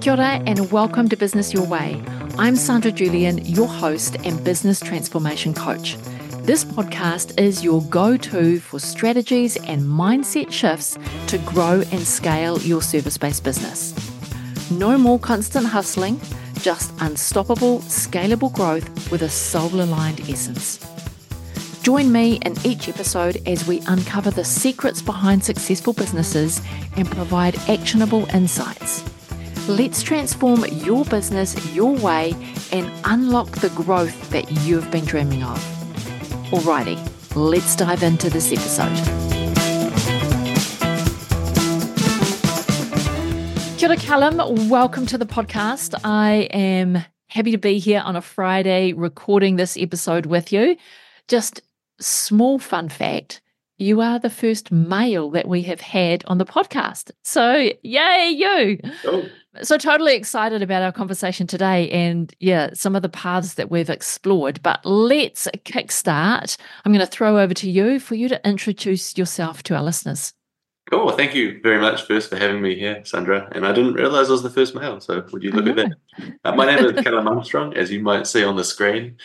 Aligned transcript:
Kia 0.00 0.14
ora 0.14 0.42
and 0.46 0.72
welcome 0.72 1.10
to 1.10 1.16
Business 1.16 1.52
Your 1.52 1.66
Way. 1.66 2.02
I'm 2.38 2.56
Sandra 2.56 2.90
Julian, 2.90 3.44
your 3.44 3.68
host 3.68 4.16
and 4.24 4.42
business 4.42 4.80
transformation 4.80 5.52
coach. 5.52 5.98
This 6.44 6.64
podcast 6.64 7.38
is 7.38 7.62
your 7.62 7.82
go 7.82 8.16
to 8.16 8.60
for 8.60 8.80
strategies 8.80 9.58
and 9.58 9.82
mindset 9.82 10.50
shifts 10.50 10.96
to 11.26 11.36
grow 11.40 11.82
and 11.92 12.00
scale 12.00 12.58
your 12.60 12.80
service 12.80 13.18
based 13.18 13.44
business. 13.44 13.92
No 14.70 14.96
more 14.96 15.18
constant 15.18 15.66
hustling, 15.66 16.18
just 16.62 16.94
unstoppable, 17.00 17.80
scalable 17.80 18.50
growth 18.50 19.12
with 19.12 19.20
a 19.20 19.28
soul 19.28 19.82
aligned 19.82 20.20
essence. 20.30 20.78
Join 21.82 22.10
me 22.10 22.36
in 22.36 22.54
each 22.64 22.88
episode 22.88 23.46
as 23.46 23.68
we 23.68 23.82
uncover 23.86 24.30
the 24.30 24.44
secrets 24.44 25.02
behind 25.02 25.44
successful 25.44 25.92
businesses 25.92 26.62
and 26.96 27.06
provide 27.06 27.58
actionable 27.68 28.24
insights. 28.34 29.04
Let's 29.70 30.02
transform 30.02 30.64
your 30.64 31.04
business 31.04 31.54
your 31.72 31.94
way 31.94 32.34
and 32.72 32.90
unlock 33.04 33.52
the 33.58 33.68
growth 33.68 34.28
that 34.30 34.50
you've 34.62 34.90
been 34.90 35.04
dreaming 35.04 35.44
of. 35.44 35.58
Alrighty, 36.50 36.98
let's 37.36 37.76
dive 37.76 38.02
into 38.02 38.28
this 38.28 38.50
episode. 38.50 38.92
Kia 43.78 43.88
ora, 43.88 43.96
Callum. 43.96 44.68
Welcome 44.68 45.06
to 45.06 45.16
the 45.16 45.24
podcast. 45.24 45.94
I 46.02 46.48
am 46.50 47.04
happy 47.28 47.52
to 47.52 47.58
be 47.58 47.78
here 47.78 48.02
on 48.04 48.16
a 48.16 48.20
Friday 48.20 48.92
recording 48.92 49.54
this 49.54 49.76
episode 49.76 50.26
with 50.26 50.52
you. 50.52 50.76
Just 51.28 51.60
small 52.00 52.58
fun 52.58 52.88
fact 52.88 53.40
you 53.80 54.02
are 54.02 54.18
the 54.18 54.28
first 54.28 54.70
male 54.70 55.30
that 55.30 55.48
we 55.48 55.62
have 55.62 55.80
had 55.80 56.22
on 56.26 56.36
the 56.36 56.44
podcast. 56.44 57.12
So, 57.22 57.70
yay, 57.82 58.30
you. 58.36 58.78
Oh. 59.06 59.24
So, 59.62 59.76
totally 59.76 60.14
excited 60.14 60.62
about 60.62 60.82
our 60.82 60.92
conversation 60.92 61.48
today 61.48 61.90
and, 61.90 62.32
yeah, 62.38 62.70
some 62.72 62.94
of 62.94 63.02
the 63.02 63.08
paths 63.08 63.54
that 63.54 63.68
we've 63.68 63.90
explored. 63.90 64.62
But 64.62 64.84
let's 64.86 65.48
kickstart. 65.64 66.56
I'm 66.84 66.92
going 66.92 67.04
to 67.04 67.10
throw 67.10 67.36
over 67.36 67.52
to 67.54 67.68
you 67.68 67.98
for 67.98 68.14
you 68.14 68.28
to 68.28 68.48
introduce 68.48 69.18
yourself 69.18 69.64
to 69.64 69.74
our 69.74 69.82
listeners. 69.82 70.32
Cool. 70.88 71.10
Thank 71.12 71.34
you 71.34 71.60
very 71.62 71.80
much 71.80 72.02
first 72.02 72.30
for 72.30 72.36
having 72.36 72.62
me 72.62 72.76
here, 72.76 73.04
Sandra. 73.04 73.48
And 73.52 73.66
I 73.66 73.72
didn't 73.72 73.94
realize 73.94 74.28
I 74.28 74.32
was 74.32 74.42
the 74.42 74.50
first 74.50 74.74
male. 74.74 75.00
So, 75.00 75.24
would 75.32 75.42
you 75.42 75.50
look 75.50 75.66
at 75.66 75.76
that? 75.76 75.92
Uh, 76.44 76.54
my 76.54 76.66
name 76.66 76.84
is 76.84 77.04
Callum 77.04 77.28
Armstrong, 77.28 77.74
as 77.76 77.90
you 77.90 78.00
might 78.00 78.26
see 78.26 78.44
on 78.44 78.56
the 78.56 78.64
screen. 78.64 79.16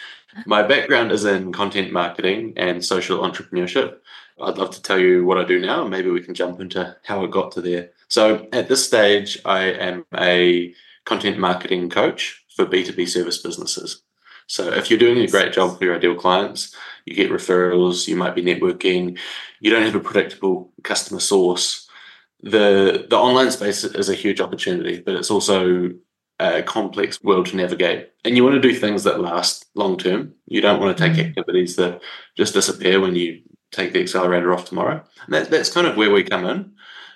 My 0.45 0.63
background 0.63 1.11
is 1.11 1.25
in 1.25 1.53
content 1.53 1.91
marketing 1.91 2.53
and 2.57 2.83
social 2.83 3.19
entrepreneurship. 3.19 3.97
I'd 4.41 4.57
love 4.57 4.71
to 4.71 4.81
tell 4.81 4.99
you 4.99 5.25
what 5.25 5.37
I 5.37 5.45
do 5.45 5.59
now, 5.59 5.81
and 5.81 5.89
maybe 5.89 6.09
we 6.09 6.21
can 6.21 6.33
jump 6.33 6.59
into 6.59 6.95
how 7.03 7.23
it 7.23 7.31
got 7.31 7.51
to 7.53 7.61
there. 7.61 7.91
So, 8.15 8.47
at 8.53 8.69
this 8.69 8.87
stage, 8.87 9.37
I 9.43 9.63
am 9.63 10.05
a 10.15 10.73
content 11.03 11.37
marketing 11.37 11.89
coach 11.89 12.45
for 12.55 12.65
B2B 12.65 13.09
service 13.09 13.39
businesses. 13.39 14.03
So, 14.47 14.71
if 14.71 14.89
you're 14.89 14.97
doing 14.97 15.17
a 15.17 15.27
great 15.27 15.51
job 15.51 15.77
for 15.77 15.83
your 15.83 15.97
ideal 15.97 16.15
clients, 16.15 16.73
you 17.05 17.13
get 17.13 17.29
referrals, 17.29 18.07
you 18.07 18.15
might 18.15 18.33
be 18.33 18.41
networking, 18.41 19.19
you 19.59 19.69
don't 19.69 19.83
have 19.83 19.95
a 19.95 19.99
predictable 19.99 20.71
customer 20.81 21.19
source. 21.19 21.89
The 22.41 23.05
the 23.09 23.17
online 23.17 23.51
space 23.51 23.83
is 23.83 24.07
a 24.07 24.21
huge 24.23 24.39
opportunity, 24.39 25.01
but 25.01 25.15
it's 25.15 25.29
also 25.29 25.89
a 26.39 26.63
complex 26.63 27.21
world 27.21 27.47
to 27.47 27.57
navigate. 27.57 28.11
And 28.23 28.37
you 28.37 28.45
want 28.45 28.55
to 28.55 28.69
do 28.69 28.73
things 28.73 29.03
that 29.03 29.19
last 29.19 29.65
long 29.75 29.97
term. 29.97 30.35
You 30.47 30.61
don't 30.61 30.79
want 30.79 30.97
to 30.97 31.03
take 31.03 31.17
mm. 31.17 31.27
activities 31.27 31.75
that 31.75 32.01
just 32.37 32.53
disappear 32.53 33.01
when 33.01 33.17
you 33.17 33.41
take 33.73 33.91
the 33.91 33.99
accelerator 34.01 34.53
off 34.53 34.63
tomorrow. 34.63 35.03
And 35.25 35.33
that, 35.33 35.49
that's 35.49 35.73
kind 35.73 35.85
of 35.85 35.97
where 35.97 36.13
we 36.13 36.23
come 36.23 36.45
in. 36.45 36.75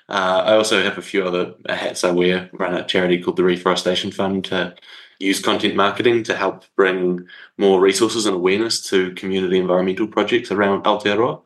Uh, 0.09 0.43
I 0.45 0.53
also 0.55 0.81
have 0.81 0.97
a 0.97 1.03
few 1.03 1.23
other 1.23 1.53
hats 1.67 2.03
I 2.03 2.11
wear. 2.11 2.49
Run 2.53 2.73
a 2.73 2.85
charity 2.85 3.21
called 3.21 3.38
the 3.38 3.43
Reforestation 3.43 4.11
Fund 4.11 4.45
to 4.45 4.75
use 5.19 5.39
content 5.39 5.75
marketing 5.75 6.23
to 6.23 6.35
help 6.35 6.64
bring 6.75 7.27
more 7.58 7.80
resources 7.80 8.25
and 8.25 8.36
awareness 8.36 8.81
to 8.89 9.14
community 9.14 9.59
environmental 9.59 10.08
projects 10.08 10.52
around 10.52 10.83
Aotearoa 10.83 11.42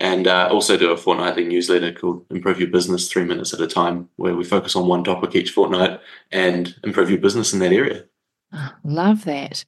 and 0.00 0.26
uh, 0.26 0.48
also 0.50 0.76
do 0.76 0.90
a 0.90 0.96
fortnightly 0.96 1.44
newsletter 1.44 1.92
called 1.92 2.26
Improve 2.30 2.60
Your 2.60 2.70
Business 2.70 3.08
Three 3.08 3.24
Minutes 3.24 3.54
at 3.54 3.60
a 3.60 3.66
Time, 3.66 4.08
where 4.16 4.34
we 4.34 4.44
focus 4.44 4.74
on 4.74 4.88
one 4.88 5.04
topic 5.04 5.34
each 5.34 5.50
fortnight 5.50 6.00
and 6.32 6.74
improve 6.82 7.10
your 7.10 7.20
business 7.20 7.52
in 7.52 7.60
that 7.60 7.72
area. 7.72 8.04
Ah, 8.52 8.76
love 8.84 9.24
that. 9.24 9.64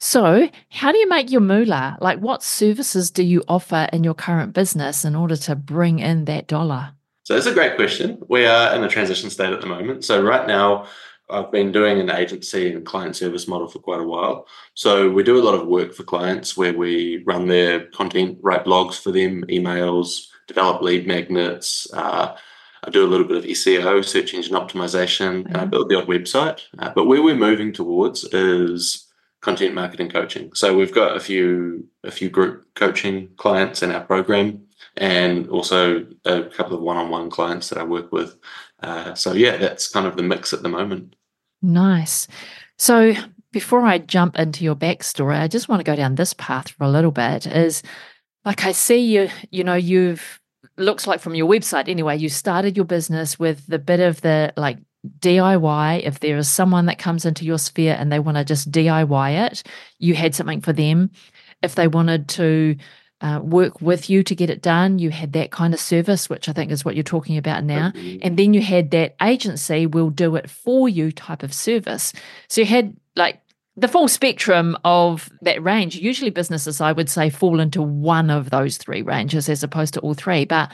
So, 0.00 0.48
how 0.70 0.92
do 0.92 0.98
you 0.98 1.08
make 1.08 1.30
your 1.30 1.40
moolah? 1.40 1.98
Like, 2.00 2.18
what 2.18 2.42
services 2.42 3.10
do 3.10 3.22
you 3.22 3.42
offer 3.48 3.88
in 3.92 4.04
your 4.04 4.14
current 4.14 4.52
business 4.52 5.04
in 5.04 5.16
order 5.16 5.36
to 5.36 5.56
bring 5.56 5.98
in 5.98 6.24
that 6.26 6.46
dollar? 6.46 6.92
So, 7.28 7.34
that's 7.34 7.44
a 7.44 7.52
great 7.52 7.76
question. 7.76 8.22
We 8.26 8.46
are 8.46 8.74
in 8.74 8.82
a 8.82 8.88
transition 8.88 9.28
state 9.28 9.52
at 9.52 9.60
the 9.60 9.66
moment. 9.66 10.02
So, 10.02 10.22
right 10.22 10.46
now, 10.46 10.86
I've 11.28 11.52
been 11.52 11.72
doing 11.72 12.00
an 12.00 12.10
agency 12.10 12.72
and 12.72 12.86
client 12.86 13.16
service 13.16 13.46
model 13.46 13.68
for 13.68 13.80
quite 13.80 14.00
a 14.00 14.04
while. 14.04 14.46
So 14.72 15.10
we 15.10 15.22
do 15.22 15.38
a 15.38 15.44
lot 15.44 15.54
of 15.54 15.66
work 15.66 15.92
for 15.92 16.04
clients 16.04 16.56
where 16.56 16.72
we 16.72 17.22
run 17.26 17.46
their 17.46 17.84
content, 17.88 18.38
write 18.40 18.64
blogs 18.64 18.98
for 18.98 19.12
them, 19.12 19.44
emails, 19.50 20.28
develop 20.46 20.80
lead 20.80 21.06
magnets. 21.06 21.86
Uh, 21.92 22.34
I 22.82 22.88
do 22.88 23.04
a 23.04 23.10
little 23.12 23.26
bit 23.26 23.36
of 23.36 23.44
SEO, 23.44 24.02
search 24.02 24.32
engine 24.32 24.54
optimization, 24.54 25.42
mm-hmm. 25.42 25.48
and 25.48 25.56
I 25.58 25.60
mm-hmm. 25.60 25.70
build 25.70 25.90
the 25.90 25.98
odd 25.98 26.08
website. 26.08 26.62
Uh, 26.78 26.92
but 26.94 27.04
where 27.04 27.22
we're 27.22 27.36
moving 27.36 27.74
towards 27.74 28.24
is 28.24 29.06
content 29.42 29.74
marketing 29.74 30.08
coaching. 30.08 30.54
So 30.54 30.74
we've 30.74 30.94
got 30.94 31.14
a 31.14 31.20
few 31.20 31.86
a 32.04 32.10
few 32.10 32.30
group 32.30 32.64
coaching 32.74 33.28
clients 33.36 33.82
in 33.82 33.92
our 33.92 34.02
program, 34.02 34.62
and 34.98 35.48
also 35.48 36.06
a 36.24 36.42
couple 36.44 36.76
of 36.76 36.82
one-on-one 36.82 37.30
clients 37.30 37.68
that 37.68 37.78
I 37.78 37.84
work 37.84 38.12
with. 38.12 38.36
Uh, 38.82 39.14
so 39.14 39.32
yeah, 39.32 39.56
that's 39.56 39.88
kind 39.88 40.06
of 40.06 40.16
the 40.16 40.22
mix 40.22 40.52
at 40.52 40.62
the 40.62 40.68
moment. 40.68 41.16
Nice. 41.62 42.26
So 42.76 43.14
before 43.52 43.82
I 43.86 43.98
jump 43.98 44.38
into 44.38 44.64
your 44.64 44.76
backstory, 44.76 45.40
I 45.40 45.48
just 45.48 45.68
want 45.68 45.80
to 45.80 45.84
go 45.84 45.96
down 45.96 46.16
this 46.16 46.34
path 46.34 46.70
for 46.70 46.84
a 46.84 46.90
little 46.90 47.10
bit. 47.10 47.46
Is 47.46 47.82
like 48.44 48.64
I 48.64 48.72
see 48.72 48.98
you, 48.98 49.28
you 49.50 49.64
know, 49.64 49.74
you've 49.74 50.40
looks 50.76 51.06
like 51.06 51.20
from 51.20 51.34
your 51.34 51.48
website 51.48 51.88
anyway, 51.88 52.16
you 52.16 52.28
started 52.28 52.76
your 52.76 52.84
business 52.84 53.38
with 53.38 53.66
the 53.66 53.78
bit 53.78 54.00
of 54.00 54.20
the 54.20 54.52
like 54.56 54.78
DIY. 55.20 56.02
If 56.02 56.20
there 56.20 56.36
is 56.36 56.48
someone 56.48 56.86
that 56.86 56.98
comes 56.98 57.24
into 57.24 57.44
your 57.44 57.58
sphere 57.58 57.96
and 57.98 58.12
they 58.12 58.18
want 58.18 58.36
to 58.36 58.44
just 58.44 58.70
DIY 58.70 59.46
it, 59.46 59.62
you 59.98 60.14
had 60.14 60.34
something 60.34 60.60
for 60.60 60.72
them. 60.72 61.10
If 61.62 61.74
they 61.74 61.88
wanted 61.88 62.28
to 62.30 62.76
uh, 63.20 63.40
work 63.42 63.80
with 63.80 64.08
you 64.08 64.22
to 64.22 64.34
get 64.34 64.50
it 64.50 64.62
done. 64.62 64.98
You 64.98 65.10
had 65.10 65.32
that 65.32 65.50
kind 65.50 65.74
of 65.74 65.80
service, 65.80 66.30
which 66.30 66.48
I 66.48 66.52
think 66.52 66.70
is 66.70 66.84
what 66.84 66.94
you're 66.94 67.02
talking 67.02 67.36
about 67.36 67.64
now. 67.64 67.92
And 68.22 68.36
then 68.38 68.54
you 68.54 68.62
had 68.62 68.90
that 68.92 69.16
agency 69.20 69.86
will 69.86 70.10
do 70.10 70.36
it 70.36 70.48
for 70.48 70.88
you 70.88 71.10
type 71.10 71.42
of 71.42 71.52
service. 71.52 72.12
So 72.48 72.60
you 72.60 72.66
had 72.66 72.96
like 73.16 73.40
the 73.76 73.88
full 73.88 74.08
spectrum 74.08 74.76
of 74.84 75.30
that 75.42 75.62
range. 75.62 75.96
Usually, 75.96 76.30
businesses, 76.30 76.80
I 76.80 76.92
would 76.92 77.08
say, 77.08 77.30
fall 77.30 77.60
into 77.60 77.82
one 77.82 78.30
of 78.30 78.50
those 78.50 78.76
three 78.76 79.02
ranges 79.02 79.48
as 79.48 79.62
opposed 79.62 79.94
to 79.94 80.00
all 80.00 80.14
three. 80.14 80.44
But 80.44 80.72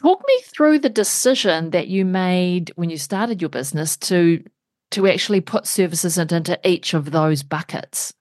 talk 0.00 0.22
me 0.26 0.40
through 0.46 0.78
the 0.78 0.88
decision 0.88 1.70
that 1.70 1.88
you 1.88 2.04
made 2.04 2.72
when 2.76 2.90
you 2.90 2.98
started 2.98 3.40
your 3.40 3.50
business 3.50 3.96
to 3.96 4.42
to 4.90 5.06
actually 5.06 5.42
put 5.42 5.66
services 5.66 6.16
into 6.16 6.58
each 6.66 6.94
of 6.94 7.10
those 7.10 7.42
buckets. 7.42 8.14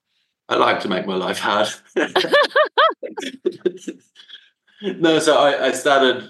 I 0.49 0.55
like 0.55 0.79
to 0.81 0.89
make 0.89 1.05
my 1.05 1.15
life 1.15 1.39
hard. 1.39 1.67
no, 4.81 5.19
so 5.19 5.37
I, 5.37 5.67
I, 5.67 5.71
started 5.71 6.23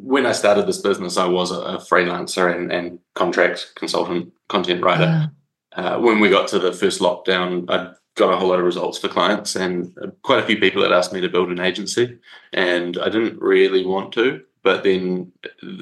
when 0.00 0.26
I 0.26 0.32
started 0.32 0.66
this 0.66 0.80
business. 0.80 1.16
I 1.16 1.26
was 1.26 1.52
a, 1.52 1.60
a 1.60 1.78
freelancer 1.78 2.54
and, 2.54 2.72
and, 2.72 2.98
contract 3.14 3.72
consultant, 3.76 4.32
content 4.48 4.82
writer. 4.82 5.04
Yeah. 5.04 5.26
Uh, 5.72 5.98
when 6.00 6.18
we 6.20 6.28
got 6.30 6.48
to 6.48 6.58
the 6.58 6.72
first 6.72 7.00
lockdown, 7.00 7.70
I 7.70 7.92
got 8.16 8.32
a 8.32 8.36
whole 8.36 8.48
lot 8.48 8.58
of 8.58 8.64
results 8.64 8.98
for 8.98 9.08
clients, 9.08 9.56
and 9.56 9.92
quite 10.22 10.42
a 10.42 10.46
few 10.46 10.58
people 10.58 10.82
had 10.82 10.92
asked 10.92 11.12
me 11.12 11.20
to 11.20 11.28
build 11.28 11.50
an 11.50 11.60
agency, 11.60 12.18
and 12.52 12.98
I 12.98 13.08
didn't 13.08 13.40
really 13.40 13.84
want 13.84 14.12
to 14.14 14.42
but 14.64 14.82
then 14.82 15.30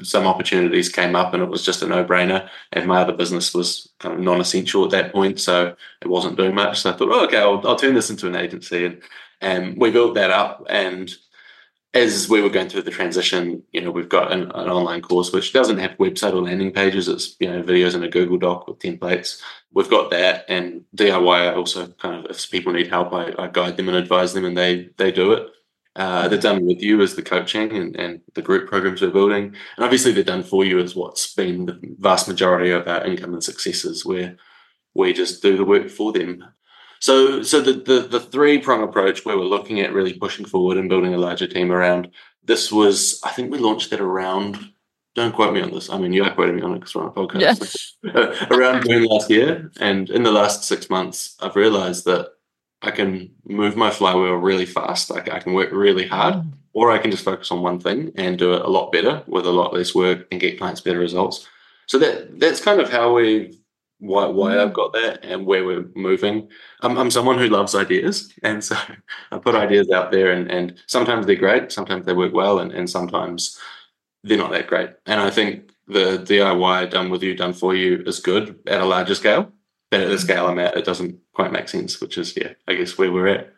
some 0.03 0.27
opportunities 0.27 0.89
came 0.89 1.15
up 1.15 1.33
and 1.33 1.41
it 1.41 1.49
was 1.49 1.65
just 1.65 1.81
a 1.81 1.87
no-brainer. 1.87 2.49
And 2.73 2.85
my 2.85 3.01
other 3.01 3.13
business 3.13 3.53
was 3.53 3.89
kind 3.99 4.13
of 4.13 4.19
non-essential 4.19 4.83
at 4.83 4.91
that 4.91 5.13
point 5.13 5.39
so 5.39 5.73
it 6.01 6.09
wasn't 6.09 6.35
doing 6.35 6.53
much. 6.53 6.81
So 6.81 6.91
i 6.91 6.93
thought 6.93 7.09
oh, 7.09 7.23
okay 7.25 7.37
I'll, 7.37 7.65
I'll 7.65 7.77
turn 7.77 7.95
this 7.95 8.09
into 8.09 8.27
an 8.27 8.35
agency. 8.35 8.85
And 8.85 9.01
and 9.39 9.77
we 9.77 9.89
built 9.89 10.15
that 10.15 10.31
up. 10.31 10.65
And 10.69 11.09
as 11.93 12.27
we 12.27 12.41
were 12.41 12.49
going 12.49 12.69
through 12.69 12.81
the 12.81 12.91
transition 12.91 13.61
you 13.71 13.79
know 13.79 13.91
we've 13.91 14.09
got 14.09 14.31
an, 14.31 14.43
an 14.55 14.67
online 14.67 14.99
course 15.01 15.31
which 15.31 15.53
doesn't 15.53 15.77
have 15.77 15.91
website 15.91 16.33
or 16.33 16.41
landing 16.41 16.73
pages. 16.73 17.07
It's 17.07 17.37
you 17.39 17.49
know 17.49 17.63
videos 17.63 17.95
in 17.95 18.03
a 18.03 18.09
google 18.09 18.37
doc 18.37 18.67
with 18.67 18.79
templates. 18.79 19.41
We've 19.71 19.89
got 19.89 20.11
that. 20.11 20.43
And 20.49 20.83
diy 20.93 21.49
i 21.49 21.55
also 21.55 21.87
kind 21.87 22.25
of 22.25 22.29
if 22.29 22.51
people 22.51 22.73
need 22.73 22.89
help 22.89 23.13
i, 23.13 23.33
I 23.39 23.47
guide 23.47 23.77
them 23.77 23.87
and 23.87 23.97
advise 23.97 24.33
them 24.33 24.43
and 24.43 24.57
they 24.57 24.89
they 24.97 25.13
do 25.13 25.31
it 25.31 25.47
uh, 25.95 26.27
they're 26.27 26.39
done 26.39 26.65
with 26.65 26.81
you 26.81 27.01
as 27.01 27.15
the 27.15 27.21
coaching 27.21 27.71
and, 27.71 27.95
and 27.95 28.21
the 28.33 28.41
group 28.41 28.67
programs 28.67 29.01
we're 29.01 29.11
building. 29.11 29.55
And 29.75 29.85
obviously, 29.85 30.11
they're 30.11 30.23
done 30.23 30.43
for 30.43 30.65
you 30.65 30.79
as 30.79 30.95
what's 30.95 31.33
been 31.33 31.65
the 31.65 31.79
vast 31.99 32.27
majority 32.27 32.71
of 32.71 32.87
our 32.87 33.05
income 33.05 33.33
and 33.33 33.43
successes, 33.43 34.05
where 34.05 34.37
we 34.93 35.13
just 35.13 35.41
do 35.41 35.55
the 35.55 35.65
work 35.65 35.89
for 35.89 36.11
them. 36.11 36.43
So, 36.99 37.43
so 37.43 37.61
the, 37.61 37.73
the, 37.73 38.07
the 38.07 38.19
three 38.19 38.59
prong 38.59 38.81
approach 38.81 39.25
where 39.25 39.37
we're 39.37 39.43
looking 39.43 39.81
at 39.81 39.93
really 39.93 40.13
pushing 40.13 40.45
forward 40.45 40.77
and 40.77 40.89
building 40.89 41.13
a 41.13 41.17
larger 41.17 41.47
team 41.47 41.71
around 41.71 42.09
this 42.43 42.71
was, 42.71 43.19
I 43.23 43.31
think 43.31 43.51
we 43.51 43.57
launched 43.57 43.89
that 43.89 44.01
around 44.01 44.73
don't 45.15 45.33
quote 45.33 45.53
me 45.53 45.61
on 45.61 45.71
this. 45.71 45.89
I 45.89 45.99
mean, 45.99 46.13
you 46.13 46.23
are 46.23 46.33
quoting 46.33 46.55
me 46.55 46.63
on 46.63 46.73
it 46.73 46.79
because 46.79 46.95
we're 46.95 47.03
on 47.03 47.09
a 47.09 47.11
podcast. 47.11 47.93
Yeah. 48.03 48.47
around 48.51 48.83
June 48.83 49.05
last 49.05 49.29
year, 49.29 49.71
and 49.79 50.09
in 50.09 50.23
the 50.23 50.31
last 50.31 50.63
six 50.63 50.89
months, 50.89 51.35
I've 51.39 51.55
realized 51.55 52.05
that 52.05 52.29
I 52.83 52.91
can 52.91 53.31
move 53.45 53.75
my 53.75 53.89
flywheel 53.89 54.35
really 54.35 54.65
fast. 54.65 55.09
Like 55.09 55.31
I 55.31 55.39
can 55.39 55.53
work 55.53 55.71
really 55.71 56.07
hard, 56.07 56.35
mm. 56.35 56.51
or 56.73 56.91
I 56.91 56.97
can 56.97 57.11
just 57.11 57.23
focus 57.23 57.51
on 57.51 57.61
one 57.61 57.79
thing 57.79 58.11
and 58.15 58.37
do 58.37 58.53
it 58.53 58.61
a 58.61 58.67
lot 58.67 58.91
better 58.91 59.23
with 59.27 59.45
a 59.45 59.51
lot 59.51 59.73
less 59.73 59.95
work 59.95 60.27
and 60.31 60.41
get 60.41 60.57
clients 60.57 60.81
better 60.81 60.99
results. 60.99 61.47
So 61.87 61.97
that 61.99 62.39
that's 62.39 62.61
kind 62.61 62.81
of 62.81 62.89
how 62.89 63.15
we 63.15 63.59
why 63.99 64.25
why 64.25 64.61
I've 64.61 64.71
mm. 64.71 64.73
got 64.73 64.93
that 64.93 65.23
and 65.23 65.45
where 65.45 65.65
we're 65.65 65.89
moving. 65.95 66.49
I'm 66.81 66.97
I'm 66.97 67.09
someone 67.09 67.39
who 67.39 67.47
loves 67.47 67.73
ideas, 67.73 68.33
and 68.43 68.63
so 68.63 68.75
I 69.31 69.37
put 69.37 69.55
ideas 69.55 69.89
out 69.89 70.11
there, 70.11 70.31
and 70.31 70.51
and 70.51 70.77
sometimes 70.87 71.25
they're 71.25 71.35
great, 71.35 71.71
sometimes 71.71 72.05
they 72.05 72.13
work 72.13 72.33
well, 72.33 72.59
and 72.59 72.71
and 72.71 72.89
sometimes 72.89 73.57
they're 74.23 74.37
not 74.37 74.51
that 74.51 74.67
great. 74.67 74.89
And 75.05 75.21
I 75.21 75.29
think 75.29 75.71
the 75.87 76.17
DIY 76.17 76.89
done 76.89 77.09
with 77.09 77.23
you, 77.23 77.35
done 77.35 77.53
for 77.53 77.75
you 77.75 78.03
is 78.05 78.19
good 78.19 78.59
at 78.67 78.81
a 78.81 78.85
larger 78.85 79.15
scale. 79.15 79.51
But 79.93 80.01
at 80.01 80.09
the 80.09 80.15
mm. 80.15 80.19
scale 80.21 80.47
I'm 80.47 80.57
at, 80.57 80.75
it 80.75 80.85
doesn't 80.85 81.19
quite 81.33 81.51
make 81.51 81.69
sense, 81.69 82.01
which 82.01 82.17
is 82.17 82.35
yeah, 82.35 82.53
I 82.67 82.73
guess 82.73 82.97
where 82.97 83.11
we're 83.11 83.27
at. 83.27 83.53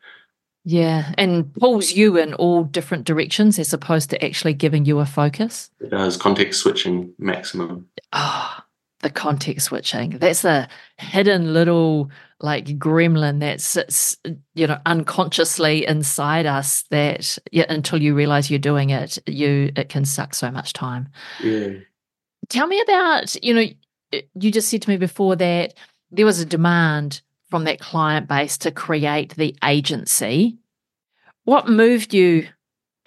Yeah, 0.65 1.13
and 1.17 1.53
pulls 1.53 1.93
you 1.93 2.17
in 2.17 2.33
all 2.33 2.65
different 2.65 3.05
directions 3.05 3.57
as 3.57 3.71
opposed 3.71 4.09
to 4.09 4.21
actually 4.21 4.53
giving 4.53 4.83
you 4.83 4.99
a 4.99 5.05
focus. 5.05 5.69
It 5.79 5.91
does 5.91 6.17
context 6.17 6.59
switching 6.59 7.13
maximum. 7.17 7.87
Ah, 8.11 8.57
oh, 8.59 8.63
the 8.99 9.11
context 9.11 9.67
switching. 9.67 10.09
That's 10.09 10.43
a 10.43 10.67
hidden 10.97 11.53
little 11.53 12.11
like 12.41 12.65
gremlin 12.65 13.39
that 13.39 13.61
sits, 13.61 14.17
you 14.55 14.67
know, 14.67 14.79
unconsciously 14.85 15.87
inside 15.87 16.45
us 16.45 16.83
that 16.89 17.37
yeah, 17.53 17.65
until 17.69 18.01
you 18.01 18.13
realize 18.13 18.49
you're 18.49 18.59
doing 18.59 18.89
it, 18.89 19.17
you 19.25 19.71
it 19.77 19.87
can 19.87 20.03
suck 20.03 20.33
so 20.33 20.51
much 20.51 20.73
time. 20.73 21.07
Yeah. 21.41 21.75
Tell 22.49 22.67
me 22.67 22.81
about, 22.81 23.41
you 23.41 23.53
know, 23.53 23.65
you 24.33 24.51
just 24.51 24.67
said 24.67 24.81
to 24.81 24.89
me 24.89 24.97
before 24.97 25.37
that 25.37 25.75
there 26.15 26.25
was 26.25 26.39
a 26.39 26.45
demand 26.45 27.21
from 27.49 27.65
that 27.65 27.79
client 27.79 28.27
base 28.27 28.57
to 28.59 28.71
create 28.71 29.35
the 29.35 29.55
agency. 29.63 30.57
What 31.43 31.69
moved 31.69 32.13
you 32.13 32.47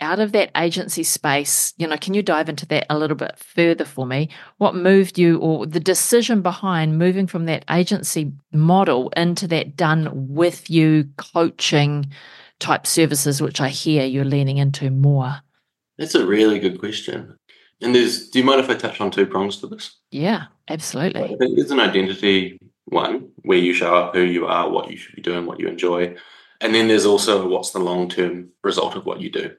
out 0.01 0.21
of 0.21 0.31
that 0.33 0.51
agency 0.57 1.03
space? 1.03 1.75
You 1.77 1.89
know, 1.89 1.97
can 1.97 2.15
you 2.15 2.23
dive 2.23 2.49
into 2.49 2.67
that 2.67 2.87
a 2.89 2.97
little 2.97 3.17
bit 3.17 3.37
further 3.37 3.85
for 3.85 4.07
me? 4.07 4.31
What 4.59 4.77
moved 4.77 5.19
you, 5.19 5.39
or 5.39 5.67
the 5.67 5.81
decision 5.81 6.41
behind 6.41 6.99
moving 6.99 7.27
from 7.27 7.47
that 7.47 7.65
agency 7.69 8.33
model 8.53 9.11
into 9.17 9.49
that 9.49 9.77
done 9.77 10.09
with 10.13 10.71
you 10.71 11.09
coaching 11.17 12.13
type 12.61 12.87
services, 12.87 13.43
which 13.43 13.61
I 13.61 13.69
hear 13.69 14.05
you're 14.05 14.25
leaning 14.25 14.59
into 14.59 14.91
more? 14.91 15.41
That's 15.97 16.15
a 16.15 16.27
really 16.27 16.61
good 16.61 16.79
question. 16.79 17.37
And 17.81 17.95
there's, 17.95 18.29
do 18.31 18.39
you 18.39 18.45
mind 18.45 18.61
if 18.61 18.71
I 18.71 18.75
touch 18.75 19.01
on 19.01 19.11
two 19.11 19.27
prongs 19.27 19.59
to 19.59 19.67
this? 19.67 19.97
Yeah, 20.11 20.47
absolutely. 20.69 21.23
I 21.23 21.37
think 21.37 21.57
there's 21.57 21.71
an 21.71 21.81
identity 21.81 22.59
one, 22.91 23.31
where 23.43 23.59
you 23.59 23.73
show 23.73 23.95
up, 23.95 24.15
who 24.15 24.23
you 24.23 24.47
are, 24.47 24.69
what 24.69 24.91
you 24.91 24.97
should 24.97 25.15
be 25.15 25.23
doing, 25.23 25.47
what 25.47 25.61
you 25.61 25.69
enjoy. 25.69 26.17
And 26.61 26.75
then 26.75 26.89
there's 26.89 27.07
also 27.07 27.47
what's 27.49 27.71
the 27.71 27.79
long 27.79 28.09
term 28.09 28.51
result 28.63 28.97
of 28.97 29.07
what 29.07 29.21
you 29.21 29.31
do. 29.31 29.55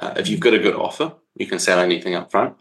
Uh, 0.00 0.14
if 0.16 0.28
you've 0.28 0.40
got 0.40 0.54
a 0.54 0.58
good 0.58 0.76
offer, 0.76 1.14
you 1.36 1.46
can 1.46 1.58
sell 1.58 1.80
anything 1.80 2.14
up 2.14 2.30
front. 2.30 2.56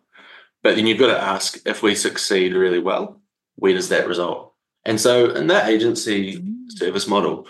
But 0.64 0.76
then 0.76 0.88
you've 0.88 1.00
got 1.00 1.08
to 1.08 1.22
ask 1.22 1.60
if 1.66 1.82
we 1.82 1.96
succeed 1.96 2.54
really 2.54 2.80
well, 2.80 3.22
where 3.56 3.74
does 3.74 3.90
that 3.90 4.08
result? 4.08 4.54
And 4.86 5.00
so 5.00 5.32
in 5.32 5.48
that 5.48 5.70
agency 5.70 6.44
service 6.70 7.08
model, 7.08 7.48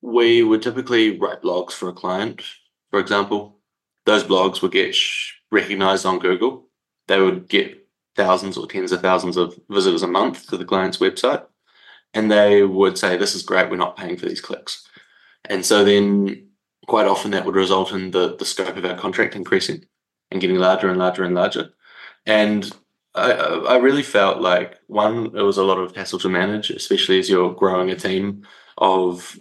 we 0.00 0.42
would 0.42 0.62
typically 0.62 1.18
write 1.18 1.42
blogs 1.42 1.72
for 1.72 1.88
a 1.88 1.92
client, 1.92 2.42
for 2.90 3.00
example. 3.00 3.58
Those 4.06 4.24
blogs 4.24 4.62
would 4.62 4.72
get 4.72 4.96
recognized 5.52 6.06
on 6.06 6.18
Google. 6.18 6.68
They 7.06 7.20
would 7.20 7.48
get 7.48 7.86
thousands 8.16 8.56
or 8.56 8.66
tens 8.66 8.92
of 8.92 9.00
thousands 9.00 9.36
of 9.36 9.58
visitors 9.68 10.02
a 10.02 10.08
month 10.08 10.48
to 10.48 10.56
the 10.56 10.64
client's 10.64 10.98
website. 10.98 11.44
And 12.12 12.30
they 12.30 12.62
would 12.62 12.98
say, 12.98 13.16
This 13.16 13.34
is 13.34 13.42
great, 13.42 13.70
we're 13.70 13.76
not 13.76 13.96
paying 13.96 14.16
for 14.16 14.26
these 14.26 14.40
clicks. 14.40 14.86
And 15.48 15.64
so 15.64 15.84
then 15.84 16.48
quite 16.86 17.06
often 17.06 17.30
that 17.30 17.44
would 17.44 17.54
result 17.54 17.92
in 17.92 18.10
the, 18.10 18.36
the 18.36 18.44
scope 18.44 18.76
of 18.76 18.84
our 18.84 18.96
contract 18.96 19.36
increasing 19.36 19.84
and 20.30 20.40
getting 20.40 20.56
larger 20.56 20.88
and 20.88 20.98
larger 20.98 21.24
and 21.24 21.34
larger. 21.34 21.70
And 22.26 22.70
I, 23.14 23.32
I 23.32 23.76
really 23.76 24.02
felt 24.02 24.40
like 24.40 24.78
one, 24.86 25.26
it 25.36 25.42
was 25.42 25.56
a 25.56 25.64
lot 25.64 25.78
of 25.78 25.94
hassle 25.94 26.18
to 26.20 26.28
manage, 26.28 26.70
especially 26.70 27.18
as 27.18 27.28
you're 27.28 27.54
growing 27.54 27.90
a 27.90 27.96
team 27.96 28.46
of 28.78 29.38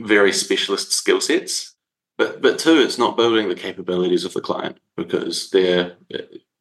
very 0.00 0.32
specialist 0.32 0.92
skill 0.92 1.20
sets. 1.20 1.74
But 2.16 2.42
but 2.42 2.58
two, 2.58 2.80
it's 2.80 2.98
not 2.98 3.16
building 3.16 3.48
the 3.48 3.54
capabilities 3.54 4.24
of 4.24 4.34
the 4.34 4.40
client 4.40 4.78
because 4.96 5.50
they're 5.50 5.96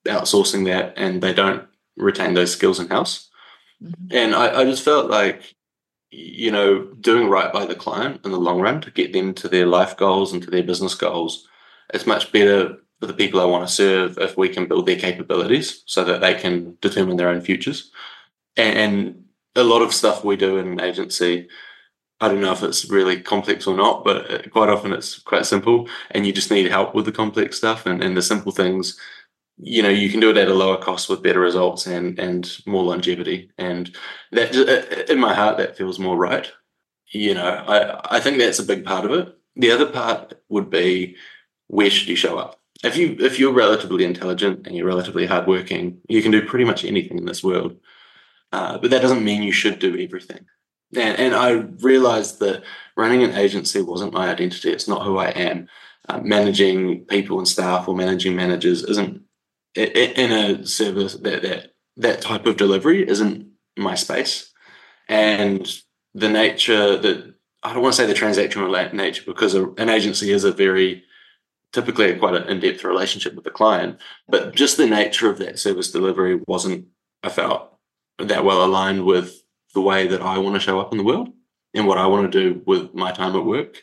outsourcing 0.07 0.65
that 0.65 0.93
and 0.97 1.21
they 1.21 1.33
don't 1.33 1.67
retain 1.95 2.33
those 2.33 2.51
skills 2.51 2.79
in 2.79 2.87
house. 2.87 3.29
Mm-hmm. 3.83 4.07
And 4.11 4.35
I, 4.35 4.61
I 4.61 4.63
just 4.65 4.83
felt 4.83 5.09
like, 5.09 5.55
you 6.09 6.51
know, 6.51 6.85
doing 6.99 7.29
right 7.29 7.51
by 7.51 7.65
the 7.65 7.75
client 7.75 8.21
in 8.25 8.31
the 8.31 8.39
long 8.39 8.59
run 8.61 8.81
to 8.81 8.91
get 8.91 9.13
them 9.13 9.33
to 9.35 9.47
their 9.47 9.65
life 9.65 9.97
goals 9.97 10.33
and 10.33 10.41
to 10.43 10.49
their 10.49 10.63
business 10.63 10.95
goals, 10.95 11.47
it's 11.93 12.07
much 12.07 12.31
better 12.31 12.77
for 12.99 13.05
the 13.05 13.13
people 13.13 13.39
I 13.39 13.45
want 13.45 13.67
to 13.67 13.73
serve 13.73 14.17
if 14.17 14.37
we 14.37 14.49
can 14.49 14.67
build 14.67 14.87
their 14.87 14.97
capabilities 14.97 15.83
so 15.85 16.03
that 16.03 16.21
they 16.21 16.33
can 16.33 16.77
determine 16.81 17.17
their 17.17 17.29
own 17.29 17.41
futures. 17.41 17.91
And, 18.55 19.23
a 19.57 19.63
lot 19.63 19.81
of 19.81 19.93
stuff 19.93 20.23
we 20.23 20.37
do 20.37 20.57
in 20.57 20.67
an 20.67 20.79
agency, 20.79 21.47
I 22.21 22.27
don't 22.27 22.41
know 22.41 22.53
if 22.53 22.63
it's 22.63 22.89
really 22.89 23.19
complex 23.19 23.67
or 23.67 23.75
not, 23.75 24.03
but 24.03 24.51
quite 24.51 24.69
often 24.69 24.93
it's 24.93 25.19
quite 25.19 25.45
simple 25.45 25.89
and 26.11 26.25
you 26.25 26.33
just 26.33 26.51
need 26.51 26.69
help 26.69 26.93
with 26.93 27.05
the 27.05 27.11
complex 27.11 27.57
stuff 27.57 27.85
and, 27.85 28.03
and 28.03 28.15
the 28.15 28.21
simple 28.21 28.51
things 28.51 28.99
you 29.57 29.81
know 29.81 29.89
you 29.89 30.09
can 30.09 30.19
do 30.19 30.29
it 30.29 30.37
at 30.37 30.47
a 30.47 30.53
lower 30.53 30.77
cost 30.77 31.09
with 31.09 31.23
better 31.23 31.39
results 31.39 31.87
and 31.87 32.17
and 32.19 32.59
more 32.65 32.83
longevity. 32.83 33.51
And 33.57 33.93
that 34.31 34.55
uh, 34.55 35.11
in 35.11 35.19
my 35.19 35.33
heart 35.33 35.57
that 35.57 35.77
feels 35.77 35.99
more 35.99 36.17
right. 36.17 36.51
You 37.11 37.33
know 37.33 37.63
i 37.67 38.17
i 38.17 38.19
think 38.19 38.37
that's 38.37 38.59
a 38.59 38.63
big 38.63 38.85
part 38.85 39.05
of 39.05 39.11
it. 39.11 39.35
The 39.55 39.71
other 39.71 39.87
part 39.87 40.33
would 40.49 40.69
be 40.69 41.15
where 41.67 41.89
should 41.89 42.07
you 42.07 42.15
show 42.15 42.37
up? 42.37 42.59
If 42.83 42.95
you 42.95 43.17
if 43.19 43.39
you're 43.39 43.53
relatively 43.53 44.03
intelligent 44.03 44.67
and 44.67 44.75
you're 44.75 44.85
relatively 44.85 45.25
hardworking 45.25 45.99
you 46.07 46.21
can 46.21 46.31
do 46.31 46.45
pretty 46.45 46.65
much 46.65 46.85
anything 46.85 47.17
in 47.17 47.25
this 47.25 47.43
world. 47.43 47.77
Uh, 48.51 48.77
but 48.77 48.91
that 48.91 49.01
doesn't 49.01 49.25
mean 49.25 49.43
you 49.43 49.51
should 49.51 49.79
do 49.79 49.99
everything. 49.99 50.45
And, 50.95 51.19
and 51.19 51.35
i 51.35 51.51
realized 51.81 52.39
that 52.39 52.63
running 52.95 53.23
an 53.23 53.35
agency 53.35 53.81
wasn't 53.81 54.13
my 54.13 54.29
identity. 54.29 54.71
It's 54.71 54.87
not 54.87 55.03
who 55.03 55.17
i 55.17 55.29
am. 55.29 55.67
Uh, 56.09 56.21
managing 56.23 57.03
people 57.05 57.37
and 57.37 57.47
staff 57.47 57.87
or 57.89 57.95
managing 57.95 58.33
managers 58.33 58.81
isn't 58.83 59.21
in 59.77 60.31
a 60.31 60.65
service 60.65 61.13
that 61.15 61.41
that 61.43 61.73
that 61.97 62.21
type 62.21 62.45
of 62.45 62.57
delivery 62.57 63.07
isn't 63.07 63.47
my 63.77 63.95
space, 63.95 64.51
and 65.07 65.81
the 66.13 66.29
nature 66.29 66.97
that 66.97 67.33
I 67.63 67.73
don't 67.73 67.83
want 67.83 67.95
to 67.95 68.01
say 68.01 68.07
the 68.07 68.13
transactional 68.13 68.93
nature 68.93 69.23
because 69.25 69.53
an 69.53 69.89
agency 69.89 70.31
is 70.31 70.43
a 70.43 70.51
very 70.51 71.03
typically 71.73 72.15
quite 72.15 72.35
an 72.35 72.47
in-depth 72.47 72.83
relationship 72.83 73.35
with 73.35 73.43
the 73.43 73.51
client, 73.51 73.99
but 74.27 74.55
just 74.55 74.77
the 74.77 74.87
nature 74.87 75.29
of 75.29 75.37
that 75.39 75.59
service 75.59 75.91
delivery 75.91 76.39
wasn't 76.47 76.87
I 77.23 77.29
felt 77.29 77.77
that 78.19 78.45
well 78.45 78.63
aligned 78.63 79.05
with 79.05 79.43
the 79.73 79.81
way 79.81 80.07
that 80.07 80.21
I 80.21 80.37
want 80.37 80.55
to 80.55 80.59
show 80.59 80.79
up 80.79 80.91
in 80.91 80.97
the 80.97 81.03
world 81.03 81.29
and 81.73 81.87
what 81.87 81.97
I 81.97 82.07
want 82.07 82.31
to 82.31 82.43
do 82.43 82.61
with 82.65 82.93
my 82.93 83.11
time 83.11 83.35
at 83.35 83.45
work. 83.45 83.81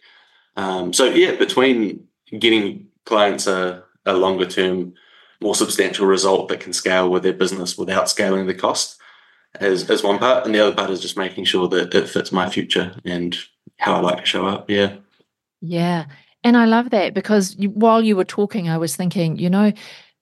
Um, 0.56 0.92
so 0.92 1.04
yeah, 1.04 1.36
between 1.36 2.08
getting 2.38 2.88
clients 3.04 3.46
a, 3.46 3.84
a 4.04 4.14
longer 4.14 4.46
term 4.46 4.94
more 5.40 5.54
substantial 5.54 6.06
result 6.06 6.48
that 6.48 6.60
can 6.60 6.72
scale 6.72 7.10
with 7.10 7.22
their 7.22 7.32
business 7.32 7.76
without 7.76 8.08
scaling 8.08 8.46
the 8.46 8.54
cost 8.54 8.98
is, 9.60 9.88
is 9.90 10.02
one 10.02 10.18
part. 10.18 10.44
And 10.46 10.54
the 10.54 10.60
other 10.60 10.74
part 10.74 10.90
is 10.90 11.00
just 11.00 11.16
making 11.16 11.44
sure 11.44 11.68
that 11.68 11.94
it 11.94 12.08
fits 12.08 12.32
my 12.32 12.48
future 12.48 12.94
and 13.04 13.36
how 13.78 13.94
I 13.94 14.00
like 14.00 14.18
to 14.18 14.26
show 14.26 14.46
up. 14.46 14.70
Yeah. 14.70 14.96
Yeah. 15.60 16.06
And 16.42 16.56
I 16.56 16.66
love 16.66 16.90
that 16.90 17.14
because 17.14 17.56
you, 17.56 17.70
while 17.70 18.02
you 18.02 18.16
were 18.16 18.24
talking, 18.24 18.68
I 18.68 18.78
was 18.78 18.96
thinking, 18.96 19.38
you 19.38 19.48
know, 19.48 19.72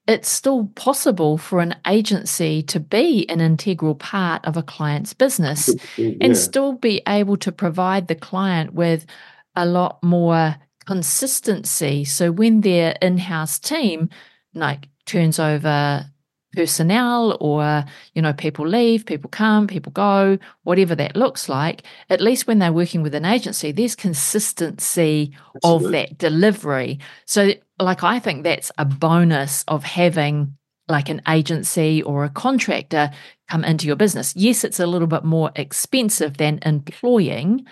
it's 0.06 0.28
still 0.28 0.66
possible 0.74 1.38
for 1.38 1.60
an 1.60 1.76
agency 1.86 2.62
to 2.64 2.80
be 2.80 3.28
an 3.28 3.40
integral 3.40 3.94
part 3.94 4.44
of 4.44 4.56
a 4.56 4.62
client's 4.62 5.14
business 5.14 5.72
mm-hmm. 5.72 6.02
yeah. 6.02 6.16
and 6.20 6.36
still 6.36 6.72
be 6.72 7.02
able 7.06 7.36
to 7.38 7.52
provide 7.52 8.08
the 8.08 8.14
client 8.14 8.72
with 8.74 9.06
a 9.54 9.64
lot 9.66 10.02
more 10.02 10.56
consistency. 10.86 12.04
So 12.04 12.32
when 12.32 12.62
their 12.62 12.96
in 13.00 13.18
house 13.18 13.58
team, 13.58 14.08
like 14.54 14.88
turns 15.06 15.38
over 15.38 16.06
personnel 16.54 17.36
or 17.40 17.84
you 18.14 18.20
know 18.20 18.32
people 18.32 18.66
leave 18.66 19.06
people 19.06 19.30
come 19.30 19.66
people 19.66 19.90
go 19.92 20.38
whatever 20.64 20.94
that 20.94 21.16
looks 21.16 21.48
like 21.48 21.82
at 22.10 22.20
least 22.20 22.46
when 22.46 22.58
they're 22.58 22.72
working 22.72 23.02
with 23.02 23.14
an 23.14 23.24
agency 23.24 23.72
there's 23.72 23.96
consistency 23.96 25.32
Absolutely. 25.56 25.86
of 25.86 25.92
that 25.92 26.18
delivery 26.18 26.98
so 27.24 27.52
like 27.80 28.04
i 28.04 28.18
think 28.18 28.44
that's 28.44 28.70
a 28.76 28.84
bonus 28.84 29.64
of 29.68 29.82
having 29.82 30.56
like 30.88 31.08
an 31.08 31.22
agency 31.26 32.02
or 32.02 32.24
a 32.24 32.28
contractor 32.28 33.10
come 33.48 33.64
into 33.64 33.86
your 33.86 33.96
business 33.96 34.36
yes 34.36 34.62
it's 34.62 34.80
a 34.80 34.86
little 34.86 35.08
bit 35.08 35.24
more 35.24 35.50
expensive 35.56 36.36
than 36.36 36.58
employing 36.66 37.64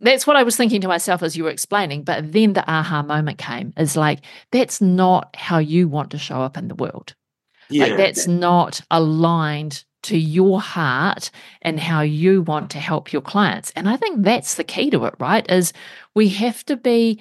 that's 0.00 0.26
what 0.26 0.36
I 0.36 0.42
was 0.42 0.56
thinking 0.56 0.80
to 0.82 0.88
myself 0.88 1.22
as 1.22 1.36
you 1.36 1.44
were 1.44 1.50
explaining. 1.50 2.02
But 2.02 2.32
then 2.32 2.52
the 2.52 2.68
aha 2.70 3.02
moment 3.02 3.38
came 3.38 3.72
is 3.76 3.96
like, 3.96 4.20
that's 4.52 4.80
not 4.80 5.34
how 5.34 5.58
you 5.58 5.88
want 5.88 6.10
to 6.10 6.18
show 6.18 6.40
up 6.42 6.56
in 6.56 6.68
the 6.68 6.74
world. 6.74 7.14
Yeah. 7.70 7.86
Like 7.86 7.96
that's 7.96 8.26
not 8.26 8.80
aligned 8.90 9.84
to 10.04 10.16
your 10.16 10.60
heart 10.60 11.30
and 11.62 11.80
how 11.80 12.00
you 12.00 12.42
want 12.42 12.70
to 12.70 12.78
help 12.78 13.12
your 13.12 13.22
clients. 13.22 13.72
And 13.74 13.88
I 13.88 13.96
think 13.96 14.22
that's 14.22 14.54
the 14.54 14.64
key 14.64 14.90
to 14.90 15.04
it, 15.06 15.14
right? 15.18 15.50
Is 15.50 15.72
we 16.14 16.28
have 16.28 16.64
to 16.66 16.76
be 16.76 17.20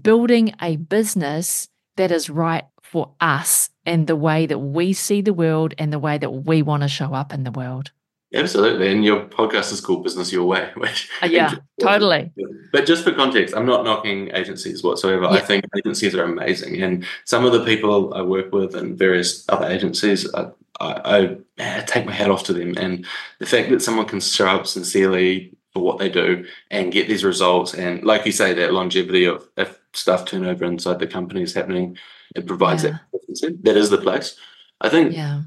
building 0.00 0.54
a 0.60 0.76
business 0.76 1.68
that 1.96 2.12
is 2.12 2.30
right 2.30 2.64
for 2.82 3.12
us 3.20 3.70
and 3.84 4.06
the 4.06 4.16
way 4.16 4.46
that 4.46 4.58
we 4.58 4.92
see 4.92 5.22
the 5.22 5.32
world 5.32 5.74
and 5.78 5.92
the 5.92 5.98
way 5.98 6.18
that 6.18 6.30
we 6.30 6.62
want 6.62 6.82
to 6.82 6.88
show 6.88 7.14
up 7.14 7.32
in 7.32 7.44
the 7.44 7.50
world. 7.50 7.90
Absolutely. 8.32 8.92
And 8.92 9.04
your 9.04 9.24
podcast 9.26 9.72
is 9.72 9.80
called 9.80 10.04
Business 10.04 10.32
Your 10.32 10.44
Way, 10.44 10.70
which 10.76 11.08
uh, 11.22 11.26
yeah, 11.26 11.54
totally. 11.80 12.32
But 12.72 12.86
just 12.86 13.02
for 13.02 13.12
context, 13.12 13.56
I'm 13.56 13.66
not 13.66 13.84
knocking 13.84 14.30
agencies 14.34 14.82
whatsoever. 14.82 15.24
Yeah. 15.24 15.30
I 15.30 15.40
think 15.40 15.64
agencies 15.76 16.14
are 16.14 16.24
amazing. 16.24 16.80
And 16.82 17.04
some 17.24 17.44
of 17.44 17.52
the 17.52 17.64
people 17.64 18.14
I 18.14 18.22
work 18.22 18.52
with 18.52 18.74
and 18.74 18.96
various 18.96 19.44
other 19.48 19.66
agencies, 19.66 20.32
I, 20.34 20.50
I, 20.80 21.36
I 21.58 21.80
take 21.80 22.06
my 22.06 22.12
hat 22.12 22.30
off 22.30 22.44
to 22.44 22.52
them. 22.52 22.74
And 22.76 23.04
the 23.40 23.46
fact 23.46 23.70
that 23.70 23.82
someone 23.82 24.06
can 24.06 24.20
show 24.20 24.46
up 24.46 24.66
sincerely 24.66 25.52
for 25.72 25.82
what 25.82 25.98
they 25.98 26.08
do 26.08 26.44
and 26.70 26.92
get 26.92 27.08
these 27.08 27.24
results 27.24 27.74
and 27.74 28.02
like 28.02 28.26
you 28.26 28.32
say 28.32 28.52
that 28.52 28.72
longevity 28.72 29.24
of 29.24 29.48
if 29.56 29.78
stuff 29.92 30.24
turnover 30.24 30.64
inside 30.64 30.98
the 30.98 31.06
company 31.06 31.42
is 31.42 31.54
happening 31.54 31.96
it 32.34 32.44
provides 32.44 32.82
yeah. 32.82 32.98
that 33.12 33.58
that 33.62 33.76
is 33.76 33.88
the 33.90 33.98
place 33.98 34.36
i 34.80 34.88
think 34.88 35.14
yeah 35.14 35.42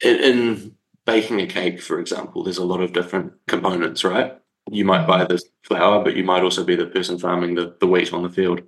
in, 0.00 0.16
in, 0.16 0.74
baking 1.08 1.40
a 1.40 1.46
cake 1.46 1.80
for 1.80 1.98
example 1.98 2.42
there's 2.42 2.58
a 2.58 2.70
lot 2.72 2.82
of 2.82 2.92
different 2.92 3.32
components 3.46 4.04
right 4.04 4.38
you 4.70 4.84
might 4.84 5.06
buy 5.06 5.24
the 5.24 5.42
flour 5.62 6.04
but 6.04 6.14
you 6.14 6.22
might 6.22 6.42
also 6.42 6.62
be 6.62 6.76
the 6.76 6.84
person 6.86 7.18
farming 7.18 7.54
the, 7.54 7.74
the 7.80 7.86
wheat 7.86 8.12
on 8.12 8.22
the 8.22 8.28
field 8.28 8.60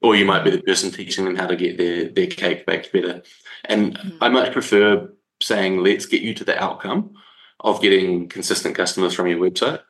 or 0.00 0.14
you 0.14 0.24
might 0.24 0.44
be 0.44 0.52
the 0.52 0.62
person 0.62 0.92
teaching 0.92 1.24
them 1.24 1.34
how 1.34 1.48
to 1.48 1.56
get 1.56 1.76
their, 1.76 2.08
their 2.08 2.28
cake 2.28 2.64
baked 2.64 2.92
better 2.92 3.20
and 3.64 3.98
mm. 3.98 4.16
i 4.20 4.28
much 4.28 4.52
prefer 4.52 5.12
saying 5.42 5.78
let's 5.78 6.06
get 6.06 6.22
you 6.22 6.32
to 6.32 6.44
the 6.44 6.62
outcome 6.62 7.12
of 7.58 7.82
getting 7.82 8.28
consistent 8.28 8.76
customers 8.76 9.12
from 9.12 9.26
your 9.26 9.40
website 9.40 9.80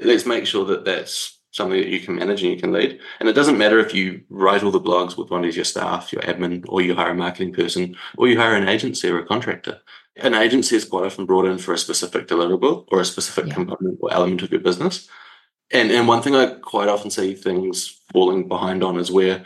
let's 0.00 0.24
make 0.24 0.46
sure 0.46 0.64
that 0.64 0.86
that's 0.86 1.34
something 1.54 1.78
that 1.78 1.88
you 1.88 2.00
can 2.00 2.16
manage 2.16 2.42
and 2.42 2.52
you 2.52 2.58
can 2.58 2.72
lead. 2.72 2.98
And 3.20 3.28
it 3.28 3.34
doesn't 3.34 3.58
matter 3.58 3.78
if 3.78 3.94
you 3.94 4.22
write 4.28 4.64
all 4.64 4.72
the 4.72 4.80
blogs 4.80 5.16
with 5.16 5.30
one 5.30 5.44
of 5.44 5.54
your 5.54 5.64
staff, 5.64 6.12
your 6.12 6.22
admin, 6.22 6.64
or 6.68 6.82
you 6.82 6.96
hire 6.96 7.12
a 7.12 7.14
marketing 7.14 7.52
person, 7.52 7.94
or 8.18 8.26
you 8.26 8.36
hire 8.36 8.56
an 8.56 8.68
agency 8.68 9.08
or 9.08 9.20
a 9.20 9.26
contractor. 9.26 9.80
An 10.16 10.34
agency 10.34 10.76
is 10.76 10.84
quite 10.84 11.04
often 11.04 11.26
brought 11.26 11.46
in 11.46 11.58
for 11.58 11.72
a 11.72 11.78
specific 11.78 12.28
deliverable 12.28 12.84
or 12.88 13.00
a 13.00 13.04
specific 13.04 13.48
yeah. 13.48 13.54
component 13.54 13.98
or 14.00 14.12
element 14.12 14.42
of 14.42 14.50
your 14.50 14.60
business. 14.60 15.08
And 15.72 15.90
and 15.90 16.06
one 16.06 16.22
thing 16.22 16.36
I 16.36 16.54
quite 16.54 16.88
often 16.88 17.10
see 17.10 17.34
things 17.34 18.00
falling 18.12 18.48
behind 18.48 18.84
on 18.84 18.98
is 18.98 19.10
where 19.10 19.44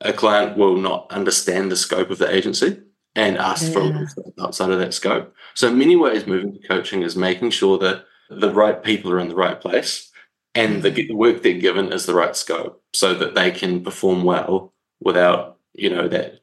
a 0.00 0.12
client 0.12 0.56
will 0.56 0.76
not 0.76 1.10
understand 1.10 1.70
the 1.70 1.76
scope 1.76 2.10
of 2.10 2.18
the 2.18 2.32
agency 2.32 2.80
and 3.14 3.36
ask 3.36 3.66
yeah. 3.66 3.72
for 3.72 4.06
outside 4.40 4.70
of 4.70 4.78
that 4.78 4.94
scope. 4.94 5.34
So 5.54 5.68
in 5.68 5.78
many 5.78 5.96
ways, 5.96 6.26
moving 6.26 6.54
to 6.54 6.68
coaching 6.68 7.02
is 7.02 7.16
making 7.16 7.50
sure 7.50 7.78
that 7.78 8.04
the 8.30 8.52
right 8.52 8.82
people 8.82 9.10
are 9.10 9.18
in 9.18 9.28
the 9.28 9.34
right 9.34 9.60
place 9.60 10.10
and 10.54 10.82
the, 10.82 10.90
mm. 10.90 11.08
the 11.08 11.14
work 11.14 11.42
they're 11.42 11.54
given 11.54 11.92
is 11.92 12.06
the 12.06 12.14
right 12.14 12.36
scope 12.36 12.82
so 12.92 13.14
that 13.14 13.34
they 13.34 13.50
can 13.50 13.82
perform 13.82 14.24
well 14.24 14.72
without 15.00 15.58
you 15.74 15.88
know 15.88 16.08
that 16.08 16.40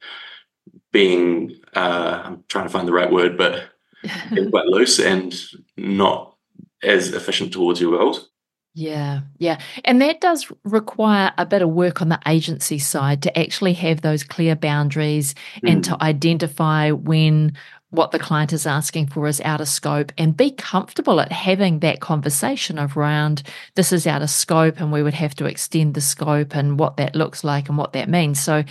being 0.96 1.52
uh, 1.76 2.22
i'm 2.24 2.44
trying 2.48 2.66
to 2.66 2.70
find 2.70 2.88
the 2.88 2.94
right 2.94 3.12
word 3.12 3.38
but 3.38 3.64
quite 4.50 4.68
loose 4.68 4.98
and 4.98 5.36
not 5.76 6.38
as 6.84 7.14
efficient 7.14 7.52
towards 7.52 7.82
your 7.82 7.98
goals 7.98 8.30
yeah, 8.78 9.22
yeah. 9.38 9.58
And 9.86 10.02
that 10.02 10.20
does 10.20 10.52
require 10.66 11.32
a 11.38 11.46
bit 11.46 11.62
of 11.62 11.70
work 11.70 12.02
on 12.02 12.10
the 12.10 12.20
agency 12.28 12.78
side 12.78 13.22
to 13.22 13.40
actually 13.40 13.72
have 13.72 14.02
those 14.02 14.22
clear 14.22 14.54
boundaries 14.54 15.34
mm. 15.64 15.72
and 15.72 15.84
to 15.86 15.92
mm. 15.92 16.02
identify 16.02 16.92
when 16.92 17.54
what 17.92 18.12
the 18.12 18.20
client 18.20 18.52
is 18.52 18.68
asking 18.68 19.08
for 19.08 19.28
is 19.28 19.40
out 19.42 19.62
of 19.62 19.70
scope 19.70 20.12
and 20.18 20.36
be 20.36 20.52
comfortable 20.52 21.22
at 21.22 21.32
having 21.32 21.80
that 21.80 22.02
conversation 22.02 22.78
around 22.78 23.44
this 23.76 23.94
is 23.94 24.06
out 24.06 24.22
of 24.22 24.30
scope 24.30 24.82
and 24.82 24.92
we 24.92 25.02
would 25.02 25.14
have 25.14 25.34
to 25.36 25.46
extend 25.46 25.94
the 25.94 26.02
scope 26.02 26.54
and 26.54 26.78
what 26.78 26.98
that 26.98 27.16
looks 27.16 27.46
like 27.46 27.70
and 27.70 27.78
what 27.78 27.94
that 27.94 28.10
means. 28.10 28.42
So 28.42 28.66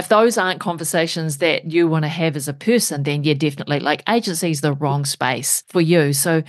if 0.00 0.08
those 0.08 0.36
aren't 0.36 0.60
conversations 0.60 1.38
that 1.38 1.70
you 1.70 1.86
want 1.86 2.04
to 2.04 2.08
have 2.08 2.34
as 2.34 2.48
a 2.48 2.52
person, 2.52 3.04
then 3.04 3.22
yeah, 3.22 3.34
definitely 3.34 3.80
like 3.80 4.02
agency 4.08 4.50
is 4.50 4.62
the 4.62 4.72
wrong 4.72 5.04
space 5.04 5.62
for 5.68 5.80
you. 5.80 6.12
So 6.12 6.42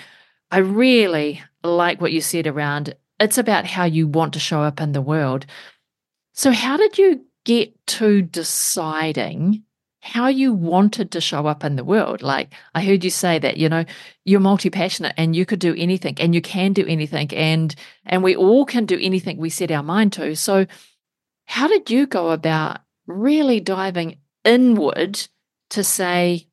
I 0.49 0.57
really 0.59 1.43
like 1.63 2.01
what 2.01 2.11
you 2.11 2.21
said 2.21 2.47
around 2.47 2.95
it's 3.19 3.37
about 3.37 3.67
how 3.67 3.83
you 3.83 4.07
want 4.07 4.33
to 4.33 4.39
show 4.39 4.63
up 4.63 4.81
in 4.81 4.93
the 4.93 5.01
world. 5.01 5.45
So 6.33 6.51
how 6.51 6.75
did 6.75 6.97
you 6.97 7.23
get 7.45 7.75
to 7.85 8.23
deciding 8.23 9.63
how 10.01 10.27
you 10.27 10.51
wanted 10.51 11.11
to 11.11 11.21
show 11.21 11.45
up 11.45 11.63
in 11.63 11.75
the 11.75 11.83
world. 11.83 12.23
Like 12.23 12.53
I 12.73 12.83
heard 12.83 13.03
you 13.03 13.11
say 13.11 13.37
that, 13.37 13.57
you 13.57 13.69
know, 13.69 13.85
you're 14.25 14.39
multi-passionate 14.39 15.13
and 15.15 15.35
you 15.35 15.45
could 15.45 15.59
do 15.59 15.75
anything 15.77 16.15
and 16.19 16.33
you 16.33 16.41
can 16.41 16.73
do 16.73 16.85
anything 16.87 17.31
and 17.33 17.73
and 18.05 18.23
we 18.23 18.35
all 18.35 18.65
can 18.65 18.87
do 18.87 18.97
anything 18.99 19.37
we 19.37 19.51
set 19.51 19.69
our 19.69 19.83
mind 19.83 20.13
to. 20.13 20.35
So 20.35 20.65
how 21.45 21.67
did 21.67 21.91
you 21.91 22.07
go 22.07 22.31
about 22.31 22.79
really 23.11 23.59
diving 23.59 24.17
inward 24.43 25.27
to 25.71 25.83
say 25.83 26.47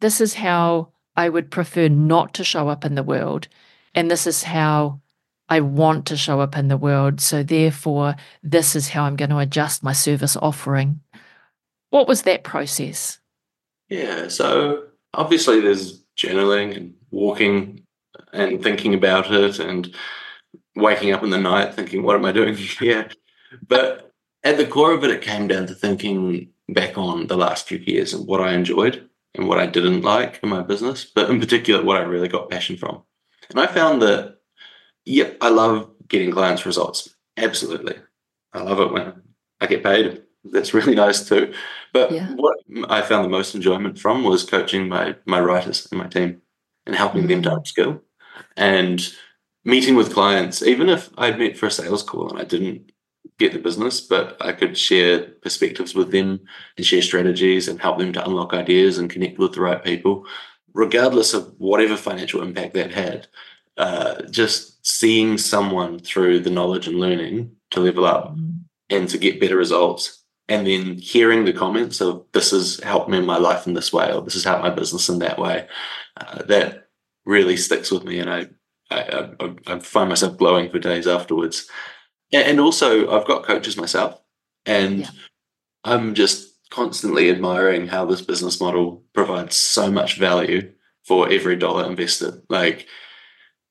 this 0.00 0.20
is 0.20 0.34
how 0.34 0.88
I 1.16 1.28
would 1.28 1.50
prefer 1.50 1.88
not 1.88 2.34
to 2.34 2.44
show 2.44 2.68
up 2.68 2.84
in 2.84 2.94
the 2.94 3.02
world 3.02 3.48
and 3.94 4.10
this 4.10 4.26
is 4.26 4.42
how 4.42 5.00
I 5.48 5.60
want 5.60 6.06
to 6.06 6.16
show 6.16 6.40
up 6.40 6.56
in 6.56 6.68
the 6.68 6.76
world. 6.76 7.20
So 7.20 7.42
therefore 7.42 8.16
this 8.42 8.74
is 8.74 8.88
how 8.88 9.04
I'm 9.04 9.16
going 9.16 9.30
to 9.30 9.38
adjust 9.38 9.82
my 9.82 9.92
service 9.92 10.36
offering. 10.36 11.00
What 11.90 12.08
was 12.08 12.22
that 12.22 12.44
process? 12.44 13.18
Yeah, 13.88 14.28
so 14.28 14.84
obviously 15.12 15.60
there's 15.60 16.02
journaling 16.16 16.76
and 16.76 16.94
walking 17.10 17.84
and 18.32 18.62
thinking 18.62 18.94
about 18.94 19.30
it 19.30 19.58
and 19.58 19.94
waking 20.74 21.12
up 21.12 21.22
in 21.22 21.30
the 21.30 21.38
night 21.38 21.74
thinking, 21.74 22.02
what 22.02 22.16
am 22.16 22.24
I 22.24 22.32
doing 22.32 22.56
here? 22.80 23.08
But 23.66 24.12
at 24.44 24.56
the 24.56 24.66
core 24.66 24.92
of 24.92 25.04
it, 25.04 25.10
it 25.10 25.22
came 25.22 25.48
down 25.48 25.66
to 25.66 25.74
thinking 25.74 26.50
back 26.68 26.96
on 26.96 27.26
the 27.26 27.36
last 27.36 27.66
few 27.66 27.78
years 27.78 28.12
and 28.12 28.26
what 28.26 28.40
I 28.40 28.52
enjoyed 28.52 29.08
and 29.34 29.48
what 29.48 29.58
I 29.58 29.66
didn't 29.66 30.02
like 30.02 30.40
in 30.42 30.48
my 30.48 30.62
business, 30.62 31.04
but 31.04 31.28
in 31.28 31.40
particular, 31.40 31.82
what 31.82 31.96
I 31.96 32.04
really 32.04 32.28
got 32.28 32.50
passion 32.50 32.76
from. 32.76 33.02
And 33.50 33.58
I 33.58 33.66
found 33.66 34.00
that, 34.02 34.38
yep, 35.04 35.36
I 35.40 35.48
love 35.48 35.90
getting 36.08 36.30
clients' 36.30 36.66
results. 36.66 37.14
Absolutely. 37.36 37.96
I 38.52 38.62
love 38.62 38.80
it 38.80 38.92
when 38.92 39.22
I 39.60 39.66
get 39.66 39.82
paid 39.82 40.22
that's 40.44 40.74
really 40.74 40.94
nice 41.04 41.26
too. 41.26 41.52
But 41.92 42.12
yeah. 42.12 42.32
what 42.34 42.58
I 42.88 43.02
found 43.02 43.24
the 43.24 43.30
most 43.30 43.54
enjoyment 43.54 43.98
from 43.98 44.24
was 44.24 44.44
coaching 44.44 44.88
my 44.88 45.16
my 45.26 45.40
writers 45.40 45.86
and 45.90 45.98
my 45.98 46.06
team 46.06 46.42
and 46.86 46.94
helping 46.94 47.22
mm-hmm. 47.22 47.42
them 47.42 47.42
to 47.42 47.50
mm. 47.50 47.58
upskill 47.58 48.00
and 48.56 49.12
meeting 49.64 49.96
with 49.96 50.12
clients. 50.12 50.62
Even 50.62 50.88
if 50.88 51.10
I'd 51.16 51.38
met 51.38 51.56
for 51.56 51.66
a 51.66 51.70
sales 51.70 52.02
call 52.02 52.30
and 52.30 52.38
I 52.38 52.44
didn't 52.44 52.92
get 53.38 53.52
the 53.52 53.58
business, 53.58 54.00
but 54.00 54.36
I 54.40 54.52
could 54.52 54.78
share 54.78 55.22
perspectives 55.42 55.94
with 55.94 56.10
them 56.12 56.40
and 56.76 56.86
share 56.86 57.02
strategies 57.02 57.68
and 57.68 57.80
help 57.80 57.98
them 57.98 58.12
to 58.12 58.24
unlock 58.24 58.54
ideas 58.54 58.98
and 58.98 59.10
connect 59.10 59.38
with 59.38 59.54
the 59.54 59.60
right 59.60 59.82
people, 59.82 60.26
regardless 60.72 61.34
of 61.34 61.52
whatever 61.58 61.96
financial 61.96 62.42
impact 62.42 62.74
that 62.74 62.92
had. 62.92 63.26
Uh, 63.76 64.22
just 64.30 64.86
seeing 64.86 65.36
someone 65.36 65.98
through 65.98 66.38
the 66.38 66.50
knowledge 66.50 66.86
and 66.86 67.00
learning 67.00 67.50
to 67.70 67.80
level 67.80 68.04
up 68.04 68.36
and 68.88 69.08
to 69.08 69.18
get 69.18 69.40
better 69.40 69.56
results 69.56 70.22
and 70.48 70.66
then 70.66 70.98
hearing 70.98 71.44
the 71.44 71.52
comments 71.52 72.00
of 72.00 72.24
this 72.32 72.50
has 72.50 72.78
helped 72.80 73.08
me 73.08 73.18
in 73.18 73.26
my 73.26 73.38
life 73.38 73.66
in 73.66 73.74
this 73.74 73.92
way 73.92 74.12
or 74.12 74.22
this 74.22 74.34
has 74.34 74.44
helped 74.44 74.62
my 74.62 74.70
business 74.70 75.08
in 75.08 75.18
that 75.18 75.38
way 75.38 75.66
uh, 76.18 76.42
that 76.44 76.88
really 77.24 77.56
sticks 77.56 77.90
with 77.90 78.04
me 78.04 78.20
and 78.20 78.30
I, 78.30 78.46
I, 78.90 79.30
I, 79.40 79.54
I 79.66 79.78
find 79.80 80.08
myself 80.08 80.36
glowing 80.36 80.70
for 80.70 80.78
days 80.78 81.06
afterwards 81.06 81.68
and 82.32 82.60
also 82.60 83.10
i've 83.10 83.26
got 83.26 83.44
coaches 83.44 83.76
myself 83.76 84.20
and 84.66 85.00
yeah. 85.00 85.10
i'm 85.84 86.14
just 86.14 86.52
constantly 86.70 87.30
admiring 87.30 87.86
how 87.86 88.04
this 88.04 88.22
business 88.22 88.60
model 88.60 89.02
provides 89.12 89.56
so 89.56 89.90
much 89.90 90.18
value 90.18 90.72
for 91.04 91.30
every 91.30 91.56
dollar 91.56 91.86
invested 91.86 92.42
like 92.48 92.86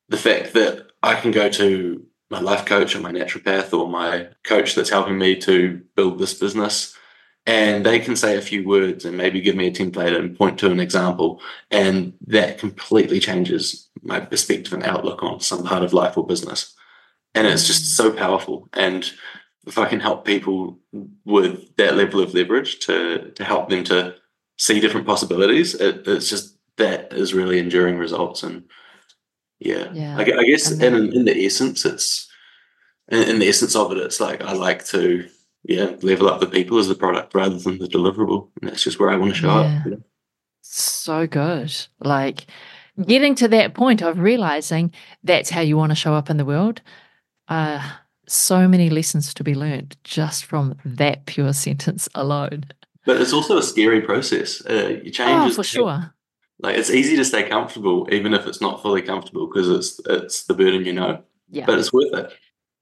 the 0.09 0.17
fact 0.17 0.53
that 0.53 0.87
i 1.01 1.15
can 1.15 1.31
go 1.31 1.49
to 1.49 2.05
my 2.33 2.39
life 2.41 2.65
coach 2.65 2.95
or 2.95 2.99
my 2.99 3.11
naturopath 3.11 3.71
or 3.77 3.87
my 3.87 4.27
coach 4.43 4.73
that's 4.73 4.89
helping 4.89 5.19
me 5.19 5.35
to 5.35 5.81
build 5.95 6.17
this 6.17 6.33
business. 6.33 6.97
And 7.45 7.85
they 7.85 7.99
can 7.99 8.15
say 8.15 8.37
a 8.37 8.41
few 8.41 8.67
words 8.67 9.05
and 9.05 9.15
maybe 9.15 9.39
give 9.39 9.55
me 9.55 9.67
a 9.67 9.71
template 9.71 10.17
and 10.17 10.35
point 10.35 10.57
to 10.59 10.71
an 10.71 10.79
example. 10.79 11.41
And 11.69 12.13
that 12.25 12.57
completely 12.57 13.19
changes 13.19 13.89
my 14.01 14.19
perspective 14.19 14.73
and 14.73 14.83
outlook 14.83 15.21
on 15.21 15.41
some 15.41 15.63
part 15.63 15.83
of 15.83 15.93
life 15.93 16.17
or 16.17 16.25
business. 16.25 16.73
And 17.35 17.47
it's 17.47 17.67
just 17.67 17.95
so 17.95 18.11
powerful. 18.11 18.69
And 18.73 19.11
if 19.65 19.77
I 19.77 19.87
can 19.87 19.99
help 19.99 20.25
people 20.25 20.79
with 21.25 21.75
that 21.77 21.95
level 21.95 22.19
of 22.19 22.33
leverage 22.33 22.79
to 22.85 23.31
to 23.31 23.43
help 23.43 23.69
them 23.69 23.83
to 23.85 24.15
see 24.57 24.79
different 24.79 25.07
possibilities, 25.07 25.73
it, 25.75 26.07
it's 26.07 26.29
just 26.29 26.57
that 26.77 27.13
is 27.13 27.33
really 27.33 27.59
enduring 27.59 27.97
results. 27.97 28.43
And 28.43 28.63
yeah, 29.59 29.91
yeah. 29.93 30.17
I, 30.17 30.21
I 30.21 30.43
guess 30.43 30.71
in, 30.71 31.13
in 31.13 31.25
the 31.25 31.45
essence, 31.45 31.85
it's 31.85 32.27
in, 33.09 33.23
in, 33.23 33.39
the 33.39 33.47
essence 33.47 33.75
of 33.75 33.91
it, 33.91 33.97
it's 33.97 34.19
like 34.19 34.41
I 34.43 34.53
like 34.53 34.85
to 34.87 35.27
yeah 35.63 35.95
level 36.01 36.27
up 36.27 36.41
the 36.41 36.47
people 36.47 36.77
as 36.77 36.87
the 36.87 36.95
product 36.95 37.33
rather 37.33 37.57
than 37.57 37.77
the 37.77 37.87
deliverable, 37.87 38.49
and 38.61 38.69
that's 38.69 38.83
just 38.83 38.99
where 38.99 39.09
I 39.09 39.15
want 39.15 39.33
to 39.33 39.39
show 39.39 39.61
yeah. 39.61 39.83
up. 39.93 39.99
so 40.61 41.27
good. 41.27 41.73
Like 41.99 42.47
getting 43.01 43.35
to 43.35 43.47
that 43.47 43.73
point 43.73 44.01
of 44.01 44.19
realizing 44.19 44.93
that's 45.23 45.49
how 45.49 45.61
you 45.61 45.77
want 45.77 45.91
to 45.91 45.95
show 45.95 46.13
up 46.13 46.29
in 46.29 46.37
the 46.37 46.45
world. 46.45 46.81
Uh, 47.53 47.81
so 48.25 48.67
many 48.67 48.89
lessons 48.89 49.33
to 49.33 49.43
be 49.43 49.53
learned 49.53 49.95
just 50.03 50.45
from 50.45 50.75
that 50.83 51.25
pure 51.27 51.53
sentence 51.53 52.09
alone. 52.15 52.63
But 53.05 53.21
it's 53.21 53.33
also 53.33 53.57
a 53.57 53.63
scary 53.63 54.01
process. 54.01 54.65
Uh, 54.65 54.99
you 55.03 55.11
change. 55.11 55.51
Oh, 55.51 55.53
for 55.53 55.63
sure. 55.63 56.13
Like 56.59 56.77
it's 56.77 56.89
easy 56.89 57.15
to 57.17 57.25
stay 57.25 57.47
comfortable, 57.47 58.07
even 58.11 58.33
if 58.33 58.47
it's 58.47 58.61
not 58.61 58.81
fully 58.81 59.01
comfortable, 59.01 59.47
because 59.47 59.69
it's 59.69 59.99
it's 60.07 60.45
the 60.45 60.53
burden 60.53 60.85
you 60.85 60.93
know. 60.93 61.21
Yeah. 61.49 61.65
But 61.65 61.77
it's 61.77 61.93
worth 61.93 62.13
it. 62.13 62.33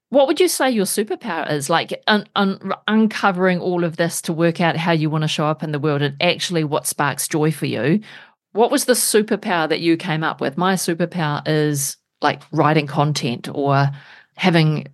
What 0.10 0.28
would 0.28 0.40
you 0.40 0.48
say 0.48 0.70
your 0.70 0.86
superpower 0.86 1.52
is? 1.52 1.70
Like 1.70 2.02
un- 2.08 2.28
un- 2.36 2.74
uncovering 2.88 3.60
all 3.60 3.84
of 3.84 3.98
this 3.98 4.22
to 4.24 4.34
work 4.34 4.62
out 4.62 4.78
how 4.78 4.92
you 4.92 5.10
want 5.10 5.24
to 5.24 5.28
show 5.28 5.48
up 5.48 5.64
in 5.64 5.72
the 5.72 5.80
world 5.80 6.02
and 6.02 6.16
actually 6.22 6.64
what 6.64 6.88
sparks 6.88 7.28
joy 7.28 7.52
for 7.52 7.66
you. 7.66 8.02
What 8.54 8.72
was 8.72 8.86
the 8.86 8.94
superpower 8.94 9.68
that 9.68 9.80
you 9.82 9.98
came 9.98 10.24
up 10.24 10.40
with? 10.40 10.58
My 10.58 10.76
superpower 10.76 11.42
is 11.46 11.98
like 12.22 12.42
writing 12.52 12.88
content 12.88 13.50
or 13.54 13.90
having 14.42 14.88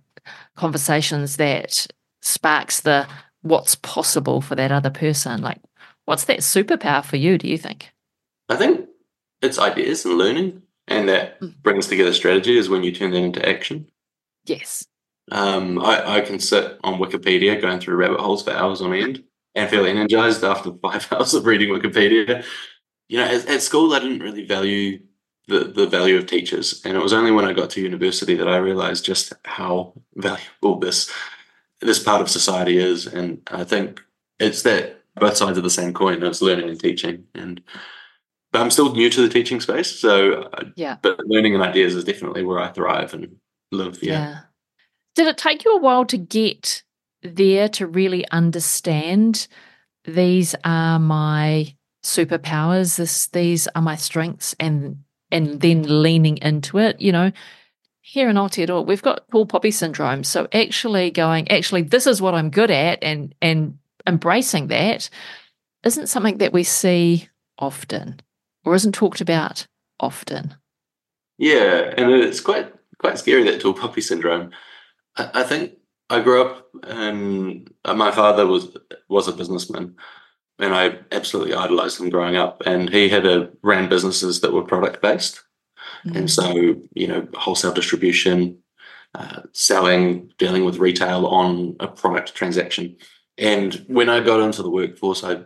conversations 0.56 1.38
that 1.38 1.86
sparks 2.20 2.80
the 2.82 3.06
what's 3.40 3.76
possible 3.76 4.42
for 4.42 4.54
that 4.54 4.70
other 4.70 4.90
person. 4.90 5.40
Like, 5.40 5.58
what's 6.04 6.24
that 6.26 6.40
superpower 6.40 7.02
for 7.02 7.16
you, 7.16 7.38
do 7.38 7.48
you 7.48 7.56
think? 7.56 7.90
I 8.50 8.56
think 8.56 8.86
it's 9.40 9.58
ideas 9.58 10.04
and 10.04 10.18
learning, 10.18 10.60
and 10.86 11.08
that 11.08 11.40
Mm. 11.40 11.54
brings 11.62 11.86
together 11.86 12.12
strategy 12.12 12.58
is 12.58 12.68
when 12.68 12.84
you 12.84 12.92
turn 12.92 13.12
that 13.12 13.24
into 13.24 13.48
action. 13.48 13.86
Yes. 14.44 14.84
Um, 15.30 15.78
I, 15.78 16.16
I 16.16 16.20
can 16.20 16.38
sit 16.40 16.78
on 16.84 17.00
Wikipedia 17.00 17.58
going 17.58 17.80
through 17.80 17.96
rabbit 17.96 18.20
holes 18.20 18.42
for 18.42 18.50
hours 18.50 18.82
on 18.82 18.92
end 18.92 19.24
and 19.54 19.70
feel 19.70 19.86
energized 19.86 20.44
after 20.44 20.72
five 20.82 21.08
hours 21.12 21.32
of 21.32 21.46
reading 21.46 21.70
Wikipedia. 21.70 22.44
You 23.08 23.16
know, 23.16 23.24
at, 23.24 23.48
at 23.48 23.62
school, 23.62 23.94
I 23.94 24.00
didn't 24.00 24.20
really 24.20 24.44
value 24.44 25.00
the, 25.48 25.60
the 25.60 25.86
value 25.86 26.16
of 26.16 26.26
teachers. 26.26 26.80
And 26.84 26.96
it 26.96 27.02
was 27.02 27.12
only 27.12 27.30
when 27.30 27.44
I 27.44 27.52
got 27.52 27.70
to 27.70 27.80
university 27.80 28.34
that 28.34 28.48
I 28.48 28.58
realized 28.58 29.04
just 29.04 29.32
how 29.44 29.94
valuable 30.14 30.78
this 30.78 31.12
this 31.80 32.02
part 32.02 32.20
of 32.20 32.28
society 32.28 32.76
is. 32.76 33.06
And 33.06 33.40
I 33.50 33.64
think 33.64 34.00
it's 34.38 34.62
that 34.62 35.02
both 35.16 35.36
sides 35.36 35.56
of 35.56 35.64
the 35.64 35.70
same 35.70 35.94
coin. 35.94 36.22
It's 36.22 36.42
learning 36.42 36.68
and 36.68 36.78
teaching. 36.78 37.24
And 37.34 37.62
but 38.52 38.60
I'm 38.60 38.70
still 38.70 38.92
new 38.92 39.10
to 39.10 39.22
the 39.22 39.28
teaching 39.28 39.60
space, 39.60 39.90
so 39.90 40.42
uh, 40.52 40.64
Yeah. 40.76 40.96
But 41.02 41.20
learning 41.26 41.54
and 41.54 41.62
ideas 41.62 41.94
is 41.94 42.04
definitely 42.04 42.44
where 42.44 42.58
I 42.58 42.68
thrive 42.68 43.14
and 43.14 43.36
live. 43.72 43.98
Yeah. 44.02 44.12
Yeah. 44.12 44.38
Did 45.14 45.28
it 45.28 45.38
take 45.38 45.64
you 45.64 45.74
a 45.74 45.80
while 45.80 46.04
to 46.06 46.16
get 46.18 46.82
there 47.22 47.68
to 47.70 47.86
really 47.86 48.28
understand 48.30 49.48
these 50.04 50.54
are 50.64 50.98
my 50.98 51.74
superpowers, 52.04 52.96
this 52.96 53.26
these 53.28 53.68
are 53.74 53.82
my 53.82 53.96
strengths 53.96 54.54
and 54.58 54.98
and 55.30 55.60
then 55.60 56.02
leaning 56.02 56.38
into 56.38 56.78
it, 56.78 57.00
you 57.00 57.12
know? 57.12 57.32
Here 58.00 58.30
in 58.30 58.36
Aotearoa, 58.36 58.86
we've 58.86 59.02
got 59.02 59.28
tall 59.30 59.44
poppy 59.44 59.70
syndrome. 59.70 60.24
So 60.24 60.48
actually 60.52 61.10
going, 61.10 61.50
actually, 61.50 61.82
this 61.82 62.06
is 62.06 62.22
what 62.22 62.34
I'm 62.34 62.50
good 62.50 62.70
at 62.70 62.98
and 63.02 63.34
and 63.42 63.78
embracing 64.06 64.68
that 64.68 65.10
isn't 65.84 66.08
something 66.08 66.38
that 66.38 66.52
we 66.52 66.64
see 66.64 67.28
often 67.58 68.20
or 68.64 68.74
isn't 68.74 68.94
talked 68.94 69.20
about 69.20 69.66
often. 70.00 70.54
Yeah, 71.36 71.94
and 71.96 72.10
it's 72.10 72.40
quite 72.40 72.72
quite 72.98 73.18
scary 73.18 73.44
that 73.44 73.60
tall 73.60 73.74
puppy 73.74 74.00
syndrome. 74.00 74.50
I, 75.16 75.30
I 75.34 75.42
think 75.44 75.74
I 76.10 76.20
grew 76.20 76.42
up 76.42 76.68
and 76.84 77.70
uh, 77.84 77.94
my 77.94 78.10
father 78.10 78.46
was 78.46 78.76
was 79.08 79.28
a 79.28 79.32
businessman, 79.32 79.96
and 80.58 80.74
I 80.74 80.98
absolutely 81.12 81.54
idolized 81.54 82.00
him 82.00 82.10
growing 82.10 82.36
up. 82.36 82.62
And 82.66 82.90
he 82.90 83.08
had 83.08 83.26
a 83.26 83.50
ran 83.62 83.88
businesses 83.88 84.40
that 84.40 84.52
were 84.52 84.62
product 84.62 85.00
based, 85.00 85.42
and 86.14 86.30
so 86.30 86.76
you 86.94 87.06
know 87.06 87.28
wholesale 87.34 87.72
distribution, 87.72 88.58
uh, 89.14 89.42
selling, 89.52 90.32
dealing 90.38 90.64
with 90.64 90.78
retail 90.78 91.26
on 91.26 91.76
a 91.80 91.88
product 91.88 92.34
transaction. 92.34 92.96
And 93.36 93.84
when 93.88 94.08
I 94.08 94.20
got 94.20 94.40
into 94.40 94.62
the 94.62 94.70
workforce, 94.70 95.24
I 95.24 95.44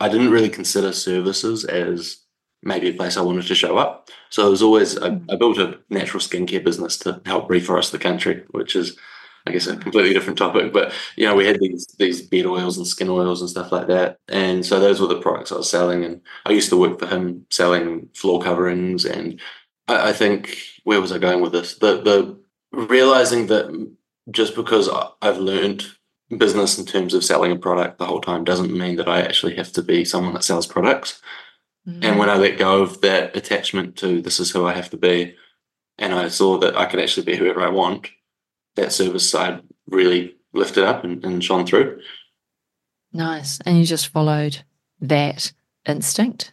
I 0.00 0.08
didn't 0.08 0.30
really 0.30 0.48
consider 0.48 0.92
services 0.92 1.64
as 1.64 2.18
maybe 2.62 2.88
a 2.88 2.94
place 2.94 3.16
I 3.16 3.22
wanted 3.22 3.46
to 3.46 3.54
show 3.54 3.76
up. 3.76 4.08
So 4.30 4.46
it 4.46 4.50
was 4.50 4.62
always 4.62 4.98
I, 4.98 5.20
I 5.30 5.36
built 5.36 5.58
a 5.58 5.78
natural 5.90 6.20
skincare 6.20 6.64
business 6.64 6.96
to 6.98 7.20
help 7.26 7.48
reforest 7.48 7.90
the 7.90 7.98
country, 7.98 8.44
which 8.50 8.74
is 8.74 8.98
I 9.46 9.52
guess 9.52 9.66
a 9.66 9.76
completely 9.76 10.14
different 10.14 10.38
topic. 10.38 10.72
But 10.72 10.92
you 11.16 11.26
know, 11.26 11.34
we 11.34 11.46
had 11.46 11.60
these 11.60 11.86
these 11.98 12.22
beard 12.22 12.46
oils 12.46 12.76
and 12.78 12.86
skin 12.86 13.08
oils 13.08 13.40
and 13.40 13.50
stuff 13.50 13.72
like 13.72 13.88
that. 13.88 14.18
And 14.28 14.64
so 14.64 14.80
those 14.80 15.00
were 15.00 15.06
the 15.06 15.20
products 15.20 15.52
I 15.52 15.56
was 15.56 15.70
selling. 15.70 16.04
And 16.04 16.20
I 16.46 16.52
used 16.52 16.70
to 16.70 16.76
work 16.76 16.98
for 16.98 17.06
him 17.06 17.46
selling 17.50 18.08
floor 18.14 18.40
coverings. 18.40 19.04
And 19.04 19.40
I, 19.86 20.10
I 20.10 20.12
think 20.12 20.56
where 20.84 21.00
was 21.00 21.12
I 21.12 21.18
going 21.18 21.42
with 21.42 21.52
this? 21.52 21.76
The 21.76 22.00
the 22.00 22.38
realizing 22.72 23.46
that 23.48 23.92
just 24.30 24.56
because 24.56 24.88
I've 25.20 25.38
learned 25.38 25.86
business 26.38 26.78
in 26.78 26.86
terms 26.86 27.12
of 27.12 27.24
selling 27.24 27.52
a 27.52 27.56
product 27.56 27.98
the 27.98 28.06
whole 28.06 28.20
time 28.20 28.44
doesn't 28.44 28.76
mean 28.76 28.96
that 28.96 29.08
I 29.08 29.20
actually 29.20 29.56
have 29.56 29.72
to 29.72 29.82
be 29.82 30.04
someone 30.04 30.34
that 30.34 30.44
sells 30.44 30.66
products. 30.66 31.20
Mm-hmm. 31.86 32.02
And 32.02 32.18
when 32.18 32.30
I 32.30 32.36
let 32.36 32.58
go 32.58 32.82
of 32.82 33.02
that 33.02 33.36
attachment 33.36 33.96
to 33.96 34.22
this 34.22 34.40
is 34.40 34.50
who 34.50 34.66
I 34.66 34.72
have 34.72 34.90
to 34.90 34.96
be, 34.96 35.36
and 35.98 36.14
I 36.14 36.28
saw 36.28 36.58
that 36.58 36.76
I 36.76 36.86
could 36.86 37.00
actually 37.00 37.26
be 37.26 37.36
whoever 37.36 37.60
I 37.60 37.68
want, 37.68 38.08
that 38.76 38.92
service 38.92 39.28
side 39.28 39.62
really 39.88 40.34
lifted 40.52 40.84
up 40.84 41.04
and, 41.04 41.24
and 41.24 41.42
shone 41.42 41.66
through. 41.66 42.00
Nice. 43.12 43.60
And 43.64 43.78
you 43.78 43.84
just 43.84 44.08
followed 44.08 44.62
that 45.00 45.52
instinct? 45.86 46.52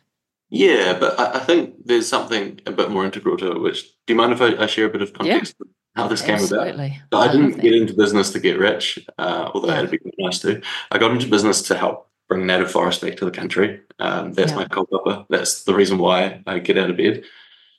Yeah, 0.50 0.98
but 1.00 1.20
I, 1.20 1.36
I 1.36 1.40
think 1.40 1.76
there's 1.86 2.08
something 2.08 2.60
a 2.66 2.72
bit 2.72 2.92
more 2.92 3.06
integral 3.06 3.38
to 3.38 3.52
it. 3.52 3.62
Which 3.62 3.84
do 4.06 4.14
you 4.14 4.16
mind 4.16 4.34
if 4.34 4.42
I, 4.42 4.64
I 4.64 4.66
share 4.68 4.86
a 4.86 4.90
bit 4.90 5.02
of 5.02 5.14
context 5.14 5.56
of 5.62 5.68
how 5.96 6.08
this 6.08 6.22
came 6.22 6.36
about? 6.36 6.44
Absolutely. 6.68 7.02
So 7.12 7.20
I 7.20 7.26
love 7.26 7.32
didn't 7.32 7.62
get 7.62 7.74
into 7.74 7.94
business 7.94 8.32
to 8.34 8.40
get 8.40 8.60
rich, 8.60 9.00
uh, 9.18 9.50
although 9.54 9.70
Yeah. 9.70 9.82
that'd 9.82 9.92
be 9.92 10.12
nice 10.20 10.40
too. 10.40 10.62
I 10.92 10.98
got 10.98 11.12
into 11.12 11.28
business 11.28 11.62
to 11.64 11.78
help 11.78 12.10
bring 12.28 12.46
native 12.46 12.72
forest 12.72 13.02
back 13.02 13.18
to 13.18 13.26
the 13.26 13.32
country. 13.32 13.82
Um, 14.00 14.34
that's 14.34 14.52
Yeah. 14.52 14.58
my 14.58 14.66
kaupapa. 14.66 15.26
That's 15.30 15.64
the 15.64 15.74
reason 15.74 15.98
why 15.98 16.42
I 16.46 16.60
get 16.60 16.78
out 16.78 16.90
of 16.90 16.98
bed. 16.98 17.24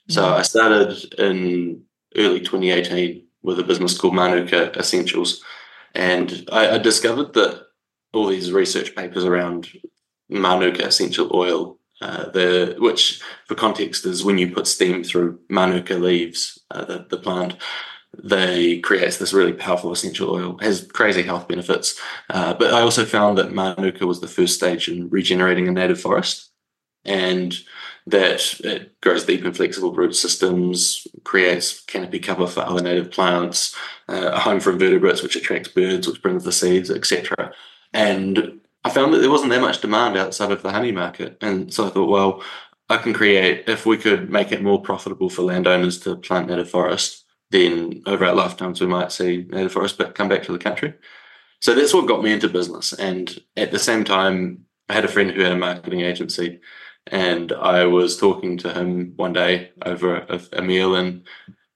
So 0.09 0.21
Yeah. 0.25 0.35
I 0.35 0.41
started 0.41 1.13
in 1.19 1.83
early 2.17 2.39
2018 2.41 3.22
with 3.43 3.59
a 3.59 3.63
business 3.63 3.97
called 3.97 4.15
Manuka 4.15 4.71
Essentials, 4.77 5.43
and 5.93 6.47
I, 6.51 6.71
I 6.71 6.77
discovered 6.79 7.33
that 7.33 7.67
all 8.13 8.27
these 8.27 8.51
research 8.51 8.95
papers 8.95 9.25
around 9.25 9.69
Manuka 10.29 10.85
essential 10.85 11.29
oil, 11.33 11.79
uh, 12.01 12.29
the 12.29 12.75
which 12.79 13.21
for 13.45 13.55
context 13.55 14.05
is 14.05 14.23
when 14.23 14.37
you 14.37 14.51
put 14.51 14.67
steam 14.67 15.03
through 15.03 15.39
Manuka 15.49 15.95
leaves, 15.95 16.59
uh, 16.71 16.85
the, 16.85 17.05
the 17.09 17.17
plant, 17.17 17.55
they 18.23 18.79
creates 18.79 19.17
this 19.17 19.33
really 19.33 19.53
powerful 19.53 19.91
essential 19.91 20.29
oil. 20.29 20.57
Has 20.61 20.87
crazy 20.91 21.23
health 21.23 21.47
benefits, 21.47 21.99
uh, 22.29 22.53
but 22.53 22.73
I 22.73 22.81
also 22.81 23.05
found 23.05 23.37
that 23.37 23.53
Manuka 23.53 24.05
was 24.05 24.21
the 24.21 24.27
first 24.27 24.55
stage 24.55 24.87
in 24.87 25.09
regenerating 25.09 25.67
a 25.67 25.71
native 25.71 25.99
forest, 25.99 26.51
and 27.05 27.55
that 28.07 28.59
it 28.61 28.99
grows 29.01 29.25
deep 29.25 29.45
and 29.45 29.55
flexible 29.55 29.93
root 29.93 30.15
systems, 30.15 31.07
creates 31.23 31.81
canopy 31.81 32.19
cover 32.19 32.47
for 32.47 32.61
other 32.61 32.81
native 32.81 33.11
plants, 33.11 33.75
uh, 34.09 34.31
a 34.33 34.39
home 34.39 34.59
for 34.59 34.71
invertebrates, 34.71 35.23
which 35.23 35.35
attracts 35.35 35.69
birds, 35.69 36.07
which 36.07 36.21
brings 36.21 36.43
the 36.43 36.51
seeds, 36.51 36.91
etc. 36.91 37.53
And 37.93 38.59
I 38.83 38.89
found 38.89 39.13
that 39.13 39.19
there 39.19 39.31
wasn't 39.31 39.51
that 39.51 39.61
much 39.61 39.81
demand 39.81 40.17
outside 40.17 40.51
of 40.51 40.63
the 40.63 40.71
honey 40.71 40.91
market, 40.91 41.37
and 41.41 41.73
so 41.73 41.87
I 41.87 41.89
thought, 41.89 42.09
well, 42.09 42.43
I 42.89 42.97
can 42.97 43.13
create 43.13 43.63
if 43.67 43.85
we 43.85 43.97
could 43.97 44.29
make 44.29 44.51
it 44.51 44.61
more 44.61 44.81
profitable 44.81 45.29
for 45.29 45.43
landowners 45.43 45.99
to 46.01 46.17
plant 46.17 46.47
native 46.47 46.69
forest, 46.69 47.23
then 47.51 48.03
over 48.05 48.25
our 48.25 48.35
lifetimes 48.35 48.81
we 48.81 48.87
might 48.87 49.11
see 49.11 49.45
native 49.49 49.71
forest 49.71 49.97
but 49.97 50.15
come 50.15 50.27
back 50.27 50.43
to 50.43 50.51
the 50.51 50.59
country. 50.59 50.93
So 51.61 51.73
that's 51.73 51.93
what 51.93 52.07
got 52.07 52.21
me 52.21 52.33
into 52.33 52.49
business. 52.49 52.91
And 52.91 53.39
at 53.55 53.71
the 53.71 53.79
same 53.79 54.03
time, 54.03 54.65
I 54.89 54.93
had 54.93 55.05
a 55.05 55.07
friend 55.07 55.31
who 55.31 55.41
had 55.41 55.53
a 55.53 55.57
marketing 55.57 56.01
agency, 56.01 56.59
and 57.07 57.51
I 57.51 57.85
was 57.85 58.17
talking 58.17 58.57
to 58.59 58.73
him 58.73 59.13
one 59.15 59.33
day 59.33 59.71
over 59.85 60.17
a, 60.17 60.41
a 60.53 60.61
meal, 60.61 60.95
and 60.95 61.23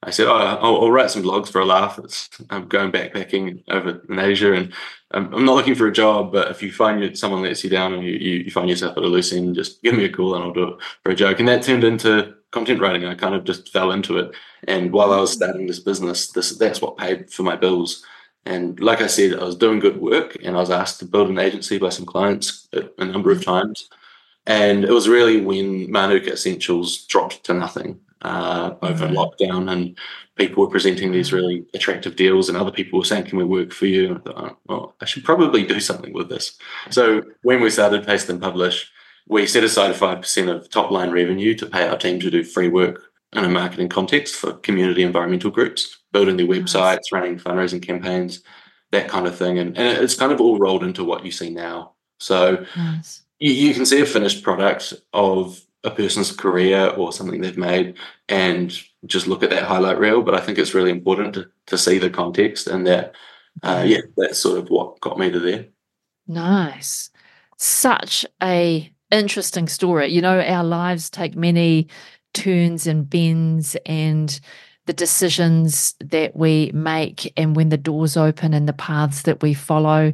I 0.02 0.10
said, 0.10 0.26
"Oh, 0.26 0.36
I'll, 0.36 0.82
I'll 0.82 0.90
write 0.90 1.10
some 1.10 1.22
blogs 1.22 1.48
for 1.48 1.60
a 1.60 1.64
laugh. 1.64 1.98
It's, 2.02 2.30
I'm 2.50 2.68
going 2.68 2.92
backpacking 2.92 3.64
over 3.68 4.02
in 4.08 4.18
Asia, 4.18 4.54
and 4.54 4.72
I'm, 5.10 5.32
I'm 5.34 5.44
not 5.44 5.56
looking 5.56 5.74
for 5.74 5.86
a 5.86 5.92
job. 5.92 6.32
But 6.32 6.50
if 6.50 6.62
you 6.62 6.72
find 6.72 7.02
you, 7.02 7.14
someone 7.14 7.42
lets 7.42 7.64
you 7.64 7.70
down, 7.70 7.94
and 7.94 8.02
you, 8.04 8.12
you, 8.12 8.34
you 8.44 8.50
find 8.50 8.70
yourself 8.70 8.96
at 8.96 9.02
a 9.02 9.06
loose 9.06 9.32
end, 9.32 9.54
just 9.54 9.82
give 9.82 9.94
me 9.94 10.04
a 10.04 10.12
call, 10.12 10.34
and 10.34 10.44
I'll 10.44 10.52
do 10.52 10.68
it 10.68 10.78
for 11.02 11.12
a 11.12 11.16
joke." 11.16 11.40
And 11.40 11.48
that 11.48 11.62
turned 11.62 11.84
into 11.84 12.34
content 12.50 12.80
writing. 12.80 13.04
I 13.04 13.14
kind 13.14 13.34
of 13.34 13.44
just 13.44 13.70
fell 13.72 13.90
into 13.92 14.18
it, 14.18 14.34
and 14.66 14.92
while 14.92 15.12
I 15.12 15.20
was 15.20 15.32
starting 15.32 15.66
this 15.66 15.80
business, 15.80 16.30
this 16.32 16.56
that's 16.56 16.80
what 16.80 16.96
paid 16.96 17.30
for 17.30 17.42
my 17.42 17.56
bills. 17.56 18.04
And 18.46 18.80
like 18.80 19.02
I 19.02 19.08
said, 19.08 19.34
I 19.38 19.44
was 19.44 19.56
doing 19.56 19.78
good 19.78 20.00
work, 20.00 20.38
and 20.42 20.56
I 20.56 20.60
was 20.60 20.70
asked 20.70 21.00
to 21.00 21.04
build 21.04 21.28
an 21.28 21.38
agency 21.38 21.76
by 21.76 21.90
some 21.90 22.06
clients 22.06 22.68
a, 22.72 22.88
a 22.98 23.04
number 23.04 23.30
of 23.30 23.44
times. 23.44 23.90
And 24.48 24.82
it 24.82 24.90
was 24.90 25.08
really 25.08 25.42
when 25.42 25.90
Manuka 25.92 26.32
Essentials 26.32 27.04
dropped 27.04 27.44
to 27.44 27.54
nothing 27.54 28.00
uh, 28.22 28.74
over 28.80 29.06
lockdown, 29.06 29.70
and 29.70 29.96
people 30.36 30.64
were 30.64 30.70
presenting 30.70 31.12
these 31.12 31.34
really 31.34 31.66
attractive 31.74 32.16
deals, 32.16 32.48
and 32.48 32.56
other 32.56 32.70
people 32.70 32.98
were 32.98 33.04
saying, 33.04 33.26
"Can 33.26 33.38
we 33.38 33.44
work 33.44 33.72
for 33.72 33.84
you?" 33.84 34.06
And 34.08 34.16
I 34.16 34.20
thought, 34.20 34.36
oh, 34.38 34.56
well, 34.66 34.94
I 35.02 35.04
should 35.04 35.22
probably 35.22 35.64
do 35.64 35.80
something 35.80 36.14
with 36.14 36.30
this. 36.30 36.58
So 36.88 37.22
when 37.42 37.60
we 37.60 37.68
started 37.68 38.06
Paste 38.06 38.30
and 38.30 38.40
Publish, 38.40 38.90
we 39.28 39.46
set 39.46 39.64
aside 39.64 39.94
5% 39.94 40.48
of 40.48 40.70
top 40.70 40.90
line 40.90 41.10
revenue 41.10 41.54
to 41.54 41.66
pay 41.66 41.86
our 41.86 41.98
team 41.98 42.18
to 42.20 42.30
do 42.30 42.42
free 42.42 42.68
work 42.68 43.02
in 43.34 43.44
a 43.44 43.48
marketing 43.50 43.90
context 43.90 44.34
for 44.34 44.54
community 44.54 45.02
environmental 45.02 45.50
groups, 45.50 45.98
building 46.12 46.38
their 46.38 46.46
websites, 46.46 47.12
running 47.12 47.38
fundraising 47.38 47.82
campaigns, 47.82 48.42
that 48.92 49.08
kind 49.08 49.26
of 49.26 49.36
thing. 49.36 49.58
And, 49.58 49.76
and 49.76 50.02
it's 50.02 50.14
kind 50.14 50.32
of 50.32 50.40
all 50.40 50.58
rolled 50.58 50.82
into 50.82 51.04
what 51.04 51.26
you 51.26 51.30
see 51.30 51.50
now. 51.50 51.92
So 52.18 52.64
nice. 52.74 53.24
You, 53.38 53.52
you 53.52 53.74
can 53.74 53.86
see 53.86 54.00
a 54.00 54.06
finished 54.06 54.42
product 54.42 54.94
of 55.12 55.60
a 55.84 55.90
person's 55.90 56.32
career 56.32 56.88
or 56.96 57.12
something 57.12 57.40
they've 57.40 57.56
made 57.56 57.96
and 58.28 58.76
just 59.06 59.26
look 59.26 59.42
at 59.42 59.50
that 59.50 59.64
highlight 59.64 59.98
reel. 59.98 60.22
But 60.22 60.34
I 60.34 60.40
think 60.40 60.58
it's 60.58 60.74
really 60.74 60.90
important 60.90 61.34
to, 61.34 61.48
to 61.66 61.78
see 61.78 61.98
the 61.98 62.10
context 62.10 62.66
and 62.66 62.86
that, 62.86 63.14
uh, 63.62 63.84
yeah, 63.86 64.00
that's 64.16 64.38
sort 64.38 64.58
of 64.58 64.68
what 64.70 65.00
got 65.00 65.18
me 65.18 65.30
to 65.30 65.38
there. 65.38 65.66
Nice. 66.26 67.10
Such 67.56 68.26
a 68.42 68.92
interesting 69.10 69.68
story. 69.68 70.08
You 70.08 70.20
know, 70.20 70.40
our 70.40 70.64
lives 70.64 71.10
take 71.10 71.36
many 71.36 71.88
turns 72.34 72.86
and 72.86 73.08
bends 73.08 73.76
and 73.86 74.38
the 74.86 74.92
decisions 74.92 75.94
that 76.00 76.34
we 76.34 76.70
make 76.72 77.32
and 77.36 77.54
when 77.54 77.68
the 77.68 77.76
doors 77.76 78.16
open 78.16 78.54
and 78.54 78.68
the 78.68 78.72
paths 78.72 79.22
that 79.22 79.42
we 79.42 79.54
follow, 79.54 80.12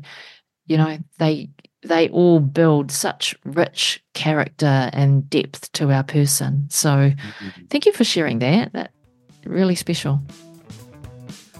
you 0.66 0.76
know, 0.76 0.98
they 1.18 1.48
they 1.84 2.08
all 2.08 2.40
build 2.40 2.90
such 2.90 3.34
rich 3.44 4.02
character 4.14 4.90
and 4.92 5.28
depth 5.28 5.70
to 5.72 5.90
our 5.90 6.02
person. 6.02 6.66
So 6.70 6.88
mm-hmm. 6.88 7.64
thank 7.70 7.86
you 7.86 7.92
for 7.92 8.04
sharing 8.04 8.38
that. 8.40 8.72
That 8.72 8.90
really 9.44 9.74
special. 9.74 10.22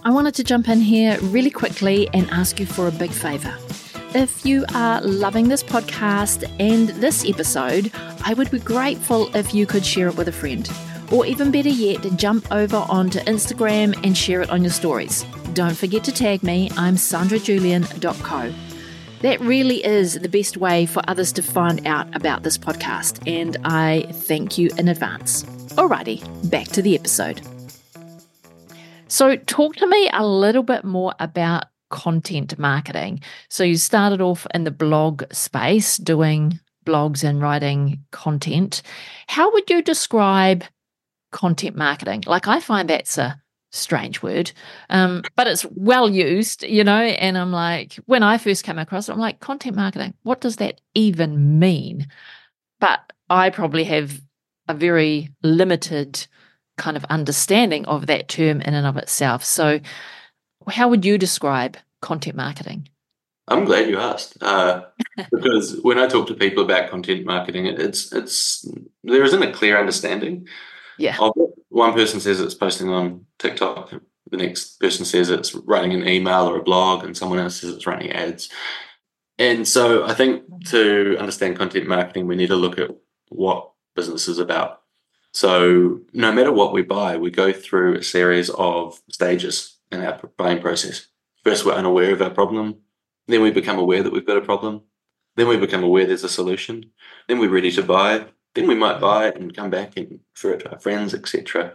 I 0.03 0.11
wanted 0.11 0.35
to 0.35 0.43
jump 0.43 0.69
in 0.69 0.81
here 0.81 1.17
really 1.21 1.49
quickly 1.49 2.09
and 2.13 2.29
ask 2.29 2.59
you 2.59 2.65
for 2.65 2.87
a 2.87 2.91
big 2.91 3.11
favor. 3.11 3.55
If 4.13 4.45
you 4.45 4.65
are 4.73 5.01
loving 5.01 5.49
this 5.49 5.63
podcast 5.63 6.49
and 6.59 6.89
this 6.89 7.27
episode, 7.27 7.91
I 8.23 8.33
would 8.33 8.49
be 8.49 8.59
grateful 8.59 9.35
if 9.35 9.53
you 9.53 9.65
could 9.65 9.85
share 9.85 10.07
it 10.07 10.15
with 10.15 10.27
a 10.27 10.31
friend. 10.31 10.69
Or 11.11 11.25
even 11.25 11.51
better 11.51 11.69
yet, 11.69 12.01
jump 12.15 12.51
over 12.51 12.77
onto 12.89 13.19
Instagram 13.19 13.99
and 14.05 14.17
share 14.17 14.41
it 14.41 14.49
on 14.49 14.63
your 14.63 14.71
stories. 14.71 15.23
Don't 15.53 15.75
forget 15.75 16.03
to 16.05 16.11
tag 16.11 16.43
me, 16.43 16.71
I'm 16.77 16.95
sandrajulian.co. 16.95 18.53
That 19.25 19.41
really 19.41 19.83
is 19.83 20.13
the 20.13 20.29
best 20.29 20.55
way 20.55 20.85
for 20.85 21.01
others 21.07 21.31
to 21.31 21.41
find 21.41 21.87
out 21.87 22.15
about 22.15 22.43
this 22.43 22.59
podcast, 22.59 23.27
and 23.27 23.57
I 23.63 24.05
thank 24.11 24.59
you 24.59 24.69
in 24.77 24.87
advance. 24.87 25.41
Alrighty, 25.79 26.21
back 26.51 26.67
to 26.67 26.83
the 26.83 26.93
episode. 26.93 27.41
So, 29.07 29.35
talk 29.35 29.77
to 29.77 29.87
me 29.87 30.11
a 30.13 30.23
little 30.23 30.61
bit 30.61 30.83
more 30.83 31.15
about 31.19 31.63
content 31.89 32.59
marketing. 32.59 33.19
So, 33.49 33.63
you 33.63 33.77
started 33.77 34.21
off 34.21 34.45
in 34.53 34.63
the 34.63 34.69
blog 34.69 35.23
space 35.31 35.97
doing 35.97 36.59
blogs 36.85 37.23
and 37.23 37.41
writing 37.41 38.03
content. 38.11 38.83
How 39.25 39.51
would 39.53 39.67
you 39.71 39.81
describe 39.81 40.65
content 41.31 41.75
marketing? 41.75 42.25
Like, 42.27 42.47
I 42.47 42.59
find 42.59 42.91
that's 42.91 43.17
a 43.17 43.41
strange 43.75 44.21
word, 44.21 44.51
um, 44.89 45.23
but 45.35 45.47
it's 45.47 45.65
well 45.75 46.09
used, 46.09 46.63
you 46.63 46.83
know. 46.83 47.01
And 47.01 47.37
I'm 47.37 47.51
like, 47.51 47.95
when 48.05 48.23
I 48.23 48.37
first 48.37 48.63
came 48.63 48.79
across 48.79 49.09
it, 49.09 49.13
I'm 49.13 49.19
like, 49.19 49.39
content 49.39 49.75
marketing, 49.75 50.13
what 50.23 50.41
does 50.41 50.57
that 50.57 50.81
even 50.93 51.59
mean? 51.59 52.07
But 52.79 53.11
I 53.29 53.49
probably 53.49 53.83
have 53.85 54.21
a 54.67 54.73
very 54.73 55.29
limited 55.43 56.25
kind 56.77 56.97
of 56.97 57.05
understanding 57.05 57.85
of 57.85 58.07
that 58.07 58.27
term 58.27 58.61
in 58.61 58.73
and 58.73 58.87
of 58.87 58.97
itself. 58.97 59.43
So, 59.43 59.79
how 60.67 60.89
would 60.89 61.05
you 61.05 61.17
describe 61.17 61.77
content 62.01 62.35
marketing? 62.35 62.89
I'm 63.47 63.65
glad 63.65 63.89
you 63.89 63.99
asked 63.99 64.41
uh, 64.41 64.85
because 65.31 65.79
when 65.83 65.99
I 65.99 66.07
talk 66.07 66.27
to 66.27 66.33
people 66.33 66.63
about 66.63 66.89
content 66.89 67.25
marketing, 67.25 67.67
it's 67.67 68.11
it's 68.11 68.67
there 69.03 69.23
isn't 69.23 69.43
a 69.43 69.53
clear 69.53 69.77
understanding. 69.77 70.47
Yeah. 70.97 71.15
Oh, 71.19 71.53
one 71.69 71.93
person 71.93 72.19
says 72.19 72.39
it's 72.39 72.53
posting 72.53 72.89
on 72.89 73.25
TikTok. 73.39 73.93
The 74.31 74.37
next 74.37 74.79
person 74.79 75.05
says 75.05 75.29
it's 75.29 75.53
writing 75.53 75.93
an 75.93 76.07
email 76.07 76.49
or 76.49 76.57
a 76.57 76.63
blog, 76.63 77.03
and 77.03 77.15
someone 77.15 77.39
else 77.39 77.57
says 77.57 77.71
it's 77.71 77.87
running 77.87 78.11
ads. 78.11 78.49
And 79.37 79.67
so 79.67 80.05
I 80.05 80.13
think 80.13 80.43
to 80.67 81.17
understand 81.19 81.57
content 81.57 81.87
marketing, 81.87 82.27
we 82.27 82.35
need 82.35 82.47
to 82.47 82.55
look 82.55 82.79
at 82.79 82.91
what 83.29 83.71
business 83.95 84.27
is 84.27 84.39
about. 84.39 84.81
So 85.31 85.99
no 86.13 86.31
matter 86.31 86.51
what 86.51 86.71
we 86.71 86.81
buy, 86.81 87.17
we 87.17 87.29
go 87.29 87.51
through 87.51 87.95
a 87.95 88.03
series 88.03 88.49
of 88.51 89.01
stages 89.09 89.77
in 89.91 90.01
our 90.01 90.19
buying 90.37 90.61
process. 90.61 91.07
First, 91.43 91.65
we're 91.65 91.73
unaware 91.73 92.13
of 92.13 92.21
our 92.21 92.29
problem. 92.29 92.77
Then 93.27 93.41
we 93.41 93.51
become 93.51 93.77
aware 93.77 94.01
that 94.01 94.13
we've 94.13 94.25
got 94.25 94.37
a 94.37 94.41
problem. 94.41 94.83
Then 95.35 95.49
we 95.49 95.57
become 95.57 95.83
aware 95.83 96.05
there's 96.05 96.23
a 96.23 96.29
solution. 96.29 96.91
Then 97.27 97.39
we're 97.39 97.49
ready 97.49 97.71
to 97.73 97.83
buy 97.83 98.27
then 98.55 98.67
we 98.67 98.75
might 98.75 99.01
buy 99.01 99.27
it 99.27 99.37
and 99.37 99.55
come 99.55 99.69
back 99.69 99.97
and 99.97 100.19
refer 100.33 100.53
it 100.53 100.61
to 100.61 100.71
our 100.71 100.79
friends, 100.79 101.13
etc. 101.13 101.73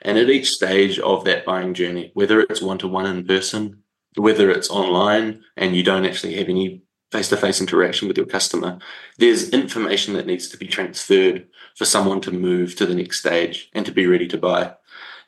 And 0.00 0.18
at 0.18 0.30
each 0.30 0.50
stage 0.50 0.98
of 0.98 1.24
that 1.24 1.44
buying 1.44 1.74
journey, 1.74 2.10
whether 2.14 2.40
it's 2.40 2.62
one 2.62 2.78
to 2.78 2.88
one 2.88 3.06
in 3.06 3.24
person, 3.24 3.82
whether 4.16 4.50
it's 4.50 4.70
online 4.70 5.42
and 5.56 5.76
you 5.76 5.82
don't 5.82 6.04
actually 6.04 6.34
have 6.34 6.48
any 6.48 6.82
face 7.12 7.28
to 7.28 7.36
face 7.36 7.60
interaction 7.60 8.08
with 8.08 8.16
your 8.16 8.26
customer, 8.26 8.78
there's 9.18 9.50
information 9.50 10.14
that 10.14 10.26
needs 10.26 10.48
to 10.48 10.56
be 10.56 10.66
transferred 10.66 11.46
for 11.76 11.84
someone 11.84 12.20
to 12.22 12.32
move 12.32 12.74
to 12.76 12.86
the 12.86 12.94
next 12.94 13.20
stage 13.20 13.70
and 13.74 13.84
to 13.86 13.92
be 13.92 14.06
ready 14.06 14.26
to 14.28 14.38
buy. 14.38 14.74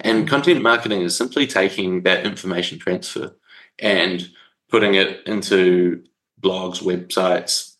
And 0.00 0.28
content 0.28 0.62
marketing 0.62 1.02
is 1.02 1.16
simply 1.16 1.46
taking 1.46 2.02
that 2.02 2.26
information 2.26 2.78
transfer 2.78 3.36
and 3.78 4.26
putting 4.70 4.94
it 4.94 5.20
into 5.26 6.02
blogs, 6.40 6.82
websites, 6.82 7.73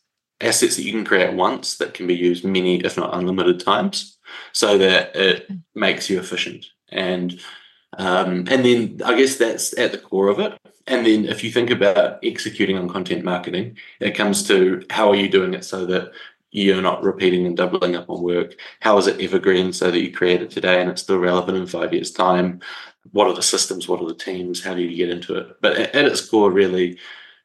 assets 0.44 0.76
that 0.76 0.84
you 0.84 0.92
can 0.92 1.04
create 1.04 1.34
once 1.34 1.76
that 1.78 1.94
can 1.94 2.06
be 2.06 2.14
used 2.14 2.44
many, 2.44 2.76
if 2.84 2.96
not 2.96 3.14
unlimited 3.14 3.60
times, 3.60 4.18
so 4.52 4.78
that 4.78 5.14
it 5.16 5.50
makes 5.74 6.08
you 6.10 6.18
efficient. 6.18 6.66
And 6.90 7.40
um, 7.98 8.46
and 8.48 8.64
then 8.64 9.00
I 9.04 9.16
guess 9.16 9.36
that's 9.36 9.76
at 9.78 9.92
the 9.92 9.98
core 9.98 10.28
of 10.28 10.40
it. 10.40 10.58
And 10.86 11.06
then 11.06 11.24
if 11.24 11.42
you 11.42 11.50
think 11.50 11.70
about 11.70 12.18
executing 12.22 12.76
on 12.76 12.88
content 12.88 13.24
marketing, 13.24 13.78
it 14.00 14.16
comes 14.16 14.46
to 14.48 14.84
how 14.90 15.08
are 15.10 15.16
you 15.16 15.28
doing 15.28 15.54
it 15.54 15.64
so 15.64 15.86
that 15.86 16.12
you're 16.50 16.82
not 16.82 17.02
repeating 17.02 17.46
and 17.46 17.56
doubling 17.56 17.96
up 17.96 18.08
on 18.10 18.22
work? 18.22 18.54
How 18.80 18.96
is 18.98 19.06
it 19.06 19.20
evergreen 19.20 19.72
so 19.72 19.90
that 19.90 20.00
you 20.00 20.12
create 20.12 20.42
it 20.42 20.50
today 20.50 20.80
and 20.80 20.90
it's 20.90 21.02
still 21.02 21.18
relevant 21.18 21.58
in 21.58 21.66
five 21.66 21.92
years' 21.92 22.12
time? 22.12 22.60
What 23.12 23.26
are 23.26 23.34
the 23.34 23.42
systems? 23.42 23.88
What 23.88 24.00
are 24.00 24.08
the 24.08 24.14
teams? 24.14 24.62
How 24.62 24.74
do 24.74 24.82
you 24.82 24.96
get 24.96 25.10
into 25.10 25.36
it? 25.36 25.60
But 25.60 25.78
at 25.78 26.04
its 26.04 26.26
core, 26.28 26.50
really, 26.50 26.98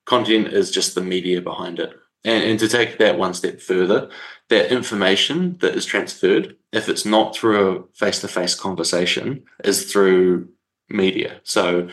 content 0.05 0.47
is 0.47 0.71
just 0.71 0.95
the 0.95 1.01
media 1.01 1.41
behind 1.41 1.79
it. 1.79 1.93
And, 2.25 2.43
and 2.43 2.59
to 2.59 2.67
take 2.67 2.97
that 2.97 3.17
one 3.17 3.33
step 3.33 3.61
further, 3.61 4.09
that 4.49 4.71
information 4.71 5.57
that 5.59 5.75
is 5.75 5.85
transferred, 5.85 6.55
if 6.71 6.89
it's 6.89 7.05
not 7.05 7.35
through 7.35 7.69
a 7.69 7.97
face 7.97 8.19
to 8.21 8.27
face 8.27 8.55
conversation, 8.55 9.43
is 9.63 9.91
through 9.91 10.49
media. 10.89 11.39
So, 11.43 11.89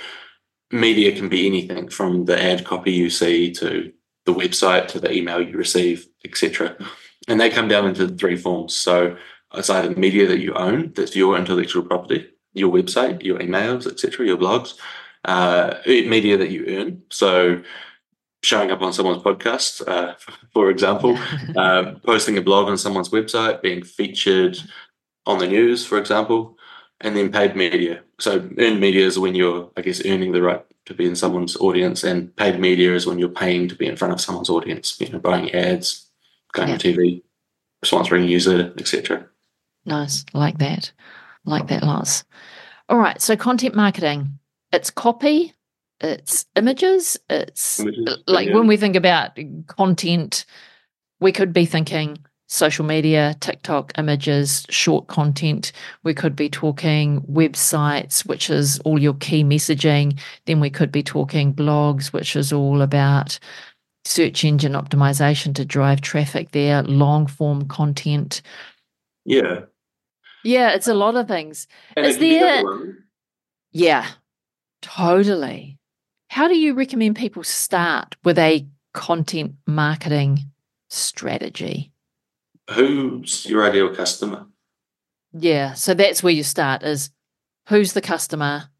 media 0.72 1.14
can 1.14 1.28
be 1.28 1.46
anything 1.46 1.88
from 1.88 2.24
the 2.24 2.42
ad 2.42 2.64
copy 2.64 2.92
you 2.92 3.08
see 3.08 3.52
to 3.52 3.92
the 4.24 4.34
website 4.34 4.88
to 4.88 5.00
the 5.00 5.12
email 5.12 5.40
you 5.40 5.56
receive, 5.56 6.06
etc. 6.24 6.76
And 7.28 7.40
they 7.40 7.50
come 7.50 7.68
down 7.68 7.86
into 7.86 8.08
three 8.08 8.36
forms. 8.36 8.74
So, 8.74 9.16
it's 9.54 9.70
either 9.70 9.94
media 9.94 10.26
that 10.26 10.40
you 10.40 10.54
own, 10.54 10.92
that's 10.94 11.14
your 11.14 11.36
intellectual 11.36 11.82
property, 11.82 12.28
your 12.52 12.72
website, 12.72 13.22
your 13.22 13.38
emails, 13.38 13.86
etc., 13.86 14.26
your 14.26 14.36
blogs, 14.36 14.74
uh, 15.24 15.74
media 15.86 16.36
that 16.36 16.50
you 16.50 16.64
earn. 16.68 17.02
So, 17.10 17.62
showing 18.46 18.70
up 18.70 18.80
on 18.80 18.92
someone's 18.92 19.22
podcast, 19.22 19.86
uh, 19.88 20.14
for 20.52 20.70
example, 20.70 21.18
uh, 21.56 21.94
posting 22.04 22.38
a 22.38 22.40
blog 22.40 22.68
on 22.68 22.78
someone's 22.78 23.08
website, 23.08 23.60
being 23.60 23.82
featured 23.82 24.56
on 25.26 25.38
the 25.38 25.48
news, 25.48 25.84
for 25.84 25.98
example, 25.98 26.56
and 27.00 27.16
then 27.16 27.32
paid 27.32 27.56
media. 27.56 28.02
So 28.20 28.48
earned 28.58 28.80
media 28.80 29.04
is 29.04 29.18
when 29.18 29.34
you're, 29.34 29.70
I 29.76 29.82
guess, 29.82 30.06
earning 30.06 30.30
the 30.30 30.42
right 30.42 30.64
to 30.86 30.94
be 30.94 31.06
in 31.06 31.16
someone's 31.16 31.56
audience, 31.56 32.04
and 32.04 32.34
paid 32.36 32.60
media 32.60 32.94
is 32.94 33.06
when 33.06 33.18
you're 33.18 33.28
paying 33.28 33.68
to 33.68 33.74
be 33.74 33.86
in 33.86 33.96
front 33.96 34.14
of 34.14 34.20
someone's 34.20 34.48
audience. 34.48 34.98
You 35.00 35.08
know, 35.08 35.18
buying 35.18 35.52
ads, 35.52 36.08
going 36.52 36.68
yeah. 36.68 36.74
on 36.74 36.80
TV, 36.80 37.22
sponsoring 37.84 38.24
a 38.24 38.28
user, 38.28 38.72
etc. 38.78 39.26
Nice, 39.84 40.24
like 40.32 40.58
that, 40.58 40.92
like 41.44 41.66
that 41.66 41.82
Lars. 41.82 42.22
All 42.88 42.98
right, 42.98 43.20
so 43.20 43.36
content 43.36 43.74
marketing. 43.74 44.38
It's 44.72 44.90
copy, 44.90 45.52
it's 46.00 46.46
images. 46.56 47.16
It's 47.30 47.80
images, 47.80 48.08
uh, 48.08 48.16
like 48.26 48.48
yeah. 48.48 48.54
when 48.54 48.66
we 48.66 48.76
think 48.76 48.96
about 48.96 49.38
content, 49.66 50.44
we 51.20 51.32
could 51.32 51.52
be 51.52 51.64
thinking 51.64 52.18
social 52.48 52.84
media, 52.84 53.34
TikTok 53.40 53.92
images, 53.98 54.66
short 54.70 55.08
content. 55.08 55.72
We 56.04 56.14
could 56.14 56.36
be 56.36 56.48
talking 56.48 57.22
websites, 57.22 58.26
which 58.26 58.50
is 58.50 58.78
all 58.80 59.00
your 59.00 59.14
key 59.14 59.42
messaging. 59.42 60.18
Then 60.46 60.60
we 60.60 60.70
could 60.70 60.92
be 60.92 61.02
talking 61.02 61.54
blogs, 61.54 62.12
which 62.12 62.36
is 62.36 62.52
all 62.52 62.82
about 62.82 63.38
search 64.04 64.44
engine 64.44 64.72
optimization 64.72 65.54
to 65.56 65.64
drive 65.64 66.00
traffic 66.00 66.52
there, 66.52 66.82
long 66.84 67.26
form 67.26 67.66
content. 67.66 68.42
Yeah. 69.24 69.62
Yeah, 70.44 70.70
it's 70.70 70.86
a 70.86 70.94
lot 70.94 71.16
of 71.16 71.26
things. 71.26 71.66
And 71.96 72.06
is 72.06 72.18
there? 72.18 72.62
Yeah, 73.72 74.06
totally. 74.80 75.78
How 76.28 76.48
do 76.48 76.56
you 76.56 76.74
recommend 76.74 77.16
people 77.16 77.44
start 77.44 78.16
with 78.24 78.38
a 78.38 78.66
content 78.92 79.54
marketing 79.66 80.50
strategy? 80.88 81.92
who's 82.70 83.46
your 83.46 83.64
ideal 83.64 83.94
customer? 83.94 84.46
Yeah. 85.32 85.74
So 85.74 85.94
that's 85.94 86.22
where 86.22 86.32
you 86.32 86.42
start 86.42 86.82
is 86.82 87.10
who's 87.68 87.92
the 87.92 88.00
customer? 88.00 88.70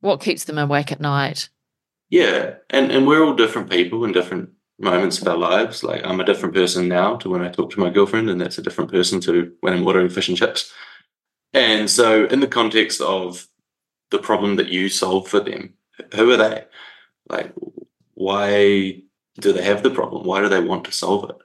What 0.00 0.20
keeps 0.20 0.44
them 0.44 0.58
awake 0.58 0.92
at 0.92 1.00
night? 1.00 1.48
Yeah. 2.10 2.54
And 2.70 2.92
and 2.92 3.06
we're 3.06 3.24
all 3.24 3.34
different 3.34 3.70
people 3.70 4.04
in 4.04 4.12
different 4.12 4.50
moments 4.78 5.20
of 5.20 5.28
our 5.28 5.36
lives. 5.36 5.82
Like 5.82 6.04
I'm 6.04 6.20
a 6.20 6.24
different 6.24 6.54
person 6.54 6.88
now 6.88 7.16
to 7.16 7.30
when 7.30 7.42
I 7.42 7.48
talk 7.48 7.70
to 7.72 7.80
my 7.80 7.90
girlfriend, 7.90 8.30
and 8.30 8.40
that's 8.40 8.58
a 8.58 8.62
different 8.62 8.90
person 8.90 9.20
to 9.20 9.52
when 9.60 9.72
I'm 9.72 9.86
ordering 9.86 10.08
fish 10.08 10.28
and 10.28 10.36
chips. 10.36 10.72
And 11.52 11.88
so 11.88 12.26
in 12.26 12.40
the 12.40 12.48
context 12.48 13.00
of 13.00 13.46
the 14.10 14.18
problem 14.18 14.56
that 14.56 14.68
you 14.68 14.88
solve 14.88 15.28
for 15.28 15.40
them, 15.40 15.74
who 16.14 16.30
are 16.32 16.36
they? 16.36 16.64
Like 17.28 17.52
why 18.14 19.02
do 19.40 19.52
they 19.52 19.62
have 19.62 19.82
the 19.82 19.90
problem? 19.90 20.24
Why 20.24 20.40
do 20.40 20.48
they 20.48 20.60
want 20.60 20.84
to 20.84 20.92
solve 20.92 21.30
it? 21.30 21.36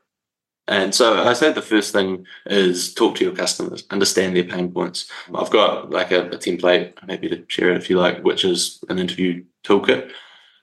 And 0.67 0.93
so 0.93 1.23
I 1.27 1.33
say 1.33 1.51
the 1.51 1.63
first 1.63 1.91
thing 1.91 2.27
is 2.45 2.93
talk 2.93 3.15
to 3.15 3.23
your 3.23 3.35
customers, 3.35 3.85
understand 3.89 4.35
their 4.35 4.43
pain 4.43 4.71
points. 4.71 5.09
I've 5.33 5.49
got 5.49 5.89
like 5.89 6.11
a, 6.11 6.27
a 6.27 6.37
template, 6.37 6.93
maybe 7.07 7.27
to 7.29 7.43
share 7.47 7.71
it 7.71 7.77
if 7.77 7.89
you 7.89 7.97
like, 7.97 8.23
which 8.23 8.45
is 8.45 8.83
an 8.87 8.99
interview 8.99 9.43
toolkit. 9.63 10.11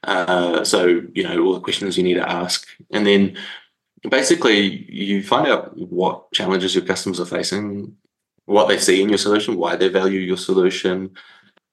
Uh, 0.05 0.63
so, 0.63 1.03
you 1.13 1.25
know, 1.25 1.45
all 1.45 1.55
the 1.55 1.61
questions 1.61 1.99
you 1.99 2.05
need 2.05 2.15
to 2.15 2.31
ask. 2.31 2.69
And 2.93 3.05
then 3.05 3.37
basically 4.09 4.89
you 4.89 5.25
find 5.25 5.49
out 5.49 5.77
what 5.77 6.31
challenges 6.33 6.77
your 6.77 6.85
customers 6.85 7.19
are 7.19 7.27
facing, 7.27 7.97
what 8.45 8.69
they 8.69 8.79
see 8.79 9.03
in 9.03 9.09
your 9.09 9.19
solution, 9.19 9.57
why 9.57 9.75
they 9.75 9.89
value 9.89 10.21
your 10.21 10.37
solution, 10.37 11.11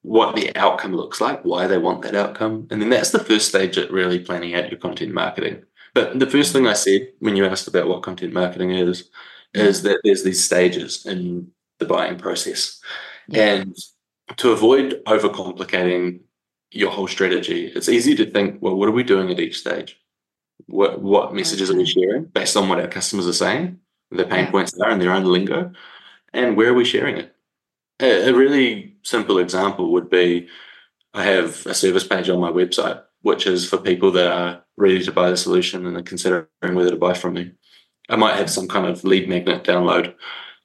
what 0.03 0.35
the 0.35 0.55
outcome 0.55 0.95
looks 0.95 1.19
like, 1.19 1.43
why 1.43 1.65
they 1.65 1.77
want 1.77 2.01
that 2.03 2.15
outcome. 2.15 2.67
And 2.69 2.81
then 2.81 2.89
that's 2.89 3.11
the 3.11 3.23
first 3.23 3.47
stage 3.47 3.77
at 3.77 3.91
really 3.91 4.19
planning 4.19 4.53
out 4.53 4.69
your 4.69 4.79
content 4.79 5.13
marketing. 5.13 5.63
But 5.93 6.19
the 6.19 6.29
first 6.29 6.53
thing 6.53 6.67
I 6.67 6.73
said 6.73 7.13
when 7.19 7.35
you 7.35 7.45
asked 7.45 7.67
about 7.67 7.87
what 7.87 8.03
content 8.03 8.33
marketing 8.33 8.71
is, 8.71 9.09
is 9.53 9.83
that 9.83 10.01
there's 10.03 10.23
these 10.23 10.43
stages 10.43 11.05
in 11.05 11.51
the 11.79 11.85
buying 11.85 12.17
process. 12.17 12.79
Yeah. 13.27 13.53
And 13.53 13.77
to 14.37 14.51
avoid 14.51 15.01
overcomplicating 15.05 16.21
your 16.71 16.91
whole 16.91 17.07
strategy, 17.07 17.67
it's 17.67 17.89
easy 17.89 18.15
to 18.15 18.29
think, 18.29 18.61
well, 18.61 18.75
what 18.75 18.89
are 18.89 18.93
we 18.93 19.03
doing 19.03 19.29
at 19.29 19.39
each 19.39 19.59
stage? 19.59 19.99
What 20.65 21.01
what 21.01 21.33
messages 21.33 21.69
okay. 21.69 21.77
are 21.77 21.79
we 21.79 21.85
sharing 21.85 22.25
based 22.25 22.57
on 22.57 22.69
what 22.69 22.79
our 22.79 22.87
customers 22.87 23.27
are 23.27 23.33
saying, 23.33 23.79
their 24.11 24.25
pain 24.25 24.45
yeah. 24.45 24.51
points 24.51 24.79
are 24.79 24.91
in 24.91 24.99
their 24.99 25.11
own 25.11 25.25
lingo, 25.25 25.71
and 26.33 26.55
where 26.55 26.69
are 26.69 26.73
we 26.73 26.85
sharing 26.85 27.17
it? 27.17 27.32
A, 27.99 28.29
a 28.29 28.33
really 28.33 28.95
simple 29.03 29.37
example 29.37 29.91
would 29.93 30.09
be 30.09 30.47
I 31.13 31.23
have 31.23 31.65
a 31.65 31.73
service 31.73 32.05
page 32.07 32.29
on 32.29 32.39
my 32.39 32.51
website, 32.51 33.01
which 33.21 33.45
is 33.45 33.67
for 33.67 33.77
people 33.77 34.11
that 34.11 34.31
are 34.31 34.63
ready 34.77 35.03
to 35.03 35.11
buy 35.11 35.29
the 35.29 35.37
solution 35.37 35.85
and 35.85 35.95
are 35.95 36.01
considering 36.01 36.47
whether 36.61 36.89
to 36.89 36.95
buy 36.95 37.13
from 37.13 37.33
me. 37.33 37.51
I 38.09 38.15
might 38.15 38.35
have 38.35 38.49
some 38.49 38.67
kind 38.67 38.87
of 38.87 39.03
lead 39.03 39.29
magnet 39.29 39.63
download, 39.63 40.15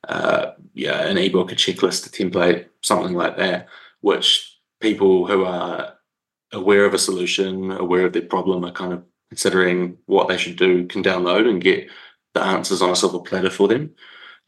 uh, 0.09 0.53
yeah, 0.75 1.03
an 1.03 1.19
ebook, 1.19 1.53
a 1.53 1.55
checklist, 1.55 2.07
a 2.07 2.11
template, 2.11 2.67
something 2.83 3.14
like 3.14 3.37
that, 3.37 3.69
which 4.01 4.59
people 4.81 5.27
who 5.27 5.45
are 5.45 5.95
aware 6.53 6.85
of 6.85 6.95
a 6.95 6.99
solution, 6.99 7.71
aware 7.71 8.07
of 8.07 8.12
their 8.12 8.23
problem, 8.23 8.64
are 8.64 8.73
kind 8.73 8.93
of 8.93 9.05
considering 9.29 9.99
what 10.07 10.29
they 10.29 10.38
should 10.38 10.57
do, 10.57 10.87
can 10.87 11.03
download 11.03 11.49
and 11.49 11.62
get 11.62 11.88
the 12.35 12.43
answers 12.43 12.81
on 12.81 12.91
a 12.91 12.97
silver 12.97 13.19
platter 13.21 13.51
for 13.51 13.69
them. 13.69 13.91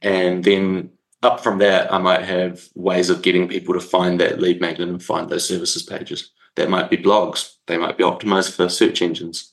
And 0.01 0.43
then 0.43 0.91
up 1.23 1.41
from 1.41 1.59
that, 1.59 1.93
I 1.93 1.99
might 1.99 2.23
have 2.23 2.67
ways 2.75 3.11
of 3.11 3.23
getting 3.23 3.49
people 3.49 3.75
to 3.75 3.81
find 3.81 4.21
that 4.21 4.41
lead 4.41 4.61
magnet 4.61 4.89
and 4.89 5.03
find 5.03 5.29
those 5.29 5.47
services 5.47 5.83
pages. 5.83 6.31
That 6.57 6.71
might 6.71 6.91
be 6.91 6.97
blogs. 6.97 7.55
They 7.67 7.77
might 7.77 7.99
be 7.99 8.05
optimized 8.05 8.55
for 8.57 8.69
search 8.69 9.03
engines. 9.03 9.53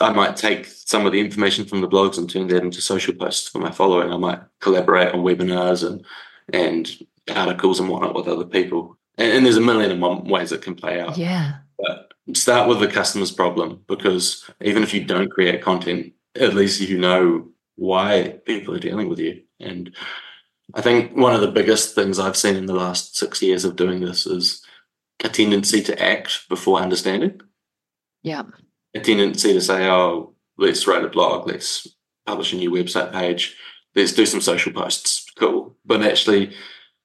I 0.00 0.12
might 0.12 0.36
take 0.36 0.66
some 0.66 1.06
of 1.06 1.12
the 1.12 1.20
information 1.20 1.64
from 1.64 1.80
the 1.80 1.88
blogs 1.88 2.18
and 2.18 2.30
turn 2.30 2.46
that 2.48 2.62
into 2.62 2.80
social 2.80 3.14
posts 3.14 3.48
for 3.48 3.58
my 3.58 3.72
following. 3.72 4.12
I 4.12 4.16
might 4.16 4.40
collaborate 4.60 5.12
on 5.12 5.20
webinars 5.20 5.86
and 5.86 6.04
and 6.52 6.90
articles 7.34 7.80
and 7.80 7.88
whatnot 7.88 8.14
with 8.14 8.28
other 8.28 8.44
people. 8.44 8.96
And, 9.18 9.32
and 9.32 9.44
there's 9.44 9.56
a 9.56 9.60
million 9.60 9.90
and 9.90 10.00
one 10.00 10.24
ways 10.24 10.52
it 10.52 10.62
can 10.62 10.74
play 10.74 11.00
out. 11.00 11.18
Yeah. 11.18 11.56
But 11.78 12.12
start 12.34 12.68
with 12.68 12.80
the 12.80 12.88
customer's 12.88 13.32
problem 13.32 13.82
because 13.86 14.48
even 14.62 14.82
if 14.82 14.94
you 14.94 15.04
don't 15.04 15.30
create 15.30 15.62
content, 15.62 16.12
at 16.36 16.54
least 16.54 16.80
you 16.80 16.98
know 16.98 17.48
why 17.76 18.38
people 18.46 18.74
are 18.74 18.80
dealing 18.80 19.08
with 19.08 19.18
you. 19.18 19.42
And 19.60 19.94
I 20.74 20.82
think 20.82 21.16
one 21.16 21.34
of 21.34 21.40
the 21.40 21.50
biggest 21.50 21.94
things 21.94 22.18
I've 22.18 22.36
seen 22.36 22.56
in 22.56 22.66
the 22.66 22.74
last 22.74 23.16
six 23.16 23.42
years 23.42 23.64
of 23.64 23.76
doing 23.76 24.00
this 24.00 24.26
is 24.26 24.62
a 25.24 25.28
tendency 25.28 25.82
to 25.82 26.02
act 26.02 26.48
before 26.48 26.80
understanding. 26.80 27.40
Yeah. 28.22 28.42
A 28.94 29.00
tendency 29.00 29.52
to 29.52 29.60
say, 29.60 29.88
oh, 29.88 30.34
let's 30.58 30.86
write 30.86 31.04
a 31.04 31.08
blog, 31.08 31.46
let's 31.46 31.86
publish 32.26 32.52
a 32.52 32.56
new 32.56 32.70
website 32.70 33.12
page, 33.12 33.56
let's 33.94 34.12
do 34.12 34.26
some 34.26 34.40
social 34.40 34.72
posts. 34.72 35.26
Cool. 35.38 35.76
But 35.84 36.02
actually, 36.02 36.54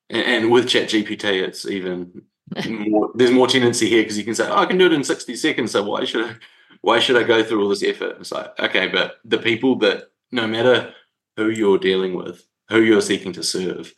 and, 0.09 0.51
with 0.51 0.65
ChatGPT, 0.65 1.41
it's 1.41 1.65
even 1.65 2.23
more, 2.69 3.11
there's 3.15 3.31
more 3.31 3.47
tendency 3.47 3.87
here 3.87 4.03
because 4.03 4.17
you 4.17 4.25
can 4.25 4.35
say, 4.35 4.47
oh, 4.47 4.57
I 4.57 4.65
can 4.65 4.77
do 4.77 4.87
it 4.87 4.93
in 4.93 5.03
60 5.03 5.35
seconds. 5.35 5.71
So 5.71 5.83
why 5.83 6.03
should 6.03 6.25
I, 6.25 6.35
why 6.81 6.99
should 6.99 7.15
I 7.15 7.23
go 7.23 7.43
through 7.43 7.63
all 7.63 7.69
this 7.69 7.83
effort? 7.83 8.17
It's 8.19 8.31
like, 8.31 8.59
okay, 8.59 8.87
but 8.89 9.15
the 9.23 9.37
people 9.37 9.77
that 9.79 10.11
no 10.31 10.47
matter 10.47 10.93
who 11.37 11.49
you're 11.49 11.77
dealing 11.77 12.13
with, 12.13 12.45
who 12.69 12.81
you're 12.81 13.01
seeking 13.01 13.33
to 13.33 13.43
serve, 13.43 13.93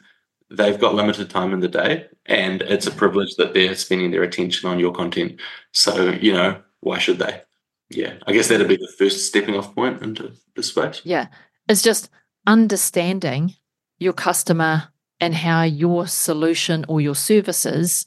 they've 0.49 0.80
got 0.80 0.95
limited 0.95 1.30
time 1.30 1.54
in 1.54 1.60
the 1.60 1.67
day 1.67 2.08
and 2.25 2.62
it's 2.63 2.88
a 2.88 2.91
privilege 2.91 3.36
that 3.36 3.54
they're 3.54 3.75
spending 3.75 4.12
their 4.12 4.23
attention 4.23 4.69
on 4.69 4.80
your 4.80 4.93
content. 4.93 5.39
So, 5.71 6.12
you 6.12 6.34
know, 6.34 6.62
why 6.82 6.99
should 6.99 7.19
they? 7.19 7.41
Yeah, 7.89 8.15
I 8.25 8.34
guess 8.34 8.47
that'd 8.47 8.67
be 8.67 8.78
the 8.78 8.93
first 8.97 9.28
stepping 9.28 9.56
off 9.56 9.75
point 9.75 10.01
into 10.01 10.34
the 10.56 10.63
space. 10.63 11.01
Yeah. 11.04 11.28
It's 11.69 11.82
just 11.82 12.10
understanding 12.47 13.54
your 13.99 14.13
customer 14.13 14.89
and 15.19 15.34
how 15.34 15.63
your 15.63 16.08
solution 16.08 16.86
or 16.88 17.01
your 17.01 17.15
services 17.15 18.06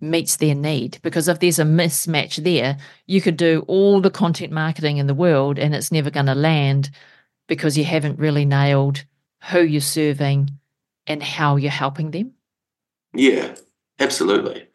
meets 0.00 0.36
their 0.36 0.54
need. 0.54 0.98
Because 1.02 1.28
if 1.28 1.40
there's 1.40 1.58
a 1.58 1.64
mismatch 1.64 2.42
there, 2.42 2.78
you 3.06 3.20
could 3.20 3.36
do 3.36 3.64
all 3.66 4.00
the 4.00 4.10
content 4.10 4.52
marketing 4.52 4.98
in 4.98 5.06
the 5.06 5.14
world 5.14 5.58
and 5.58 5.74
it's 5.74 5.92
never 5.92 6.10
going 6.10 6.26
to 6.26 6.34
land 6.34 6.90
because 7.48 7.76
you 7.76 7.84
haven't 7.84 8.18
really 8.18 8.44
nailed 8.44 9.04
who 9.44 9.60
you're 9.60 9.80
serving 9.80 10.50
and 11.06 11.22
how 11.22 11.56
you're 11.56 11.70
helping 11.70 12.10
them? 12.10 12.32
Yeah, 13.12 13.54
absolutely. 13.98 14.68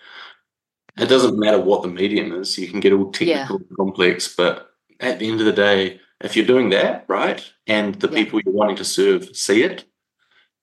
It 0.98 1.08
doesn't 1.08 1.40
matter 1.40 1.60
what 1.60 1.82
the 1.82 1.90
medium 1.90 2.32
is. 2.34 2.58
You 2.58 2.68
can 2.68 2.80
get 2.80 2.94
all 2.94 3.12
technical 3.12 3.60
yeah. 3.60 3.76
complex, 3.76 4.34
but 4.34 4.72
at 5.00 5.20
the 5.20 5.30
end 5.30 5.40
of 5.40 5.46
the 5.46 5.52
day, 5.52 6.00
if 6.22 6.36
you're 6.36 6.46
doing 6.46 6.70
that 6.70 7.06
right 7.08 7.44
and 7.68 7.96
the 7.96 8.10
yeah. 8.10 8.16
people 8.16 8.40
you're 8.44 8.54
wanting 8.54 8.78
to 8.78 8.86
serve 8.86 9.36
see 9.36 9.64
it, 9.64 9.86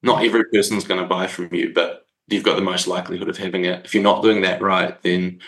not 0.03 0.25
every 0.25 0.45
person's 0.53 0.85
going 0.85 1.01
to 1.01 1.07
buy 1.07 1.27
from 1.27 1.53
you, 1.55 1.73
but 1.75 2.07
you've 2.29 2.45
got 2.45 2.57
the 2.57 2.63
most 2.63 2.89
likelihood 2.89 3.29
of 3.29 3.37
having 3.37 3.65
it. 3.67 3.85
If 3.85 3.95
you're 3.95 4.03
not 4.03 4.23
doing 4.23 4.41
that 4.43 4.63
right, 4.63 5.01
then 5.03 5.41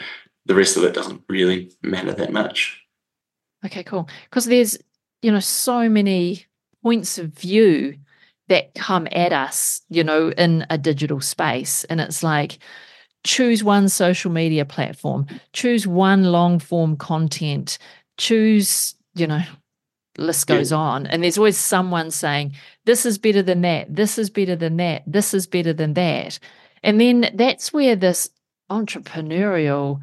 the 0.46 0.54
rest 0.54 0.76
of 0.76 0.84
it 0.84 0.94
doesn't 0.94 1.22
really 1.28 1.72
matter 1.82 2.12
that 2.12 2.32
much. 2.32 2.80
Okay, 3.64 3.82
cool. 3.82 4.08
Because 4.28 4.44
there's, 4.44 4.78
you 5.22 5.32
know, 5.32 5.40
so 5.40 5.88
many 5.88 6.44
points 6.82 7.18
of 7.18 7.30
view 7.30 7.96
that 8.48 8.74
come 8.74 9.08
at 9.12 9.32
us, 9.32 9.80
you 9.88 10.04
know, 10.04 10.30
in 10.30 10.66
a 10.70 10.78
digital 10.78 11.20
space. 11.20 11.84
And 11.84 12.00
it's 12.00 12.22
like, 12.22 12.58
choose 13.24 13.64
one 13.64 13.88
social 13.88 14.30
media 14.30 14.64
platform, 14.64 15.26
choose 15.52 15.86
one 15.86 16.24
long 16.24 16.58
form 16.58 16.96
content, 16.96 17.78
choose, 18.18 18.94
you 19.14 19.26
know, 19.26 19.42
list 20.18 20.46
goes 20.46 20.70
yeah. 20.70 20.78
on. 20.78 21.06
And 21.06 21.22
there's 21.22 21.38
always 21.38 21.58
someone 21.58 22.10
saying, 22.10 22.52
this 22.84 23.06
is 23.06 23.18
better 23.18 23.42
than 23.42 23.62
that, 23.62 23.94
this 23.94 24.18
is 24.18 24.30
better 24.30 24.56
than 24.56 24.76
that, 24.76 25.02
this 25.06 25.34
is 25.34 25.46
better 25.46 25.72
than 25.72 25.94
that. 25.94 26.38
And 26.82 27.00
then 27.00 27.30
that's 27.34 27.72
where 27.72 27.96
this 27.96 28.28
entrepreneurial 28.70 30.00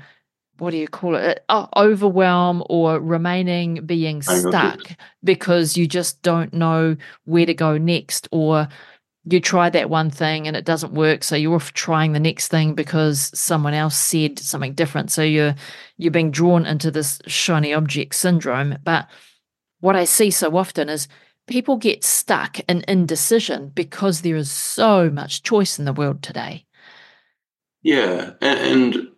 what 0.62 0.70
do 0.70 0.78
you 0.78 0.88
call 0.88 1.16
it 1.16 1.44
uh, 1.50 1.66
overwhelm 1.76 2.64
or 2.70 3.00
remaining 3.00 3.84
being 3.84 4.22
stuck 4.22 4.80
because 5.24 5.76
you 5.76 5.88
just 5.88 6.22
don't 6.22 6.54
know 6.54 6.96
where 7.26 7.48
to 7.48 7.54
go 7.56 7.80
next 7.80 8.28
or 8.32 8.68
you 9.26 9.40
try 9.40 9.72
that 9.72 9.90
one 9.90 10.12
thing 10.12 10.48
and 10.48 10.56
it 10.56 10.64
doesn't 10.64 10.94
work 10.94 11.24
so 11.24 11.36
you're 11.36 11.60
trying 11.60 12.12
the 12.12 12.20
next 12.20 12.50
thing 12.50 12.76
because 12.76 13.32
someone 13.34 13.74
else 13.74 13.98
said 13.98 14.38
something 14.38 14.74
different. 14.74 15.10
So 15.12 15.24
you're 15.24 15.56
you're 15.98 16.12
being 16.12 16.30
drawn 16.30 16.68
into 16.68 16.92
this 16.92 17.20
shiny 17.26 17.74
object 17.74 18.14
syndrome. 18.14 18.78
But 18.84 19.08
what 19.80 19.96
i 19.96 20.04
see 20.04 20.30
so 20.30 20.56
often 20.56 20.90
is 20.90 21.08
people 21.48 21.76
get 21.76 22.04
stuck 22.04 22.60
in 22.70 22.84
indecision 22.88 23.70
because 23.70 24.22
there 24.22 24.36
is 24.36 24.52
so 24.52 25.10
much 25.10 25.42
choice 25.42 25.80
in 25.80 25.86
the 25.86 25.94
world 25.94 26.22
today. 26.22 26.66
Yeah 27.82 28.34
and, 28.42 28.96
and 28.96 29.11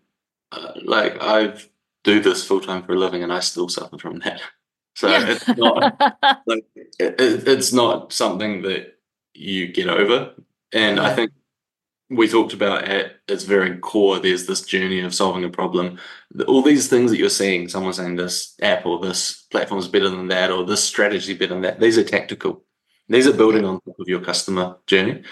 uh, 0.54 0.74
like 0.84 1.18
I 1.22 1.56
do 2.04 2.20
this 2.20 2.46
full 2.46 2.62
time 2.62 2.84
for 2.84 2.94
a 2.94 3.00
living, 3.00 3.24
and 3.24 3.34
I 3.34 3.40
still 3.40 3.70
suffer 3.70 3.98
from 3.98 4.20
that. 4.20 4.42
So 4.96 5.08
yeah. 5.08 5.26
it's 5.28 5.48
not 5.48 6.00
like 6.46 6.66
it, 6.76 7.16
it's 7.48 7.74
not 7.74 8.14
something 8.14 8.62
that 8.62 9.00
you 9.34 9.74
get 9.74 9.90
over. 9.90 10.36
And. 10.72 11.00
I 11.00 11.16
think 11.16 11.32
we 12.16 12.28
talked 12.28 12.54
about 12.54 12.84
at 12.86 13.18
its 13.28 13.44
very 13.44 13.78
core, 13.78 14.20
there's 14.20 14.46
this 14.46 14.62
journey 14.62 15.02
of 15.02 15.16
solving 15.16 15.44
a 15.44 15.50
problem. 15.50 16.00
All 16.48 16.62
these 16.62 16.88
things 16.90 17.12
that 17.12 17.18
you're 17.18 17.30
seeing, 17.30 17.68
someone 17.68 17.94
saying 17.94 18.16
this 18.16 18.56
app 18.62 18.86
or 18.86 19.00
this 19.00 19.44
platform 19.52 19.80
is 19.80 19.88
better 19.88 20.10
than 20.10 20.28
that, 20.28 20.52
or 20.52 20.66
this 20.66 20.84
strategy 20.84 21.34
better 21.34 21.54
than 21.54 21.62
that, 21.62 21.80
these 21.80 21.98
are 21.98 22.04
tactical. 22.04 22.64
These 23.10 23.28
are 23.28 23.34
building 23.34 23.66
on 23.66 23.82
top 23.82 24.00
of 24.00 24.08
your 24.08 24.22
customer 24.22 24.78
journey. 24.88 25.24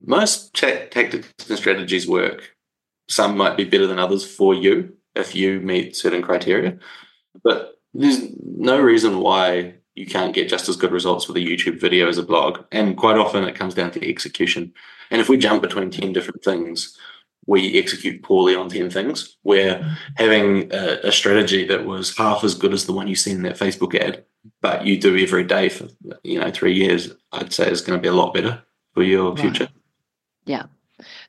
Most 0.00 0.54
tactics 0.54 1.32
and 1.48 1.58
strategies 1.58 2.06
work. 2.06 2.55
Some 3.08 3.36
might 3.36 3.56
be 3.56 3.64
better 3.64 3.86
than 3.86 3.98
others 3.98 4.24
for 4.24 4.54
you 4.54 4.96
if 5.14 5.34
you 5.34 5.60
meet 5.60 5.96
certain 5.96 6.22
criteria, 6.22 6.78
but 7.42 7.80
there's 7.94 8.28
no 8.44 8.80
reason 8.80 9.20
why 9.20 9.74
you 9.94 10.06
can't 10.06 10.34
get 10.34 10.48
just 10.48 10.68
as 10.68 10.76
good 10.76 10.92
results 10.92 11.26
with 11.26 11.36
a 11.38 11.40
YouTube 11.40 11.80
video 11.80 12.08
as 12.08 12.18
a 12.18 12.22
blog. 12.22 12.64
And 12.70 12.96
quite 12.96 13.16
often 13.16 13.44
it 13.44 13.54
comes 13.54 13.74
down 13.74 13.90
to 13.92 14.08
execution. 14.08 14.72
And 15.10 15.20
if 15.20 15.28
we 15.28 15.38
jump 15.38 15.62
between 15.62 15.90
10 15.90 16.12
different 16.12 16.44
things, 16.44 16.96
we 17.46 17.78
execute 17.78 18.22
poorly 18.22 18.54
on 18.54 18.68
10 18.68 18.90
things. 18.90 19.36
Where 19.42 19.96
having 20.16 20.72
a, 20.72 20.98
a, 21.04 21.12
strategy 21.12 21.66
that 21.68 21.86
was 21.86 22.16
half 22.16 22.44
as 22.44 22.54
good 22.54 22.74
as 22.74 22.86
the 22.86 22.92
one 22.92 23.08
you 23.08 23.14
see 23.14 23.30
in 23.30 23.42
that 23.42 23.56
Facebook 23.56 23.94
ad, 23.98 24.24
but 24.60 24.84
you 24.84 25.00
do 25.00 25.16
every 25.16 25.44
day 25.44 25.68
for 25.68 25.88
you 26.22 26.40
know 26.40 26.50
three 26.50 26.74
years, 26.74 27.14
I'd 27.32 27.52
say 27.52 27.70
is 27.70 27.80
going 27.80 27.98
to 27.98 28.02
be 28.02 28.08
a 28.08 28.12
lot 28.12 28.34
better 28.34 28.62
for 28.92 29.02
your 29.02 29.30
right. 29.30 29.40
future. 29.40 29.68
Yeah. 30.44 30.64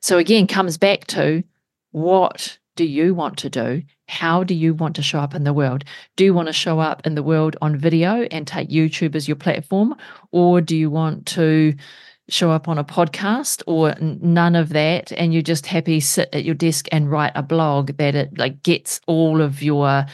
So 0.00 0.18
again, 0.18 0.46
comes 0.46 0.76
back 0.76 1.06
to 1.08 1.44
what 1.92 2.58
do 2.76 2.84
you 2.84 3.14
want 3.14 3.38
to 3.38 3.50
do? 3.50 3.82
How 4.06 4.44
do 4.44 4.54
you 4.54 4.72
want 4.72 4.94
to 4.96 5.02
show 5.02 5.18
up 5.18 5.34
in 5.34 5.44
the 5.44 5.52
world? 5.52 5.84
Do 6.16 6.24
you 6.24 6.32
want 6.32 6.46
to 6.46 6.52
show 6.52 6.78
up 6.78 7.06
in 7.06 7.16
the 7.16 7.22
world 7.22 7.56
on 7.60 7.76
video 7.76 8.22
and 8.30 8.46
take 8.46 8.70
YouTube 8.70 9.16
as 9.16 9.26
your 9.26 9.36
platform? 9.36 9.96
Or 10.30 10.60
do 10.60 10.76
you 10.76 10.88
want 10.88 11.26
to 11.26 11.74
show 12.28 12.50
up 12.50 12.68
on 12.68 12.78
a 12.78 12.84
podcast 12.84 13.62
or 13.66 13.94
none 14.00 14.54
of 14.54 14.70
that 14.70 15.10
and 15.12 15.32
you're 15.32 15.42
just 15.42 15.66
happy 15.66 15.98
sit 15.98 16.28
at 16.32 16.44
your 16.44 16.54
desk 16.54 16.86
and 16.92 17.10
write 17.10 17.32
a 17.34 17.42
blog 17.42 17.96
that 17.96 18.14
it 18.14 18.36
like 18.36 18.62
gets 18.62 19.00
all 19.06 19.40
of 19.40 19.62
your 19.62 20.04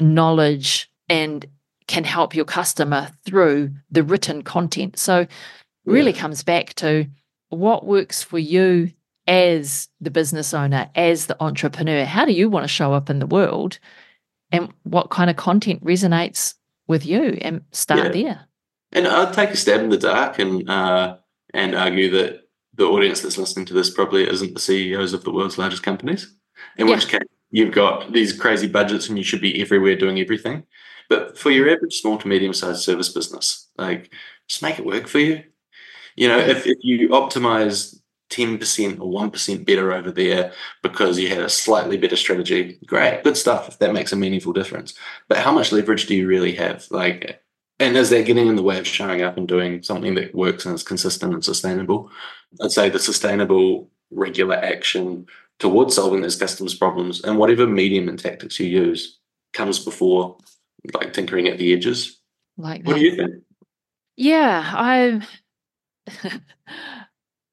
knowledge 0.00 0.90
and 1.08 1.46
can 1.86 2.04
help 2.04 2.34
your 2.34 2.44
customer 2.44 3.08
through 3.24 3.70
the 3.90 4.02
written 4.02 4.42
content 4.42 4.98
so 4.98 5.26
really 5.84 6.12
yeah. 6.12 6.20
comes 6.20 6.42
back 6.42 6.74
to 6.74 7.06
what 7.50 7.86
works 7.86 8.20
for 8.20 8.38
you 8.38 8.90
as 9.30 9.88
the 10.00 10.10
business 10.10 10.52
owner 10.52 10.90
as 10.94 11.26
the 11.26 11.42
entrepreneur 11.42 12.04
how 12.04 12.24
do 12.24 12.32
you 12.32 12.50
want 12.50 12.64
to 12.64 12.68
show 12.68 12.92
up 12.92 13.08
in 13.08 13.20
the 13.20 13.26
world 13.26 13.78
and 14.50 14.72
what 14.82 15.10
kind 15.10 15.30
of 15.30 15.36
content 15.36 15.82
resonates 15.84 16.54
with 16.88 17.06
you 17.06 17.38
and 17.40 17.62
start 17.70 18.14
yeah. 18.14 18.22
there 18.22 18.48
and 18.92 19.06
i'd 19.06 19.32
take 19.32 19.50
a 19.50 19.56
stab 19.56 19.80
in 19.80 19.88
the 19.88 19.96
dark 19.96 20.38
and 20.38 20.68
uh 20.68 21.16
and 21.54 21.74
argue 21.74 22.10
that 22.10 22.42
the 22.74 22.86
audience 22.86 23.20
that's 23.20 23.38
listening 23.38 23.66
to 23.66 23.74
this 23.74 23.90
probably 23.90 24.28
isn't 24.28 24.54
the 24.54 24.60
CEOs 24.60 25.12
of 25.12 25.22
the 25.24 25.30
world's 25.30 25.58
largest 25.58 25.82
companies. 25.82 26.34
In 26.78 26.86
yeah. 26.86 26.94
which 26.94 27.08
case, 27.08 27.20
you've 27.50 27.74
got 27.74 28.12
these 28.12 28.32
crazy 28.32 28.68
budgets 28.68 29.08
and 29.08 29.18
you 29.18 29.24
should 29.24 29.40
be 29.40 29.60
everywhere 29.60 29.96
doing 29.96 30.18
everything. 30.18 30.64
But 31.08 31.36
for 31.36 31.50
your 31.50 31.68
average 31.68 31.94
small 31.94 32.18
to 32.18 32.28
medium 32.28 32.54
sized 32.54 32.82
service 32.82 33.10
business, 33.10 33.68
like 33.76 34.12
just 34.48 34.62
make 34.62 34.78
it 34.78 34.86
work 34.86 35.08
for 35.08 35.18
you. 35.18 35.42
You 36.16 36.28
know, 36.28 36.38
if, 36.38 36.66
if 36.66 36.78
you 36.80 37.08
optimize 37.10 37.99
10% 38.30 39.00
or 39.00 39.28
1% 39.30 39.66
better 39.66 39.92
over 39.92 40.10
there 40.10 40.52
because 40.82 41.18
you 41.18 41.28
had 41.28 41.38
a 41.38 41.48
slightly 41.48 41.96
better 41.96 42.16
strategy, 42.16 42.78
great, 42.86 43.22
good 43.24 43.36
stuff 43.36 43.68
if 43.68 43.78
that 43.78 43.92
makes 43.92 44.12
a 44.12 44.16
meaningful 44.16 44.52
difference. 44.52 44.94
But 45.28 45.38
how 45.38 45.52
much 45.52 45.72
leverage 45.72 46.06
do 46.06 46.14
you 46.14 46.26
really 46.26 46.54
have? 46.54 46.86
Like, 46.90 47.42
and 47.78 47.96
is 47.96 48.10
that 48.10 48.26
getting 48.26 48.46
in 48.46 48.56
the 48.56 48.62
way 48.62 48.78
of 48.78 48.86
showing 48.86 49.22
up 49.22 49.36
and 49.36 49.48
doing 49.48 49.82
something 49.82 50.14
that 50.14 50.34
works 50.34 50.64
and 50.64 50.74
is 50.74 50.82
consistent 50.82 51.34
and 51.34 51.44
sustainable? 51.44 52.10
I'd 52.62 52.72
say 52.72 52.88
the 52.88 52.98
sustainable, 52.98 53.90
regular 54.10 54.56
action 54.56 55.26
towards 55.58 55.94
solving 55.94 56.22
those 56.22 56.36
customers' 56.36 56.74
problems 56.74 57.22
and 57.22 57.38
whatever 57.38 57.66
medium 57.66 58.08
and 58.08 58.18
tactics 58.18 58.58
you 58.58 58.66
use 58.66 59.18
comes 59.52 59.78
before 59.78 60.36
like 60.94 61.12
tinkering 61.12 61.48
at 61.48 61.58
the 61.58 61.72
edges. 61.72 62.20
Like 62.56 62.84
what 62.84 62.96
do 62.96 63.02
you 63.02 63.16
think? 63.16 63.44
Yeah, 64.16 64.62
I 64.74 65.26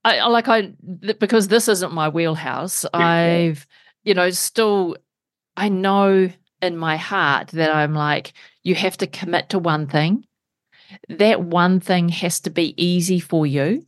I 0.03 0.25
like 0.27 0.47
I 0.47 0.73
because 1.19 1.47
this 1.47 1.67
isn't 1.67 1.93
my 1.93 2.09
wheelhouse. 2.09 2.85
I've 2.93 3.67
you 4.03 4.13
know 4.13 4.29
still 4.29 4.97
I 5.55 5.69
know 5.69 6.29
in 6.61 6.77
my 6.77 6.97
heart 6.97 7.49
that 7.49 7.73
I'm 7.73 7.93
like 7.93 8.33
you 8.63 8.75
have 8.75 8.97
to 8.97 9.07
commit 9.07 9.49
to 9.49 9.59
one 9.59 9.87
thing. 9.87 10.25
That 11.09 11.41
one 11.41 11.79
thing 11.79 12.09
has 12.09 12.39
to 12.41 12.49
be 12.49 12.73
easy 12.81 13.19
for 13.19 13.45
you, 13.45 13.85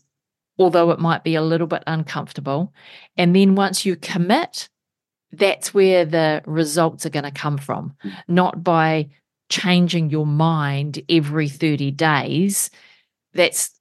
although 0.58 0.92
it 0.92 1.00
might 1.00 1.24
be 1.24 1.36
a 1.36 1.42
little 1.42 1.68
bit 1.68 1.84
uncomfortable. 1.88 2.74
And 3.16 3.34
then 3.34 3.56
once 3.56 3.86
you 3.86 3.96
commit, 3.96 4.68
that's 5.32 5.74
where 5.74 6.06
the 6.06 6.42
results 6.46 7.06
are 7.06 7.10
going 7.12 7.24
to 7.24 7.32
come 7.32 7.58
from, 7.58 7.96
mm. 8.04 8.12
not 8.28 8.64
by 8.64 9.10
changing 9.50 10.10
your 10.10 10.26
mind 10.26 11.02
every 11.10 11.50
30 11.50 11.92
days. 11.92 12.70
That's 13.34 13.79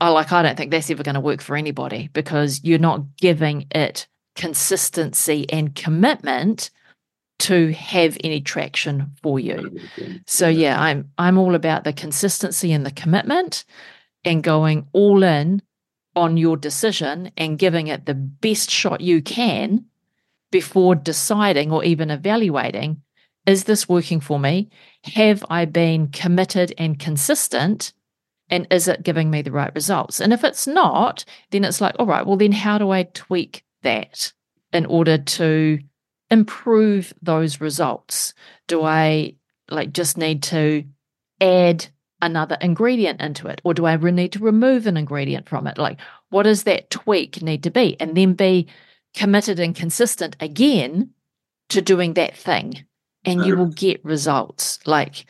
I 0.00 0.10
like 0.10 0.32
I 0.32 0.42
don't 0.42 0.56
think 0.56 0.70
that's 0.70 0.90
ever 0.90 1.02
going 1.02 1.14
to 1.14 1.20
work 1.20 1.40
for 1.40 1.56
anybody 1.56 2.08
because 2.12 2.60
you're 2.62 2.78
not 2.78 3.16
giving 3.16 3.66
it 3.72 4.06
consistency 4.36 5.46
and 5.50 5.74
commitment 5.74 6.70
to 7.40 7.72
have 7.72 8.16
any 8.22 8.40
traction 8.40 9.12
for 9.22 9.38
you. 9.38 9.78
So 10.26 10.48
yeah, 10.48 10.80
I'm 10.80 11.10
I'm 11.18 11.38
all 11.38 11.54
about 11.54 11.84
the 11.84 11.92
consistency 11.92 12.72
and 12.72 12.84
the 12.84 12.90
commitment 12.90 13.64
and 14.24 14.42
going 14.42 14.86
all 14.92 15.22
in 15.22 15.62
on 16.16 16.36
your 16.36 16.56
decision 16.56 17.30
and 17.36 17.58
giving 17.58 17.86
it 17.86 18.06
the 18.06 18.14
best 18.14 18.70
shot 18.70 19.00
you 19.00 19.22
can 19.22 19.84
before 20.50 20.94
deciding 20.94 21.70
or 21.70 21.84
even 21.84 22.10
evaluating 22.10 23.02
is 23.46 23.64
this 23.64 23.88
working 23.88 24.20
for 24.20 24.38
me? 24.38 24.68
Have 25.14 25.42
I 25.48 25.64
been 25.64 26.08
committed 26.08 26.74
and 26.76 26.98
consistent? 26.98 27.94
And 28.50 28.66
is 28.70 28.88
it 28.88 29.02
giving 29.02 29.30
me 29.30 29.42
the 29.42 29.52
right 29.52 29.74
results? 29.74 30.20
And 30.20 30.32
if 30.32 30.44
it's 30.44 30.66
not, 30.66 31.24
then 31.50 31.64
it's 31.64 31.80
like, 31.80 31.94
all 31.98 32.06
right, 32.06 32.26
well, 32.26 32.36
then 32.36 32.52
how 32.52 32.78
do 32.78 32.90
I 32.90 33.02
tweak 33.02 33.64
that 33.82 34.32
in 34.72 34.86
order 34.86 35.18
to 35.18 35.78
improve 36.30 37.12
those 37.22 37.60
results? 37.60 38.34
Do 38.66 38.82
I 38.82 39.34
like 39.70 39.92
just 39.92 40.16
need 40.16 40.42
to 40.44 40.84
add 41.40 41.86
another 42.20 42.56
ingredient 42.60 43.20
into 43.20 43.46
it 43.46 43.60
or 43.64 43.74
do 43.74 43.86
I 43.86 43.96
need 43.96 44.32
to 44.32 44.40
remove 44.40 44.86
an 44.86 44.96
ingredient 44.96 45.48
from 45.48 45.66
it? 45.66 45.78
Like 45.78 46.00
what 46.30 46.44
does 46.44 46.64
that 46.64 46.90
tweak 46.90 47.42
need 47.42 47.62
to 47.62 47.70
be? 47.70 47.96
And 48.00 48.16
then 48.16 48.34
be 48.34 48.66
committed 49.14 49.60
and 49.60 49.74
consistent 49.74 50.36
again 50.40 51.10
to 51.68 51.80
doing 51.80 52.14
that 52.14 52.36
thing 52.36 52.84
and 53.24 53.44
you 53.44 53.56
will 53.56 53.66
get 53.66 54.04
results. 54.04 54.78
Like 54.86 55.26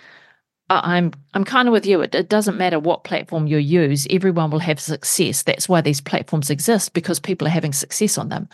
I'm 0.70 1.12
I'm 1.34 1.44
kind 1.44 1.68
of 1.68 1.72
with 1.72 1.86
you. 1.86 2.02
It, 2.02 2.14
it 2.14 2.28
doesn't 2.28 2.58
matter 2.58 2.78
what 2.78 3.04
platform 3.04 3.46
you 3.46 3.58
use, 3.58 4.06
everyone 4.10 4.50
will 4.50 4.58
have 4.58 4.80
success. 4.80 5.42
That's 5.42 5.68
why 5.68 5.80
these 5.80 6.00
platforms 6.00 6.50
exist 6.50 6.92
because 6.92 7.18
people 7.18 7.46
are 7.46 7.52
having 7.52 7.72
success 7.72 8.18
on 8.18 8.28
them. 8.28 8.48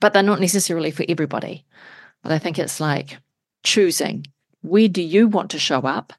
But 0.00 0.12
they're 0.12 0.22
not 0.22 0.40
necessarily 0.40 0.90
for 0.90 1.04
everybody. 1.08 1.64
But 2.22 2.32
I 2.32 2.38
think 2.38 2.58
it's 2.58 2.80
like 2.80 3.18
choosing 3.64 4.26
where 4.62 4.88
do 4.88 5.02
you 5.02 5.28
want 5.28 5.50
to 5.52 5.58
show 5.58 5.80
up? 5.80 6.12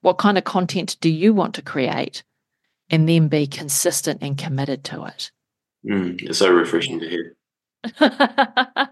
What 0.00 0.18
kind 0.18 0.36
of 0.36 0.44
content 0.44 0.96
do 1.00 1.08
you 1.08 1.32
want 1.32 1.54
to 1.54 1.62
create? 1.62 2.22
And 2.90 3.08
then 3.08 3.28
be 3.28 3.46
consistent 3.46 4.22
and 4.22 4.36
committed 4.36 4.84
to 4.84 5.04
it. 5.04 5.30
Mm, 5.86 6.22
it's 6.22 6.38
so 6.38 6.52
refreshing 6.52 7.00
to 7.00 7.08
hear. 7.08 7.36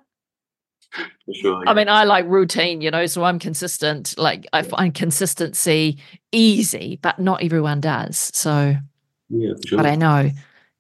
Sure, 1.35 1.65
yeah. 1.65 1.71
I 1.71 1.75
mean, 1.75 1.89
I 1.89 2.05
like 2.05 2.27
routine, 2.27 2.81
you 2.81 2.91
know, 2.91 3.07
so 3.07 3.25
I'm 3.25 3.39
consistent. 3.39 4.19
Like 4.19 4.47
I 4.53 4.63
find 4.63 4.93
consistency 4.93 5.99
easy, 6.33 6.99
but 7.01 7.19
not 7.19 7.43
everyone 7.43 7.81
does. 7.81 8.31
So, 8.35 8.77
yeah, 9.31 9.53
sure. 9.67 9.79
but 9.79 9.87
I 9.87 9.95
know 9.95 10.31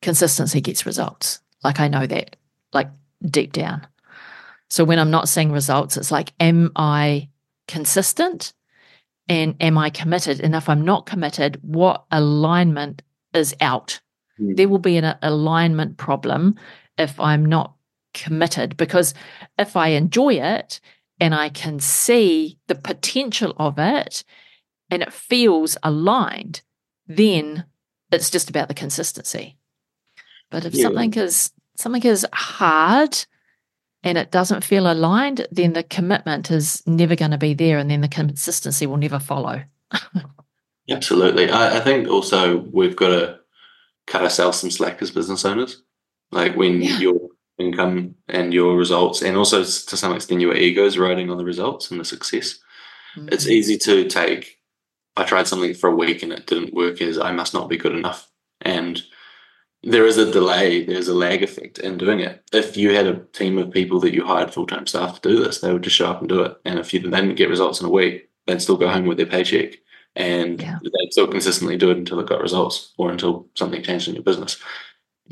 consistency 0.03 0.61
gets 0.61 0.85
results. 0.85 1.41
Like 1.65 1.81
I 1.81 1.89
know 1.89 2.07
that, 2.07 2.37
like 2.73 2.91
deep 3.25 3.53
down. 3.53 3.87
So 4.69 4.85
when 4.85 4.99
I'm 4.99 5.11
not 5.11 5.29
seeing 5.29 5.53
results, 5.53 5.97
it's 5.97 6.11
like, 6.11 6.33
am 6.41 6.73
I 6.77 7.29
consistent? 7.69 8.53
And 9.29 9.55
am 9.61 9.79
I 9.79 9.91
committed? 9.91 10.41
And 10.41 10.55
if 10.55 10.69
I'm 10.69 10.83
not 10.83 11.07
committed, 11.07 11.59
what 11.63 12.05
alignment 12.11 13.03
is 13.33 13.55
out? 13.61 14.01
Mm. 14.41 14.57
There 14.57 14.69
will 14.69 14.79
be 14.79 14.97
an 14.97 15.15
alignment 15.23 15.97
problem 15.97 16.57
if 16.99 17.19
I'm 17.21 17.45
not 17.45 17.75
committed. 18.15 18.77
Because 18.77 19.15
if 19.59 19.77
I 19.77 19.89
enjoy 19.89 20.35
it 20.35 20.81
and 21.21 21.35
I 21.35 21.49
can 21.49 21.81
see 21.81 22.59
the 22.67 22.75
potential 22.75 23.55
of 23.57 23.79
it 23.79 24.25
and 24.91 25.03
it 25.03 25.13
feels 25.13 25.77
aligned, 25.83 26.63
then 27.07 27.65
it's 28.11 28.31
just 28.31 28.51
about 28.51 28.69
the 28.69 28.75
consistency. 28.75 29.57
But 30.51 30.65
if 30.65 30.75
yeah. 30.75 30.85
something 30.85 31.15
is 31.15 31.53
something 31.77 32.03
is 32.03 32.27
hard 32.33 33.17
and 34.03 34.19
it 34.19 34.31
doesn't 34.31 34.65
feel 34.65 34.91
aligned, 34.91 35.47
then 35.51 35.73
the 35.73 35.83
commitment 35.83 36.51
is 36.51 36.83
never 36.87 37.17
going 37.17 37.31
to 37.31 37.39
be 37.39 37.55
there 37.55 37.79
and 37.79 37.91
then 37.91 38.01
the 38.01 38.09
consistency 38.09 38.87
will 38.87 38.97
never 38.99 39.19
follow. 39.19 39.63
Absolutely. 40.91 41.51
I, 41.51 41.79
I, 41.79 41.81
think 41.81 42.09
also 42.09 42.59
we've 42.59 42.97
got 42.97 43.09
to 43.09 43.39
cut 44.07 44.23
ourselves 44.23 44.59
some 44.59 44.71
slack 44.71 45.01
as 45.01 45.11
business 45.11 45.45
owners. 45.45 45.83
Like 46.33 46.57
when 46.57 46.83
yeah. 46.83 46.99
your 46.99 47.21
income 47.59 48.15
and 48.29 48.53
your 48.53 48.77
results, 48.77 49.23
and 49.23 49.37
also 49.37 49.59
to 49.59 49.97
some 49.97 50.15
extent 50.15 50.41
your 50.41 50.57
egos 50.57 50.99
riding 50.99 51.31
on 51.31 51.39
the 51.39 51.45
results 51.45 51.91
and 51.91 52.01
the 52.01 52.05
success. 52.05 52.59
Mm-hmm. 53.17 53.29
It's 53.33 53.47
easy 53.47 53.79
to 53.79 54.09
take, 54.09 54.59
I 55.17 55.25
tried 55.25 55.47
something 55.47 55.75
for 55.75 55.91
a 55.91 55.97
week 55.97 56.23
and 56.23 56.33
it 56.33 56.47
didn't 56.47 56.75
work, 56.75 57.01
Is 57.01 57.19
I 57.19 57.33
must 57.33 57.55
not 57.55 57.69
be 57.69 57.77
good 57.77 57.95
enough. 57.95 58.29
And 58.61 59.03
there 59.83 60.07
is 60.07 60.17
a 60.17 60.31
delay, 60.31 60.85
there's 60.85 61.09
a 61.09 61.15
lag 61.15 61.43
effect 61.43 61.79
in 61.79 61.99
doing 61.99 62.21
it. 62.21 62.43
If 62.53 62.77
you 62.77 62.95
had 62.95 63.07
a 63.07 63.21
team 63.33 63.59
of 63.59 63.71
people 63.71 63.99
that 64.01 64.15
you 64.15 64.25
hired 64.25 64.53
full 64.53 64.67
time 64.67 64.87
staff 64.87 65.21
to 65.21 65.29
do 65.29 65.43
this, 65.43 65.61
they 65.61 65.73
would 65.73 65.83
just 65.83 65.97
show 65.97 66.11
up 66.11 66.21
and 66.21 66.29
do 66.29 66.43
it. 66.43 66.57
And 66.65 66.79
if 66.79 66.95
you 66.95 67.01
they 67.01 67.11
didn't 67.11 67.35
get 67.35 67.51
results 67.51 67.81
in 67.81 67.87
a 67.87 67.91
week, 67.91 68.31
they'd 68.47 68.63
still 68.63 68.77
go 68.77 68.89
home 68.89 69.07
with 69.07 69.17
their 69.17 69.27
paycheck 69.27 69.75
and 70.15 70.61
yeah. 70.61 70.79
they'd 70.83 71.13
still 71.13 71.27
consistently 71.27 71.77
do 71.77 71.91
it 71.91 71.97
until 71.97 72.21
it 72.21 72.29
got 72.29 72.41
results 72.41 72.93
or 72.99 73.11
until 73.11 73.49
something 73.55 73.83
changed 73.83 74.09
in 74.09 74.15
your 74.15 74.23
business. 74.23 74.59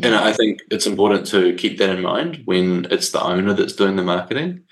And 0.03 0.15
I 0.15 0.33
think 0.33 0.61
it's 0.71 0.87
important 0.87 1.27
to 1.29 1.55
keep 1.55 1.79
that 1.79 1.91
in 1.91 2.01
mind 2.01 2.43
when 2.45 2.87
it's 2.91 3.11
the 3.11 3.23
owner 3.23 3.53
that's 3.53 3.75
doing 3.75 3.97
the 3.97 4.03
marketing 4.03 4.63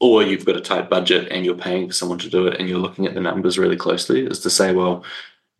or 0.00 0.22
you've 0.22 0.44
got 0.44 0.56
a 0.56 0.60
tight 0.60 0.90
budget 0.90 1.28
and 1.30 1.44
you're 1.44 1.54
paying 1.54 1.86
for 1.86 1.92
someone 1.92 2.18
to 2.18 2.28
do 2.28 2.46
it 2.46 2.58
and 2.58 2.68
you're 2.68 2.78
looking 2.78 3.06
at 3.06 3.14
the 3.14 3.20
numbers 3.20 3.58
really 3.58 3.76
closely 3.76 4.26
is 4.26 4.40
to 4.40 4.50
say, 4.50 4.74
well, 4.74 5.04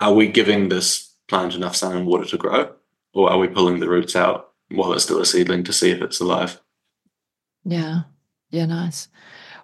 are 0.00 0.12
we 0.12 0.26
giving 0.26 0.68
this 0.68 1.14
plant 1.28 1.54
enough 1.54 1.76
sun 1.76 1.96
and 1.96 2.06
water 2.06 2.24
to 2.24 2.36
grow? 2.36 2.72
Or 3.14 3.30
are 3.30 3.38
we 3.38 3.46
pulling 3.46 3.78
the 3.78 3.88
roots 3.88 4.16
out 4.16 4.50
while 4.70 4.92
it's 4.94 5.04
still 5.04 5.20
a 5.20 5.26
seedling 5.26 5.62
to 5.64 5.72
see 5.72 5.90
if 5.90 6.02
it's 6.02 6.20
alive? 6.20 6.60
Yeah. 7.64 8.02
Yeah, 8.50 8.66
nice. 8.66 9.08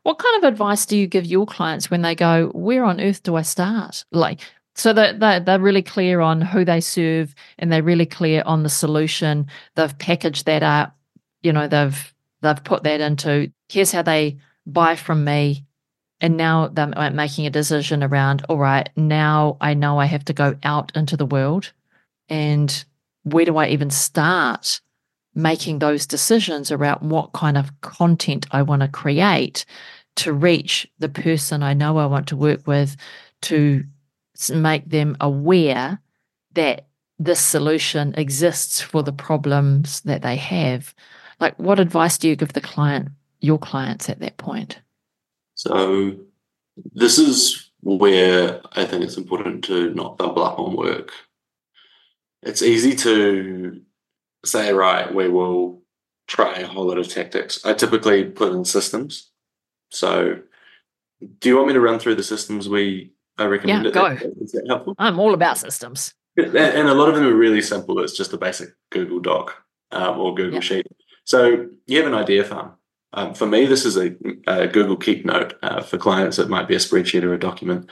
What 0.04 0.18
kind 0.18 0.42
of 0.42 0.48
advice 0.48 0.86
do 0.86 0.96
you 0.96 1.06
give 1.06 1.26
your 1.26 1.44
clients 1.44 1.90
when 1.90 2.02
they 2.02 2.14
go, 2.14 2.48
Where 2.54 2.84
on 2.84 3.00
earth 3.00 3.24
do 3.24 3.34
I 3.34 3.42
start? 3.42 4.04
Like, 4.12 4.40
so 4.78 4.92
they're, 4.92 5.40
they're 5.40 5.58
really 5.58 5.82
clear 5.82 6.20
on 6.20 6.40
who 6.40 6.64
they 6.64 6.80
serve 6.80 7.34
and 7.58 7.72
they're 7.72 7.82
really 7.82 8.06
clear 8.06 8.42
on 8.46 8.62
the 8.62 8.68
solution. 8.68 9.48
They've 9.74 9.98
packaged 9.98 10.46
that 10.46 10.62
up, 10.62 10.96
you 11.42 11.52
know, 11.52 11.66
they've 11.66 12.14
they've 12.42 12.62
put 12.64 12.84
that 12.84 13.00
into 13.00 13.50
here's 13.68 13.90
how 13.90 14.02
they 14.02 14.38
buy 14.66 14.94
from 14.94 15.24
me. 15.24 15.64
And 16.20 16.36
now 16.36 16.68
they're 16.68 17.10
making 17.10 17.46
a 17.46 17.50
decision 17.50 18.02
around, 18.02 18.44
all 18.48 18.58
right, 18.58 18.88
now 18.96 19.56
I 19.60 19.74
know 19.74 19.98
I 19.98 20.06
have 20.06 20.24
to 20.26 20.32
go 20.32 20.56
out 20.62 20.90
into 20.96 21.16
the 21.16 21.26
world. 21.26 21.72
And 22.28 22.84
where 23.22 23.44
do 23.44 23.56
I 23.56 23.68
even 23.68 23.90
start 23.90 24.80
making 25.34 25.78
those 25.78 26.06
decisions 26.06 26.70
around 26.70 27.08
what 27.08 27.32
kind 27.32 27.56
of 27.56 27.80
content 27.80 28.46
I 28.50 28.62
want 28.62 28.82
to 28.82 28.88
create 28.88 29.64
to 30.16 30.32
reach 30.32 30.88
the 30.98 31.08
person 31.08 31.62
I 31.62 31.74
know 31.74 31.98
I 31.98 32.06
want 32.06 32.28
to 32.28 32.36
work 32.36 32.66
with 32.66 32.96
to 33.42 33.84
make 34.50 34.88
them 34.88 35.16
aware 35.20 36.00
that 36.54 36.86
this 37.18 37.40
solution 37.40 38.14
exists 38.16 38.80
for 38.80 39.02
the 39.02 39.12
problems 39.12 40.00
that 40.02 40.22
they 40.22 40.36
have. 40.36 40.94
Like, 41.40 41.58
what 41.58 41.80
advice 41.80 42.18
do 42.18 42.28
you 42.28 42.36
give 42.36 42.52
the 42.52 42.60
client, 42.60 43.08
your 43.40 43.58
clients 43.58 44.08
at 44.08 44.20
that 44.20 44.36
point? 44.36 44.80
So, 45.54 46.16
this 46.92 47.18
is 47.18 47.70
where 47.80 48.60
I 48.72 48.84
think 48.84 49.04
it's 49.04 49.16
important 49.16 49.64
to 49.64 49.92
not 49.94 50.18
double 50.18 50.44
up 50.44 50.58
on 50.58 50.76
work 50.76 51.12
it's 52.42 52.62
easy 52.62 52.94
to 52.96 53.80
say, 54.44 54.72
right, 54.72 55.12
we 55.12 55.28
will 55.28 55.82
try 56.26 56.58
a 56.58 56.66
whole 56.66 56.86
lot 56.86 56.98
of 56.98 57.08
tactics. 57.08 57.64
I 57.64 57.74
typically 57.74 58.24
put 58.24 58.52
in 58.52 58.64
systems. 58.64 59.30
So, 59.90 60.40
do 61.40 61.48
you 61.48 61.56
want 61.56 61.68
me 61.68 61.74
to 61.74 61.80
run 61.80 61.98
through 61.98 62.14
the 62.14 62.22
systems 62.22 62.68
we 62.68 63.12
I 63.38 63.44
recommend? 63.46 63.84
Yeah, 63.84 63.90
go. 63.90 64.06
Is 64.40 64.52
that 64.52 64.66
helpful? 64.68 64.94
I'm 64.98 65.18
all 65.18 65.34
about 65.34 65.58
systems. 65.58 66.14
And 66.36 66.88
a 66.88 66.94
lot 66.94 67.08
of 67.08 67.16
them 67.16 67.26
are 67.26 67.34
really 67.34 67.62
simple. 67.62 67.98
It's 68.00 68.16
just 68.16 68.32
a 68.32 68.38
basic 68.38 68.68
Google 68.90 69.20
Doc 69.20 69.56
um, 69.90 70.18
or 70.18 70.34
Google 70.34 70.60
Sheet. 70.60 70.86
So 71.24 71.66
you 71.86 71.98
have 71.98 72.06
an 72.06 72.14
idea 72.14 72.44
farm. 72.44 72.72
Um, 73.12 73.34
for 73.34 73.46
me, 73.46 73.66
this 73.66 73.84
is 73.84 73.96
a, 73.96 74.14
a 74.46 74.68
Google 74.68 74.96
Keep 74.96 75.24
Note. 75.24 75.54
Uh, 75.62 75.82
for 75.82 75.98
clients, 75.98 76.38
it 76.38 76.48
might 76.48 76.68
be 76.68 76.74
a 76.74 76.78
spreadsheet 76.78 77.24
or 77.24 77.34
a 77.34 77.38
document 77.38 77.90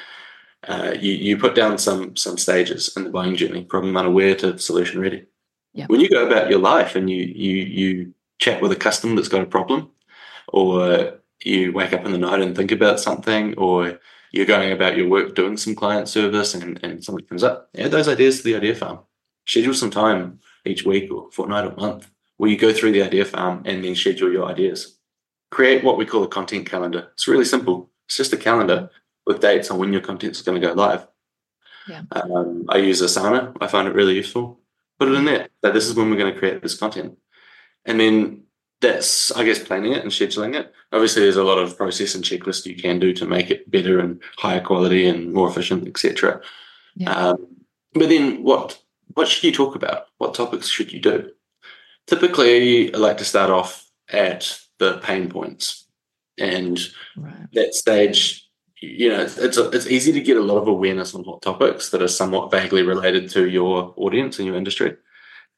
uh, 0.67 0.95
you, 0.99 1.13
you 1.13 1.37
put 1.37 1.55
down 1.55 1.79
some 1.79 2.17
some 2.17 2.37
stages 2.37 2.93
in 2.97 3.05
the 3.05 3.11
buying 3.11 3.37
journey, 3.37 3.65
problem 3.65 3.97
unaware 3.97 4.35
to 4.37 4.59
solution 4.59 5.01
ready. 5.01 5.27
Yep. 5.75 5.89
When 5.89 6.01
you 6.01 6.09
go 6.09 6.27
about 6.27 6.51
your 6.51 6.59
life 6.59 6.97
and 6.97 7.09
you 7.09 7.23
you 7.23 7.57
you 7.57 8.15
chat 8.39 8.61
with 8.61 8.73
a 8.73 8.77
customer 8.77 9.15
that's 9.15 9.29
got 9.29 9.43
a 9.43 9.47
problem, 9.47 9.91
or 10.49 11.19
you 11.45 11.73
wake 11.73 11.93
up 11.93 12.05
in 12.05 12.13
the 12.13 12.19
night 12.19 12.41
and 12.41 12.57
think 12.57 12.73
about 12.73 12.99
something, 13.01 13.55
or 13.57 14.01
you're 14.37 14.47
going 14.47 14.73
about 14.73 14.97
your 14.97 15.09
work 15.09 15.35
doing 15.35 15.57
some 15.57 15.75
client 15.75 16.09
service 16.09 16.55
and, 16.55 16.79
and 16.83 17.03
something 17.03 17.25
comes 17.27 17.43
up, 17.43 17.71
add 17.77 17.91
those 17.91 18.09
ideas 18.09 18.39
to 18.39 18.45
the 18.45 18.57
idea 18.57 18.75
farm. 18.75 19.01
Schedule 19.47 19.75
some 19.75 19.91
time 19.91 20.41
each 20.65 20.85
week 20.85 21.11
or 21.11 21.31
fortnight 21.31 21.65
or 21.65 21.75
month 21.77 22.11
where 22.37 22.51
you 22.51 22.59
go 22.59 22.73
through 22.73 22.93
the 22.93 23.03
idea 23.03 23.25
farm 23.25 23.63
and 23.65 23.85
then 23.85 23.95
schedule 23.95 24.31
your 24.31 24.47
ideas. 24.47 24.99
Create 25.51 25.83
what 25.83 25.97
we 25.97 26.05
call 26.05 26.23
a 26.23 26.29
content 26.29 26.69
calendar. 26.69 27.09
It's 27.15 27.29
really 27.29 27.45
simple. 27.45 27.91
It's 28.07 28.17
just 28.17 28.33
a 28.33 28.37
calendar 28.37 28.91
with 29.27 29.41
dates 29.41 29.71
on 29.71 29.79
when 29.79 29.93
your 29.93 30.03
content 30.03 30.33
is 30.33 30.43
going 30.43 30.61
to 30.61 30.67
go 30.67 30.75
live. 30.75 31.07
Yeah. 31.89 32.03
Um, 32.11 32.67
I 32.69 32.79
use 32.79 33.01
Asana. 33.01 33.57
I 33.61 33.69
find 33.69 33.89
it 33.89 33.95
really 33.95 34.15
useful. 34.15 34.61
Put 34.99 35.09
it 35.09 35.15
in 35.15 35.25
there. 35.25 35.49
That 35.63 35.73
this 35.73 35.87
is 35.87 35.95
when 35.95 36.11
we're 36.11 36.17
going 36.17 36.33
to 36.33 36.39
create 36.39 36.63
this 36.63 36.77
content, 36.77 37.19
and 37.85 38.01
then 38.01 38.46
that's 38.81 39.33
I 39.33 39.45
guess 39.45 39.63
planning 39.63 39.93
it 39.93 40.03
and 40.03 40.11
scheduling 40.11 40.55
it. 40.55 40.73
Obviously, 40.93 41.23
there's 41.23 41.37
a 41.37 41.45
lot 41.45 41.59
of 41.59 41.77
process 41.77 42.15
and 42.15 42.25
checklist 42.25 42.67
you 42.67 42.77
can 42.77 42.99
do 42.99 43.13
to 43.15 43.27
make 43.27 43.51
it 43.51 43.71
better 43.71 43.99
and 43.99 44.21
higher 44.37 44.61
quality 44.61 45.07
and 45.07 45.33
more 45.33 45.49
efficient, 45.49 45.87
etc. 45.89 46.41
Yeah. 46.95 47.11
Um, 47.11 47.47
but 47.95 48.09
then, 48.09 48.43
what 48.43 48.79
what 49.15 49.29
should 49.29 49.45
you 49.45 49.53
talk 49.53 49.75
about? 49.75 50.07
What 50.19 50.35
topics 50.35 50.69
should 50.69 50.93
you 50.93 51.01
do? 51.01 51.31
Typically, 52.07 52.95
I 52.95 52.99
like 52.99 53.19
to 53.19 53.25
start 53.25 53.51
off 53.51 53.91
at 54.11 54.61
the 54.79 54.99
pain 54.99 55.29
points, 55.29 55.87
and 56.39 56.79
right. 57.17 57.53
that 57.53 57.75
stage 57.75 58.47
you 58.81 59.09
know, 59.09 59.23
it's 59.23 59.39
it's, 59.39 59.57
it's 59.57 59.87
easy 59.87 60.13
to 60.13 60.21
get 60.21 60.37
a 60.37 60.43
lot 60.43 60.59
of 60.59 60.69
awareness 60.69 61.15
on 61.15 61.25
hot 61.25 61.43
topics 61.43 61.91
that 61.91 62.03
are 62.03 62.09
somewhat 62.09 62.51
vaguely 62.51 62.83
related 62.83 63.31
to 63.31 63.49
your 63.49 63.95
audience 63.97 64.39
and 64.39 64.47
your 64.47 64.57
industry. 64.57 64.97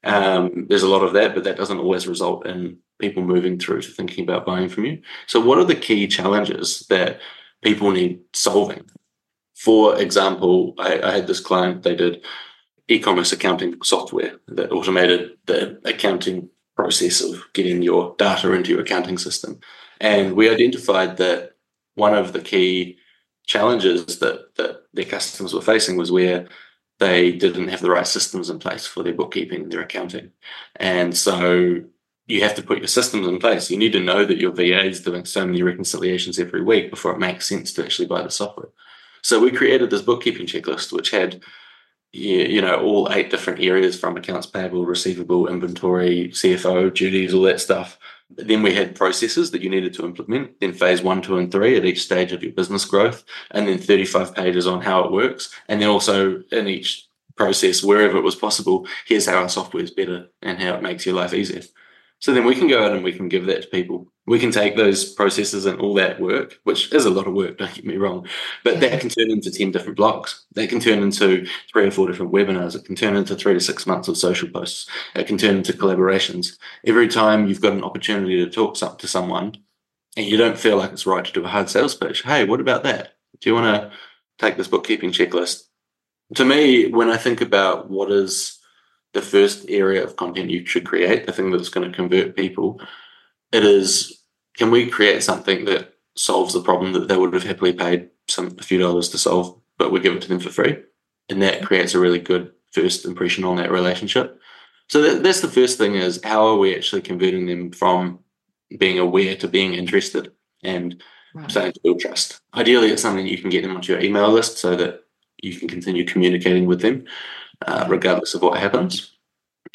Um, 0.03 0.67
there's 0.69 0.83
a 0.83 0.89
lot 0.89 1.03
of 1.03 1.13
that, 1.13 1.35
but 1.35 1.43
that 1.43 1.57
doesn't 1.57 1.79
always 1.79 2.07
result 2.07 2.47
in 2.47 2.77
people 2.99 3.23
moving 3.23 3.57
through 3.57 3.81
to 3.81 3.91
thinking 3.91 4.23
about 4.23 4.45
buying 4.45 4.69
from 4.69 4.85
you. 4.85 5.01
So, 5.27 5.39
what 5.39 5.57
are 5.57 5.65
the 5.65 5.75
key 5.75 6.07
challenges 6.07 6.85
that 6.89 7.19
people 7.63 7.91
need 7.91 8.21
solving? 8.33 8.85
For 9.55 9.99
example, 9.99 10.73
I, 10.77 11.01
I 11.01 11.11
had 11.11 11.27
this 11.27 11.39
client; 11.39 11.83
they 11.83 11.95
did 11.95 12.23
e-commerce 12.87 13.31
accounting 13.31 13.81
software 13.83 14.39
that 14.47 14.71
automated 14.71 15.31
the 15.45 15.79
accounting 15.85 16.49
process 16.75 17.21
of 17.21 17.43
getting 17.53 17.81
your 17.81 18.15
data 18.17 18.51
into 18.53 18.71
your 18.71 18.81
accounting 18.81 19.17
system, 19.17 19.59
and 19.99 20.35
we 20.35 20.49
identified 20.49 21.17
that 21.17 21.55
one 21.95 22.13
of 22.13 22.33
the 22.33 22.41
key 22.41 22.97
challenges 23.45 24.19
that, 24.19 24.55
that 24.55 24.83
their 24.93 25.05
customers 25.05 25.53
were 25.53 25.61
facing 25.61 25.97
was 25.97 26.11
where 26.11 26.47
they 26.99 27.31
didn't 27.31 27.69
have 27.69 27.81
the 27.81 27.89
right 27.89 28.07
systems 28.07 28.49
in 28.49 28.59
place 28.59 28.85
for 28.85 29.03
their 29.03 29.13
bookkeeping 29.13 29.63
and 29.63 29.71
their 29.71 29.81
accounting. 29.81 30.31
And 30.75 31.17
so 31.17 31.81
you 32.29 32.41
have 32.43 32.55
to 32.55 32.63
put 32.63 32.77
your 32.77 32.87
systems 32.87 33.27
in 33.27 33.39
place. 33.39 33.69
You 33.69 33.77
need 33.77 33.91
to 33.93 33.99
know 33.99 34.23
that 34.25 34.37
your 34.37 34.51
VA 34.51 34.85
is 34.85 35.01
doing 35.01 35.25
so 35.25 35.45
many 35.45 35.61
reconciliations 35.63 36.39
every 36.39 36.63
week 36.63 36.89
before 36.89 37.11
it 37.11 37.19
makes 37.19 37.47
sense 37.47 37.73
to 37.73 37.83
actually 37.83 38.07
buy 38.07 38.21
the 38.21 38.29
software. 38.29 38.69
So 39.21 39.39
we 39.39 39.51
created 39.51 39.89
this 39.89 40.01
bookkeeping 40.01 40.45
checklist, 40.45 40.93
which 40.93 41.11
had 41.11 41.41
you 42.11 42.61
know 42.61 42.81
all 42.81 43.11
eight 43.11 43.29
different 43.29 43.59
areas 43.61 43.99
from 43.99 44.15
accounts 44.15 44.47
payable, 44.47 44.85
receivable, 44.85 45.47
inventory, 45.47 46.29
CFO 46.29 46.93
duties, 46.93 47.33
all 47.33 47.43
that 47.43 47.59
stuff 47.59 47.99
then 48.29 48.61
we 48.61 48.75
had 48.75 48.95
processes 48.95 49.51
that 49.51 49.61
you 49.61 49.69
needed 49.69 49.93
to 49.95 50.05
implement, 50.05 50.59
then 50.59 50.73
phase 50.73 51.01
one, 51.01 51.21
two, 51.21 51.37
and 51.37 51.51
three 51.51 51.75
at 51.75 51.85
each 51.85 52.03
stage 52.03 52.31
of 52.31 52.43
your 52.43 52.51
business 52.51 52.85
growth, 52.85 53.23
and 53.51 53.67
then 53.67 53.79
35 53.79 54.35
pages 54.35 54.67
on 54.67 54.81
how 54.81 55.03
it 55.03 55.11
works. 55.11 55.53
And 55.67 55.81
then 55.81 55.89
also 55.89 56.43
in 56.51 56.67
each 56.67 57.07
process, 57.35 57.83
wherever 57.83 58.17
it 58.17 58.23
was 58.23 58.35
possible, 58.35 58.87
here's 59.07 59.25
how 59.25 59.41
our 59.41 59.49
software 59.49 59.83
is 59.83 59.91
better 59.91 60.27
and 60.41 60.61
how 60.61 60.75
it 60.75 60.83
makes 60.83 61.05
your 61.05 61.15
life 61.15 61.33
easier. 61.33 61.61
So 62.19 62.33
then 62.33 62.45
we 62.45 62.53
can 62.53 62.67
go 62.67 62.83
out 62.83 62.91
and 62.91 63.03
we 63.03 63.13
can 63.13 63.29
give 63.29 63.45
that 63.45 63.61
to 63.61 63.67
people. 63.69 64.11
We 64.27 64.39
can 64.39 64.51
take 64.51 64.75
those 64.75 65.13
processes 65.13 65.65
and 65.65 65.79
all 65.79 65.93
that 65.95 66.19
work, 66.19 66.59
which 66.65 66.93
is 66.93 67.05
a 67.05 67.09
lot 67.09 67.27
of 67.27 67.33
work, 67.33 67.57
don't 67.57 67.73
get 67.73 67.85
me 67.85 67.95
wrong, 67.95 68.27
but 68.63 68.75
yeah. 68.75 68.79
that 68.81 68.99
can 68.99 69.09
turn 69.09 69.31
into 69.31 69.49
10 69.49 69.71
different 69.71 69.95
blocks. 69.95 70.45
That 70.53 70.69
can 70.69 70.81
turn 70.81 71.01
into 71.01 71.47
three 71.71 71.87
or 71.87 71.91
four 71.91 72.07
different 72.07 72.33
webinars. 72.33 72.75
It 72.75 72.83
can 72.83 72.95
turn 72.95 73.15
into 73.15 73.35
three 73.35 73.53
to 73.53 73.59
six 73.59 73.87
months 73.87 74.09
of 74.09 74.17
social 74.17 74.49
posts. 74.49 74.87
It 75.15 75.27
can 75.27 75.37
turn 75.37 75.57
into 75.57 75.73
collaborations. 75.73 76.57
Every 76.85 77.07
time 77.07 77.47
you've 77.47 77.61
got 77.61 77.73
an 77.73 77.83
opportunity 77.83 78.43
to 78.43 78.51
talk 78.51 78.75
to 78.75 79.07
someone 79.07 79.55
and 80.17 80.25
you 80.25 80.37
don't 80.37 80.59
feel 80.59 80.77
like 80.77 80.91
it's 80.91 81.07
right 81.07 81.23
to 81.23 81.33
do 81.33 81.45
a 81.45 81.47
hard 81.47 81.69
sales 81.69 81.95
pitch, 81.95 82.23
hey, 82.23 82.43
what 82.43 82.59
about 82.59 82.83
that? 82.83 83.13
Do 83.39 83.49
you 83.49 83.55
want 83.55 83.81
to 83.81 83.91
take 84.37 84.57
this 84.57 84.67
bookkeeping 84.67 85.11
checklist? 85.11 85.63
To 86.35 86.45
me, 86.45 86.91
when 86.91 87.09
I 87.09 87.17
think 87.17 87.39
about 87.41 87.89
what 87.89 88.11
is 88.11 88.58
the 89.13 89.21
first 89.21 89.65
area 89.69 90.03
of 90.03 90.15
content 90.15 90.49
you 90.49 90.65
should 90.65 90.85
create, 90.85 91.25
the 91.25 91.31
thing 91.31 91.51
that's 91.51 91.69
going 91.69 91.89
to 91.89 91.95
convert 91.95 92.35
people, 92.35 92.79
it 93.51 93.63
is 93.63 94.23
can 94.55 94.71
we 94.71 94.89
create 94.89 95.23
something 95.23 95.65
that 95.65 95.93
solves 96.15 96.53
the 96.53 96.61
problem 96.61 96.93
that 96.93 97.07
they 97.07 97.17
would 97.17 97.33
have 97.33 97.43
happily 97.43 97.73
paid 97.73 98.09
some 98.27 98.55
a 98.59 98.63
few 98.63 98.77
dollars 98.77 99.09
to 99.09 99.17
solve, 99.17 99.59
but 99.77 99.91
we 99.91 99.99
give 99.99 100.13
it 100.13 100.21
to 100.21 100.27
them 100.27 100.39
for 100.39 100.49
free, 100.49 100.77
and 101.29 101.41
that 101.41 101.63
creates 101.63 101.93
a 101.93 101.99
really 101.99 102.19
good 102.19 102.51
first 102.71 103.05
impression 103.05 103.43
on 103.43 103.55
that 103.55 103.71
relationship. 103.71 104.39
So 104.89 105.01
that, 105.01 105.23
that's 105.23 105.41
the 105.41 105.47
first 105.47 105.77
thing: 105.77 105.95
is 105.95 106.19
how 106.23 106.45
are 106.45 106.57
we 106.57 106.75
actually 106.75 107.01
converting 107.01 107.47
them 107.47 107.71
from 107.71 108.19
being 108.77 108.99
aware 108.99 109.35
to 109.35 109.47
being 109.47 109.73
interested 109.73 110.31
and 110.63 111.01
right. 111.33 111.49
starting 111.49 111.73
to 111.73 111.79
build 111.83 111.99
trust. 111.99 112.41
Ideally, 112.53 112.89
it's 112.89 113.01
something 113.01 113.25
you 113.25 113.37
can 113.37 113.49
get 113.49 113.63
them 113.63 113.75
onto 113.75 113.91
your 113.91 114.01
email 114.01 114.29
list 114.29 114.57
so 114.57 114.75
that 114.75 115.05
you 115.41 115.55
can 115.55 115.67
continue 115.67 116.05
communicating 116.05 116.65
with 116.65 116.81
them 116.81 117.05
uh, 117.65 117.85
regardless 117.87 118.33
of 118.33 118.41
what 118.41 118.59
happens. 118.59 119.13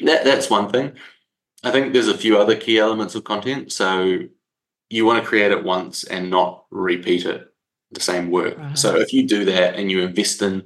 that 0.00 0.24
that's 0.24 0.50
one 0.50 0.70
thing. 0.70 0.92
I 1.62 1.70
think 1.70 1.92
there's 1.92 2.08
a 2.08 2.18
few 2.18 2.38
other 2.38 2.56
key 2.56 2.78
elements 2.78 3.14
of 3.14 3.24
content. 3.24 3.72
So 3.72 4.20
you 4.90 5.06
want 5.06 5.22
to 5.22 5.28
create 5.28 5.50
it 5.50 5.64
once 5.64 6.04
and 6.04 6.30
not 6.30 6.66
repeat 6.70 7.24
it 7.24 7.50
the 7.92 8.00
same 8.00 8.30
work. 8.30 8.58
Right. 8.58 8.78
So 8.78 8.96
if 8.96 9.12
you 9.12 9.26
do 9.26 9.44
that 9.46 9.76
and 9.76 9.90
you 9.90 10.02
invest 10.02 10.42
in 10.42 10.64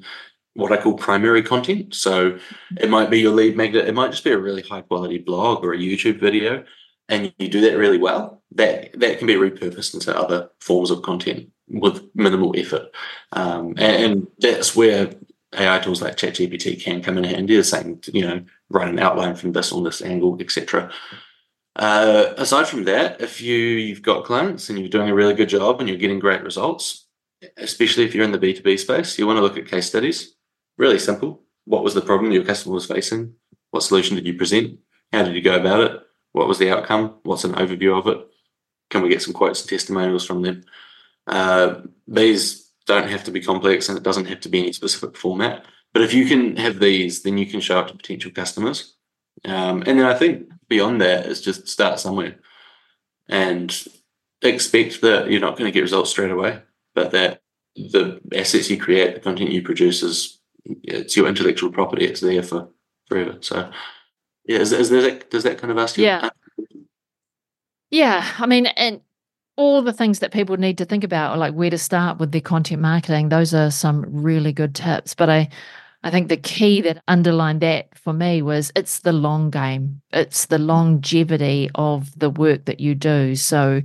what 0.54 0.72
I 0.72 0.76
call 0.76 0.94
primary 0.94 1.42
content, 1.42 1.94
so 1.94 2.38
it 2.78 2.90
might 2.90 3.10
be 3.10 3.20
your 3.20 3.32
lead 3.32 3.56
magnet, 3.56 3.86
it 3.86 3.94
might 3.94 4.10
just 4.10 4.24
be 4.24 4.32
a 4.32 4.38
really 4.38 4.62
high 4.62 4.80
quality 4.80 5.18
blog 5.18 5.62
or 5.64 5.72
a 5.72 5.78
YouTube 5.78 6.20
video, 6.20 6.64
and 7.08 7.32
you 7.38 7.48
do 7.48 7.60
that 7.60 7.78
really 7.78 7.98
well, 7.98 8.42
that 8.52 8.98
that 8.98 9.18
can 9.18 9.26
be 9.26 9.34
repurposed 9.34 9.94
into 9.94 10.16
other 10.16 10.50
forms 10.60 10.90
of 10.90 11.02
content 11.02 11.48
with 11.68 12.02
minimal 12.14 12.54
effort. 12.56 12.90
Um, 13.32 13.74
and, 13.76 14.02
and, 14.02 14.26
that's 14.38 14.74
where 14.74 15.10
AI 15.54 15.78
tools 15.78 16.02
like 16.02 16.16
ChatGPT 16.16 16.80
can 16.80 17.02
come 17.02 17.16
in 17.18 17.24
handy, 17.24 17.56
is 17.56 17.70
saying, 17.70 18.02
you 18.12 18.22
know, 18.22 18.44
write 18.68 18.88
an 18.88 18.98
outline 18.98 19.34
from 19.34 19.52
this 19.52 19.72
on 19.72 19.82
this 19.82 20.02
angle, 20.02 20.36
etc. 20.40 20.92
Uh, 21.76 22.34
aside 22.36 22.66
from 22.66 22.84
that, 22.84 23.20
if 23.20 23.40
you 23.40 23.56
you've 23.56 24.02
got 24.02 24.24
clients 24.24 24.68
and 24.68 24.78
you're 24.78 24.88
doing 24.88 25.08
a 25.08 25.14
really 25.14 25.34
good 25.34 25.48
job 25.48 25.80
and 25.80 25.88
you're 25.88 25.98
getting 25.98 26.18
great 26.18 26.42
results, 26.42 27.06
especially 27.56 28.04
if 28.04 28.14
you're 28.14 28.24
in 28.24 28.32
the 28.32 28.38
B2B 28.38 28.78
space, 28.78 29.18
you 29.18 29.26
want 29.26 29.38
to 29.38 29.42
look 29.42 29.56
at 29.56 29.68
case 29.68 29.86
studies. 29.86 30.34
Really 30.76 30.98
simple. 30.98 31.42
What 31.64 31.84
was 31.84 31.94
the 31.94 32.00
problem 32.00 32.32
your 32.32 32.44
customer 32.44 32.74
was 32.74 32.86
facing? 32.86 33.34
What 33.70 33.82
solution 33.82 34.16
did 34.16 34.26
you 34.26 34.34
present? 34.34 34.78
How 35.12 35.22
did 35.22 35.34
you 35.34 35.42
go 35.42 35.58
about 35.58 35.80
it? 35.80 36.00
What 36.32 36.48
was 36.48 36.58
the 36.58 36.70
outcome? 36.70 37.16
What's 37.22 37.44
an 37.44 37.54
overview 37.54 37.98
of 37.98 38.06
it? 38.06 38.26
Can 38.90 39.02
we 39.02 39.08
get 39.08 39.22
some 39.22 39.34
quotes 39.34 39.60
and 39.60 39.68
testimonials 39.70 40.26
from 40.26 40.42
them? 40.42 40.64
Uh, 41.26 41.82
these 42.06 42.67
don't 42.88 43.08
have 43.08 43.22
to 43.24 43.30
be 43.30 43.40
complex 43.40 43.88
and 43.88 43.96
it 43.96 44.02
doesn't 44.02 44.26
have 44.26 44.40
to 44.40 44.48
be 44.48 44.58
any 44.58 44.72
specific 44.72 45.16
format. 45.16 45.64
But 45.92 46.02
if 46.02 46.12
you 46.12 46.26
can 46.26 46.56
have 46.56 46.80
these, 46.80 47.22
then 47.22 47.38
you 47.38 47.46
can 47.46 47.60
show 47.60 47.80
it 47.80 47.88
to 47.88 47.94
potential 47.94 48.32
customers. 48.32 48.96
Um, 49.44 49.82
and 49.86 49.98
then 49.98 50.06
I 50.06 50.14
think 50.14 50.48
beyond 50.68 51.00
that 51.00 51.26
is 51.26 51.40
just 51.40 51.68
start 51.68 52.00
somewhere 52.00 52.40
and 53.28 53.72
expect 54.42 55.00
that 55.02 55.30
you're 55.30 55.40
not 55.40 55.56
going 55.56 55.70
to 55.70 55.72
get 55.72 55.82
results 55.82 56.10
straight 56.10 56.30
away 56.32 56.62
but 56.98 57.12
that 57.12 57.40
the 57.76 58.20
assets 58.34 58.68
you 58.68 58.76
create, 58.76 59.14
the 59.14 59.20
content 59.20 59.52
you 59.52 59.62
produce 59.62 60.02
is 60.02 60.40
it's 60.64 61.16
your 61.16 61.28
intellectual 61.28 61.70
property. 61.70 62.04
It's 62.04 62.20
there 62.20 62.42
for 62.42 62.70
forever. 63.06 63.38
So 63.40 63.70
yeah, 64.46 64.58
is, 64.58 64.72
is 64.72 64.90
that, 64.90 65.30
does 65.30 65.44
that 65.44 65.58
kind 65.58 65.70
of 65.70 65.78
ask 65.78 65.96
you? 65.96 66.04
Yeah. 66.04 66.30
Yeah. 67.90 68.28
I 68.38 68.46
mean, 68.46 68.66
and 68.66 69.00
all 69.58 69.82
the 69.82 69.92
things 69.92 70.20
that 70.20 70.32
people 70.32 70.56
need 70.56 70.78
to 70.78 70.84
think 70.84 71.02
about, 71.02 71.36
like 71.36 71.52
where 71.52 71.68
to 71.68 71.76
start 71.76 72.18
with 72.18 72.30
their 72.30 72.40
content 72.40 72.80
marketing, 72.80 73.28
those 73.28 73.52
are 73.52 73.72
some 73.72 74.06
really 74.08 74.52
good 74.52 74.72
tips. 74.72 75.16
But 75.16 75.28
I, 75.28 75.48
I 76.04 76.12
think 76.12 76.28
the 76.28 76.36
key 76.36 76.80
that 76.82 77.02
underlined 77.08 77.60
that 77.62 77.98
for 77.98 78.12
me 78.12 78.40
was 78.40 78.70
it's 78.76 79.00
the 79.00 79.12
long 79.12 79.50
game. 79.50 80.00
It's 80.12 80.46
the 80.46 80.58
longevity 80.58 81.70
of 81.74 82.16
the 82.16 82.30
work 82.30 82.66
that 82.66 82.78
you 82.78 82.94
do. 82.94 83.34
So 83.34 83.82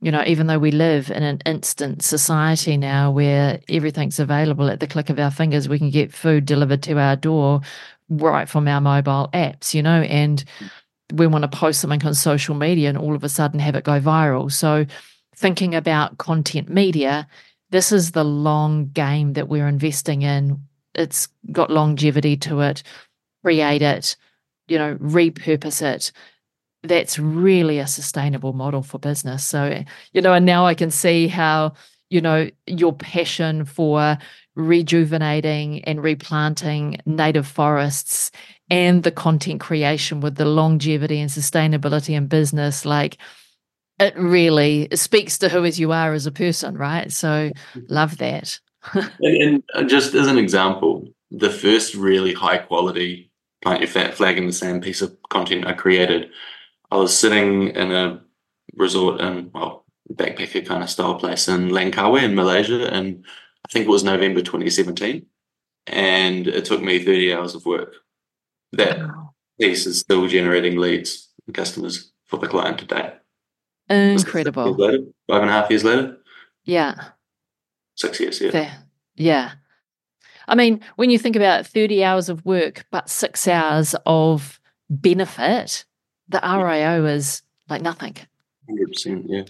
you 0.00 0.10
know, 0.10 0.24
even 0.26 0.48
though 0.48 0.58
we 0.58 0.72
live 0.72 1.12
in 1.12 1.22
an 1.22 1.40
instant 1.46 2.02
society 2.02 2.76
now 2.76 3.12
where 3.12 3.60
everything's 3.68 4.18
available 4.18 4.68
at 4.68 4.80
the 4.80 4.88
click 4.88 5.10
of 5.10 5.18
our 5.20 5.30
fingers, 5.30 5.68
we 5.68 5.78
can 5.78 5.90
get 5.90 6.12
food 6.12 6.44
delivered 6.44 6.82
to 6.82 6.98
our 6.98 7.14
door 7.14 7.60
right 8.08 8.48
from 8.48 8.66
our 8.66 8.80
mobile 8.80 9.28
apps, 9.32 9.74
you 9.74 9.82
know, 9.82 10.02
and 10.02 10.44
we 11.12 11.26
want 11.26 11.42
to 11.42 11.48
post 11.48 11.80
something 11.80 12.04
on 12.04 12.14
social 12.14 12.54
media 12.54 12.88
and 12.88 12.98
all 12.98 13.14
of 13.14 13.24
a 13.24 13.28
sudden 13.28 13.60
have 13.60 13.74
it 13.74 13.84
go 13.84 14.00
viral. 14.00 14.50
So, 14.50 14.86
thinking 15.36 15.74
about 15.74 16.18
content 16.18 16.68
media, 16.68 17.26
this 17.70 17.92
is 17.92 18.12
the 18.12 18.24
long 18.24 18.88
game 18.88 19.32
that 19.32 19.48
we're 19.48 19.68
investing 19.68 20.22
in. 20.22 20.62
It's 20.94 21.28
got 21.50 21.70
longevity 21.70 22.36
to 22.38 22.60
it, 22.60 22.82
create 23.42 23.82
it, 23.82 24.16
you 24.68 24.78
know, 24.78 24.96
repurpose 24.96 25.82
it, 25.82 26.12
that's 26.82 27.18
really 27.18 27.78
a 27.78 27.86
sustainable 27.86 28.52
model 28.52 28.82
for 28.82 28.98
business. 28.98 29.44
So, 29.44 29.82
you 30.12 30.20
know, 30.20 30.34
and 30.34 30.44
now 30.44 30.66
I 30.66 30.74
can 30.74 30.90
see 30.90 31.28
how, 31.28 31.74
you 32.10 32.20
know, 32.20 32.50
your 32.66 32.92
passion 32.92 33.64
for 33.64 34.18
rejuvenating 34.54 35.82
and 35.84 36.02
replanting 36.02 36.98
native 37.06 37.46
forests 37.46 38.30
and 38.70 39.02
the 39.02 39.10
content 39.10 39.60
creation 39.60 40.20
with 40.20 40.36
the 40.36 40.44
longevity 40.44 41.20
and 41.20 41.30
sustainability 41.30 42.14
in 42.14 42.26
business, 42.26 42.84
like 42.84 43.18
it 43.98 44.16
really 44.16 44.88
speaks 44.94 45.38
to 45.38 45.48
who 45.48 45.64
as 45.64 45.78
you 45.78 45.92
are 45.92 46.12
as 46.12 46.26
a 46.26 46.32
person, 46.32 46.76
right? 46.76 47.12
So 47.12 47.50
love 47.88 48.18
that. 48.18 48.58
and, 48.94 49.12
and 49.20 49.62
uh, 49.74 49.84
just 49.84 50.14
as 50.14 50.26
an 50.26 50.38
example, 50.38 51.08
the 51.30 51.50
first 51.50 51.94
really 51.94 52.32
high 52.32 52.58
quality 52.58 53.30
plant 53.62 53.80
your 53.80 53.88
fat 53.88 54.14
flag 54.14 54.38
in 54.38 54.46
the 54.46 54.52
sand 54.52 54.82
piece 54.82 55.02
of 55.02 55.16
content 55.28 55.66
I 55.66 55.72
created 55.72 56.30
I 56.92 56.96
was 56.96 57.18
sitting 57.18 57.68
in 57.68 57.90
a 57.90 58.20
resort 58.74 59.22
in 59.22 59.50
well 59.54 59.86
backpacker 60.12 60.66
kind 60.66 60.82
of 60.82 60.90
style 60.90 61.14
place 61.14 61.48
in 61.48 61.70
Langkawi 61.70 62.22
in 62.22 62.34
Malaysia, 62.34 62.86
and 62.92 63.24
I 63.66 63.72
think 63.72 63.86
it 63.86 63.90
was 63.90 64.04
November 64.04 64.42
2017, 64.42 65.24
and 65.86 66.46
it 66.46 66.66
took 66.66 66.82
me 66.82 67.02
30 67.02 67.32
hours 67.32 67.54
of 67.54 67.64
work. 67.64 67.94
That 68.72 68.98
piece 69.60 69.86
is 69.86 70.00
still 70.00 70.26
generating 70.26 70.78
leads 70.78 71.28
and 71.46 71.54
customers 71.54 72.12
for 72.24 72.38
the 72.38 72.48
client 72.48 72.78
today. 72.78 73.12
Incredible. 73.88 74.72
Later, 74.74 75.04
five 75.28 75.42
and 75.42 75.50
a 75.50 75.52
half 75.52 75.70
years 75.70 75.84
later. 75.84 76.16
Yeah. 76.64 76.94
Six 77.96 78.20
years. 78.20 78.40
Yeah. 78.40 78.50
Fair. 78.50 78.84
Yeah. 79.16 79.52
I 80.48 80.54
mean, 80.54 80.80
when 80.96 81.10
you 81.10 81.18
think 81.18 81.36
about 81.36 81.66
30 81.66 82.02
hours 82.02 82.28
of 82.28 82.44
work, 82.44 82.86
but 82.90 83.08
six 83.08 83.46
hours 83.46 83.94
of 84.06 84.60
benefit, 84.88 85.84
the 86.28 86.40
RIO 86.42 87.04
is 87.04 87.42
like 87.68 87.82
nothing. 87.82 88.16
100%, 88.70 89.24
yeah. 89.26 89.42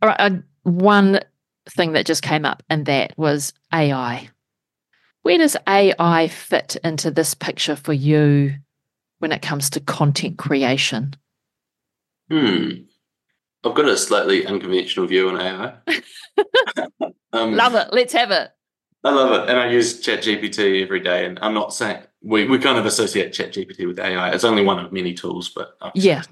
All 0.00 0.08
right. 0.08 0.20
Uh, 0.20 0.36
one 0.62 1.20
thing 1.68 1.92
that 1.92 2.06
just 2.06 2.22
came 2.22 2.44
up, 2.44 2.62
and 2.70 2.86
that 2.86 3.16
was 3.16 3.52
AI. 3.72 4.30
Where 5.22 5.38
does 5.38 5.56
AI 5.68 6.28
fit 6.28 6.76
into 6.82 7.10
this 7.10 7.34
picture 7.34 7.76
for 7.76 7.92
you 7.92 8.54
when 9.18 9.32
it 9.32 9.42
comes 9.42 9.70
to 9.70 9.80
content 9.80 10.36
creation? 10.36 11.14
Hmm. 12.30 12.70
I've 13.64 13.74
got 13.74 13.88
a 13.88 13.96
slightly 13.96 14.44
unconventional 14.44 15.06
view 15.06 15.28
on 15.28 15.40
AI. 15.40 15.74
um, 17.32 17.54
love 17.54 17.76
it. 17.76 17.88
Let's 17.92 18.12
have 18.14 18.32
it. 18.32 18.50
I 19.04 19.10
love 19.10 19.32
it. 19.32 19.48
And 19.48 19.58
I 19.58 19.70
use 19.70 20.04
ChatGPT 20.04 20.82
every 20.82 21.00
day. 21.00 21.26
And 21.26 21.38
I'm 21.40 21.54
not 21.54 21.72
saying 21.72 22.02
we, 22.22 22.48
we 22.48 22.58
kind 22.58 22.78
of 22.78 22.86
associate 22.86 23.32
ChatGPT 23.32 23.86
with 23.86 24.00
AI. 24.00 24.30
It's 24.30 24.44
only 24.44 24.64
one 24.64 24.84
of 24.84 24.92
many 24.92 25.14
tools, 25.14 25.48
but 25.48 25.76
yeah. 25.94 26.22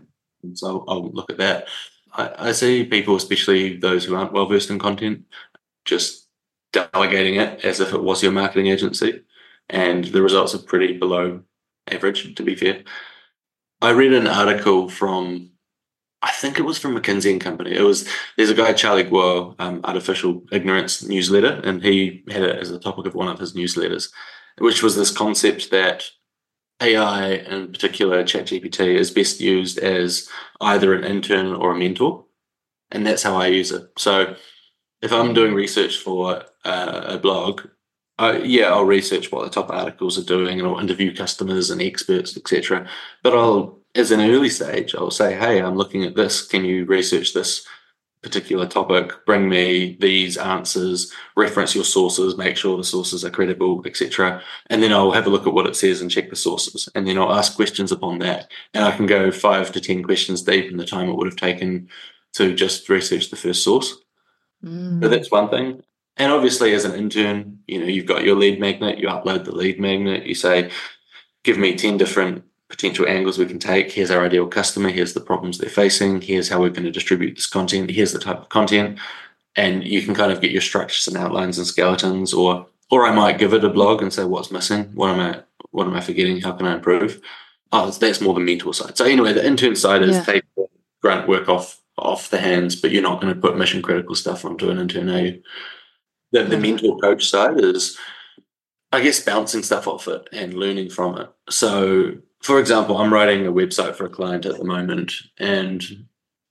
So 0.54 0.68
I'll, 0.68 0.84
I'll 0.88 1.10
look 1.10 1.30
at 1.30 1.38
that. 1.38 1.68
I, 2.12 2.48
I, 2.48 2.52
see 2.52 2.84
people, 2.84 3.14
especially 3.14 3.76
those 3.76 4.04
who 4.04 4.16
aren't 4.16 4.32
well 4.32 4.46
versed 4.46 4.70
in 4.70 4.80
content, 4.80 5.24
just 5.84 6.19
delegating 6.72 7.36
it 7.36 7.64
as 7.64 7.80
if 7.80 7.92
it 7.92 8.02
was 8.02 8.22
your 8.22 8.32
marketing 8.32 8.66
agency, 8.66 9.22
and 9.68 10.04
the 10.04 10.22
results 10.22 10.54
are 10.54 10.58
pretty 10.58 10.96
below 10.96 11.42
average. 11.90 12.34
To 12.34 12.42
be 12.42 12.54
fair, 12.54 12.84
I 13.80 13.90
read 13.90 14.12
an 14.12 14.26
article 14.26 14.88
from 14.88 15.50
I 16.22 16.30
think 16.32 16.58
it 16.58 16.64
was 16.64 16.78
from 16.78 16.94
McKinsey 16.96 17.30
and 17.30 17.40
Company. 17.40 17.74
It 17.74 17.82
was 17.82 18.08
there's 18.36 18.50
a 18.50 18.54
guy 18.54 18.72
Charlie 18.72 19.04
Guo, 19.04 19.54
um, 19.58 19.80
Artificial 19.84 20.42
Ignorance 20.52 21.02
newsletter, 21.02 21.60
and 21.64 21.82
he 21.82 22.24
had 22.28 22.42
it 22.42 22.56
as 22.56 22.70
a 22.70 22.78
topic 22.78 23.06
of 23.06 23.14
one 23.14 23.28
of 23.28 23.38
his 23.38 23.54
newsletters 23.54 24.08
which 24.60 24.82
was 24.82 24.94
this 24.94 25.10
concept 25.10 25.70
that 25.70 26.04
AI, 26.82 27.32
in 27.32 27.72
particular 27.72 28.22
ChatGPT, 28.22 28.94
is 28.94 29.10
best 29.10 29.40
used 29.40 29.78
as 29.78 30.28
either 30.60 30.94
an 30.94 31.04
intern 31.04 31.54
or 31.54 31.72
a 31.72 31.78
mentor. 31.78 32.24
And 32.90 33.06
that's 33.06 33.22
how 33.22 33.36
I 33.36 33.46
use 33.46 33.72
it. 33.72 33.84
So 33.96 34.36
if 35.02 35.12
I'm 35.12 35.34
doing 35.34 35.54
research 35.54 35.98
for 35.98 36.44
uh, 36.64 37.02
a 37.06 37.18
blog, 37.18 37.62
I, 38.18 38.38
yeah, 38.38 38.66
I'll 38.66 38.84
research 38.84 39.32
what 39.32 39.44
the 39.44 39.50
top 39.50 39.70
articles 39.70 40.18
are 40.18 40.24
doing 40.24 40.58
and 40.58 40.68
I'll 40.68 40.78
interview 40.78 41.14
customers 41.14 41.70
and 41.70 41.80
experts, 41.80 42.36
etc. 42.36 42.86
But 43.22 43.34
I'll, 43.34 43.78
as 43.94 44.10
an 44.10 44.20
early 44.20 44.50
stage, 44.50 44.94
I'll 44.94 45.10
say, 45.10 45.34
hey, 45.34 45.60
I'm 45.60 45.76
looking 45.76 46.04
at 46.04 46.16
this. 46.16 46.46
Can 46.46 46.64
you 46.64 46.84
research 46.84 47.32
this 47.32 47.66
particular 48.22 48.66
topic, 48.66 49.24
bring 49.24 49.48
me 49.48 49.96
these 50.00 50.36
answers, 50.36 51.12
reference 51.36 51.74
your 51.74 51.84
sources, 51.84 52.36
make 52.36 52.56
sure 52.56 52.76
the 52.76 52.84
sources 52.84 53.24
are 53.24 53.30
credible, 53.30 53.82
etc. 53.86 54.42
And 54.68 54.82
then 54.82 54.92
I'll 54.92 55.12
have 55.12 55.26
a 55.26 55.30
look 55.30 55.46
at 55.46 55.54
what 55.54 55.66
it 55.66 55.76
says 55.76 56.02
and 56.02 56.10
check 56.10 56.28
the 56.28 56.36
sources. 56.36 56.88
And 56.94 57.06
then 57.06 57.18
I'll 57.18 57.32
ask 57.32 57.56
questions 57.56 57.92
upon 57.92 58.18
that. 58.18 58.50
And 58.74 58.84
I 58.84 58.94
can 58.94 59.06
go 59.06 59.30
five 59.30 59.72
to 59.72 59.80
10 59.80 60.02
questions 60.02 60.42
deep 60.42 60.70
in 60.70 60.76
the 60.76 60.84
time 60.84 61.08
it 61.08 61.16
would 61.16 61.26
have 61.26 61.36
taken 61.36 61.88
to 62.34 62.54
just 62.54 62.88
research 62.88 63.30
the 63.30 63.36
first 63.36 63.64
source. 63.64 63.96
Mm. 64.64 65.02
So 65.02 65.08
that's 65.08 65.30
one 65.30 65.48
thing. 65.48 65.82
And 66.16 66.32
obviously, 66.32 66.74
as 66.74 66.84
an 66.84 66.94
intern, 66.94 67.60
you 67.66 67.78
know, 67.80 67.86
you've 67.86 68.06
got 68.06 68.24
your 68.24 68.36
lead 68.36 68.60
magnet, 68.60 68.98
you 68.98 69.08
upload 69.08 69.44
the 69.44 69.54
lead 69.54 69.80
magnet, 69.80 70.26
you 70.26 70.34
say, 70.34 70.70
give 71.44 71.56
me 71.56 71.74
10 71.76 71.96
different 71.96 72.44
potential 72.68 73.08
angles 73.08 73.38
we 73.38 73.46
can 73.46 73.58
take. 73.58 73.90
Here's 73.90 74.10
our 74.10 74.24
ideal 74.24 74.46
customer. 74.46 74.90
Here's 74.90 75.14
the 75.14 75.20
problems 75.20 75.58
they're 75.58 75.70
facing. 75.70 76.20
Here's 76.20 76.48
how 76.48 76.60
we're 76.60 76.68
going 76.70 76.84
to 76.84 76.90
distribute 76.90 77.36
this 77.36 77.46
content. 77.46 77.90
Here's 77.90 78.12
the 78.12 78.18
type 78.18 78.38
of 78.38 78.48
content. 78.48 78.98
And 79.56 79.82
you 79.82 80.02
can 80.02 80.14
kind 80.14 80.30
of 80.30 80.40
get 80.40 80.52
your 80.52 80.60
structures 80.60 81.08
and 81.08 81.16
outlines 81.16 81.58
and 81.58 81.66
skeletons, 81.66 82.32
or 82.32 82.66
or 82.90 83.06
I 83.06 83.12
might 83.14 83.38
give 83.38 83.52
it 83.52 83.64
a 83.64 83.68
blog 83.68 84.02
and 84.02 84.12
say 84.12 84.24
what's 84.24 84.52
missing. 84.52 84.84
What 84.94 85.10
am 85.10 85.20
I 85.20 85.40
what 85.72 85.86
am 85.86 85.94
I 85.94 86.00
forgetting? 86.00 86.40
How 86.40 86.52
can 86.52 86.66
I 86.66 86.74
improve? 86.74 87.20
oh, 87.72 87.90
that's 87.90 88.20
more 88.20 88.34
the 88.34 88.40
mentor 88.40 88.74
side. 88.74 88.96
So 88.96 89.04
anyway, 89.04 89.32
the 89.32 89.46
intern 89.46 89.76
side 89.76 90.02
is 90.02 90.16
Yeah. 90.16 90.24
take 90.24 90.42
grunt 91.00 91.28
work 91.28 91.48
off 91.48 91.79
off 92.00 92.30
the 92.30 92.38
hands, 92.38 92.76
but 92.76 92.90
you're 92.90 93.02
not 93.02 93.20
going 93.20 93.34
to 93.34 93.40
put 93.40 93.56
mission 93.56 93.82
critical 93.82 94.14
stuff 94.14 94.44
onto 94.44 94.70
an 94.70 94.78
intern, 94.78 95.08
are 95.08 95.20
you? 95.20 95.42
The, 96.32 96.44
the 96.44 96.58
mentor 96.58 96.96
coach 96.98 97.28
side 97.28 97.60
is, 97.60 97.98
I 98.92 99.02
guess, 99.02 99.20
bouncing 99.20 99.62
stuff 99.62 99.88
off 99.88 100.06
it 100.08 100.28
and 100.32 100.54
learning 100.54 100.90
from 100.90 101.18
it. 101.18 101.28
So, 101.48 102.14
for 102.40 102.60
example, 102.60 102.98
I'm 102.98 103.12
writing 103.12 103.46
a 103.46 103.52
website 103.52 103.96
for 103.96 104.06
a 104.06 104.10
client 104.10 104.46
at 104.46 104.56
the 104.56 104.64
moment, 104.64 105.12
and 105.38 105.84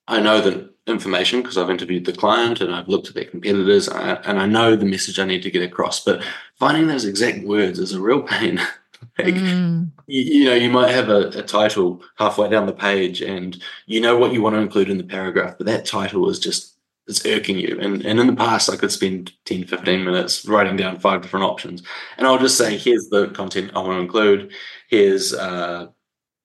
I 0.08 0.20
know 0.20 0.41
the 0.41 0.70
information 0.86 1.41
because 1.41 1.58
I've 1.58 1.70
interviewed 1.70 2.06
the 2.06 2.14
client 2.14 2.62
and 2.62 2.74
I've 2.74 2.88
looked 2.88 3.08
at 3.08 3.16
their 3.16 3.26
competitors, 3.26 3.88
and 3.88 3.97
I, 3.97 4.14
and 4.26 4.39
I 4.39 4.45
know 4.45 4.76
the 4.76 4.86
message 4.86 5.20
I 5.20 5.26
need 5.26 5.43
to 5.43 5.52
get 5.52 5.64
across. 5.64 6.04
But 6.04 6.24
finding 6.58 6.88
those 6.88 7.06
exact 7.06 7.45
words 7.45 7.80
is 7.80 7.93
a 7.93 8.02
real 8.02 8.22
pain. 8.22 8.60
Like, 9.18 9.34
Mm, 9.34 9.91
you, 10.10 10.45
know, 10.45 10.55
you 10.55 10.70
might 10.70 10.91
have 10.91 11.10
a, 11.10 11.28
a 11.30 11.43
title 11.43 12.01
halfway 12.16 12.49
down 12.49 12.66
the 12.66 12.74
page 12.74 13.22
and 13.22 13.62
you 13.86 14.01
know 14.01 14.18
what 14.18 14.34
you 14.34 14.41
want 14.41 14.55
to 14.55 14.62
include 14.62 14.89
in 14.89 14.97
the 14.97 15.03
paragraph, 15.03 15.55
but 15.57 15.68
that 15.68 15.86
title 15.86 16.30
is 16.30 16.39
just 16.39 16.76
it's 17.07 17.26
irking 17.26 17.57
you. 17.57 17.78
And 17.82 18.05
and 18.05 18.20
in 18.20 18.28
the 18.28 18.36
past 18.36 18.70
I 18.70 18.76
could 18.76 18.91
spend 18.91 19.34
10, 19.45 19.66
15 19.66 20.03
minutes 20.05 20.45
writing 20.45 20.78
down 20.78 20.99
five 20.99 21.22
different 21.22 21.45
options. 21.45 21.84
And 22.18 22.28
I'll 22.28 22.38
just 22.38 22.57
say, 22.57 22.78
here's 22.78 23.10
the 23.10 23.30
content 23.30 23.72
I 23.76 23.80
want 23.80 23.93
to 23.93 24.01
include. 24.01 24.51
Here's 24.89 25.34
uh 25.34 25.88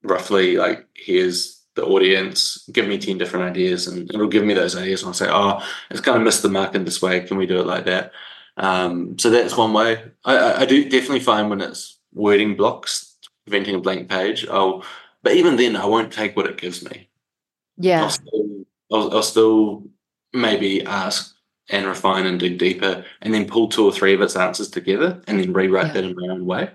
roughly 0.03 0.57
like 0.57 0.87
here's 0.95 1.63
the 1.75 1.85
audience, 1.85 2.69
give 2.73 2.87
me 2.87 2.99
10 2.99 3.19
different 3.19 3.47
ideas 3.47 3.89
and 3.89 4.09
it'll 4.15 4.29
give 4.29 4.45
me 4.45 4.55
those 4.55 4.77
ideas 4.77 5.03
and 5.03 5.09
I'll 5.09 5.15
say, 5.15 5.29
oh, 5.29 5.61
it's 5.91 6.01
kind 6.01 6.17
of 6.17 6.23
missed 6.23 6.43
the 6.43 6.49
mark 6.49 6.75
in 6.75 6.85
this 6.85 7.03
way. 7.03 7.21
Can 7.21 7.37
we 7.37 7.47
do 7.47 7.59
it 7.59 7.67
like 7.67 7.85
that? 7.87 8.13
Um, 8.57 9.19
so 9.19 9.31
that's 9.31 9.57
one 9.57 9.73
way. 9.73 10.03
I, 10.25 10.63
I 10.63 10.67
do 10.67 10.89
definitely 10.89 11.21
find 11.21 11.51
when 11.51 11.61
it's 11.61 11.99
wording 12.13 12.57
blocks, 12.57 13.14
preventing 13.47 13.75
a 13.75 13.81
blank 13.81 14.09
page, 14.09 14.47
I'll, 14.49 14.85
but 15.23 15.35
even 15.35 15.57
then, 15.57 15.77
I 15.77 15.87
won't 15.87 16.13
take 16.13 16.37
what 16.37 16.47
it 16.47 16.57
gives 16.57 16.85
me. 16.85 17.09
yeah. 17.77 18.03
I'll, 18.03 18.11
still, 18.11 18.65
I'll, 18.93 19.15
I'll 19.17 19.23
still 19.23 19.85
maybe 20.33 20.85
ask 20.85 21.35
and 21.71 21.87
refine 21.87 22.27
and 22.27 22.39
dig 22.39 22.59
deeper, 22.59 23.05
and 23.23 23.33
then 23.33 23.47
pull 23.47 23.69
two 23.69 23.87
or 23.87 23.93
three 23.93 24.13
of 24.13 24.21
its 24.21 24.37
answers 24.37 24.69
together, 24.69 25.23
and 25.27 25.41
then 25.41 25.53
rewrite 25.53 25.87
Yeah. 25.89 25.93
that 25.95 26.05
in 26.05 26.15
my 26.17 26.29
own 26.33 26.45
way. 26.45 26.71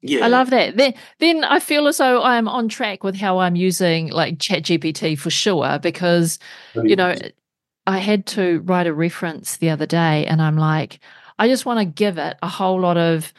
Yeah, 0.00 0.24
I 0.24 0.28
love 0.28 0.50
that. 0.50 0.76
Then, 0.76 0.94
then 1.18 1.44
I 1.44 1.58
feel 1.58 1.88
as 1.88 1.98
though 1.98 2.22
I'm 2.22 2.48
on 2.48 2.68
track 2.68 3.02
with 3.02 3.16
how 3.16 3.38
I'm 3.38 3.56
using 3.56 4.08
like 4.10 4.38
ChatGPT 4.38 5.18
for 5.18 5.28
sure, 5.28 5.78
because 5.80 6.38
oh, 6.76 6.84
you 6.84 6.96
know, 6.96 7.16
I 7.86 7.98
had 7.98 8.24
to 8.28 8.60
write 8.60 8.86
a 8.86 8.94
reference 8.94 9.56
the 9.58 9.70
other 9.70 9.86
day, 9.86 10.24
and 10.24 10.40
I'm 10.40 10.56
like, 10.56 11.00
I 11.38 11.48
just 11.48 11.66
want 11.66 11.80
to 11.80 11.84
give 11.84 12.16
it 12.16 12.36
a 12.42 12.48
whole 12.48 12.80
lot 12.80 12.96
of 12.96 13.34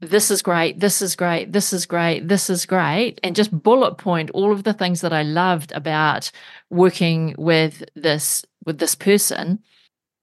this 0.00 0.30
is 0.30 0.42
great, 0.42 0.78
this 0.78 1.00
is 1.00 1.16
great, 1.16 1.52
this 1.52 1.72
is 1.72 1.86
great, 1.86 2.28
this 2.28 2.50
is 2.50 2.66
great, 2.66 3.18
and 3.22 3.34
just 3.34 3.62
bullet 3.62 3.96
point 3.96 4.30
all 4.30 4.52
of 4.52 4.64
the 4.64 4.74
things 4.74 5.00
that 5.00 5.12
I 5.12 5.22
loved 5.22 5.72
about 5.72 6.30
working 6.68 7.34
with 7.38 7.82
this 7.94 8.44
with 8.64 8.78
this 8.78 8.94
person. 8.94 9.60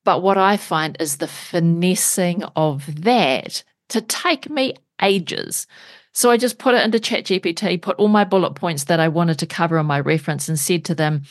But 0.06 0.22
what 0.22 0.38
I 0.38 0.58
find 0.58 0.98
is 1.00 1.18
the 1.18 1.28
finessing 1.28 2.44
of 2.56 3.04
that 3.04 3.64
to 3.90 4.02
take 4.02 4.50
me 4.50 4.76
ages. 5.02 5.66
So 6.12 6.30
I 6.30 6.38
just 6.38 6.60
put 6.60 6.76
it 6.76 6.84
into 6.84 7.00
ChatGPT, 7.00 7.82
put 7.82 7.98
all 7.98 8.10
my 8.10 8.24
bullet 8.24 8.54
points 8.54 8.84
that 8.86 9.00
I 9.00 9.08
wanted 9.08 9.40
to 9.40 9.48
cover 9.48 9.80
in 9.80 9.86
my 9.86 10.00
reference, 10.00 10.48
and 10.48 10.60
said 10.60 10.86
to 10.86 10.96
them, 10.96 11.24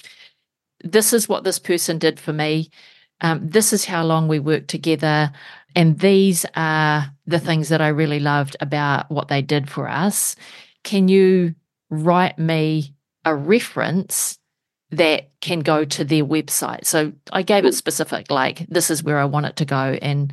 This 0.82 1.12
is 1.12 1.28
what 1.28 1.44
this 1.44 1.58
person 1.58 1.98
did 1.98 2.18
for 2.18 2.32
me. 2.32 2.70
Um, 3.20 3.48
this 3.48 3.72
is 3.72 3.84
how 3.84 4.04
long 4.04 4.26
we 4.26 4.40
worked 4.40 4.68
together. 4.68 5.30
And 5.74 5.98
these 5.98 6.44
are 6.54 7.10
the 7.26 7.38
things 7.38 7.68
that 7.68 7.80
I 7.80 7.88
really 7.88 8.20
loved 8.20 8.56
about 8.60 9.10
what 9.10 9.28
they 9.28 9.42
did 9.42 9.70
for 9.70 9.88
us. 9.88 10.36
Can 10.84 11.08
you 11.08 11.54
write 11.90 12.38
me 12.38 12.94
a 13.24 13.34
reference 13.34 14.38
that 14.90 15.30
can 15.40 15.60
go 15.60 15.84
to 15.84 16.04
their 16.04 16.24
website? 16.24 16.84
So 16.84 17.12
I 17.32 17.42
gave 17.42 17.64
it 17.64 17.74
specific, 17.74 18.30
like, 18.30 18.66
this 18.68 18.90
is 18.90 19.02
where 19.02 19.18
I 19.18 19.24
want 19.24 19.46
it 19.46 19.56
to 19.56 19.64
go. 19.64 19.98
And 20.02 20.32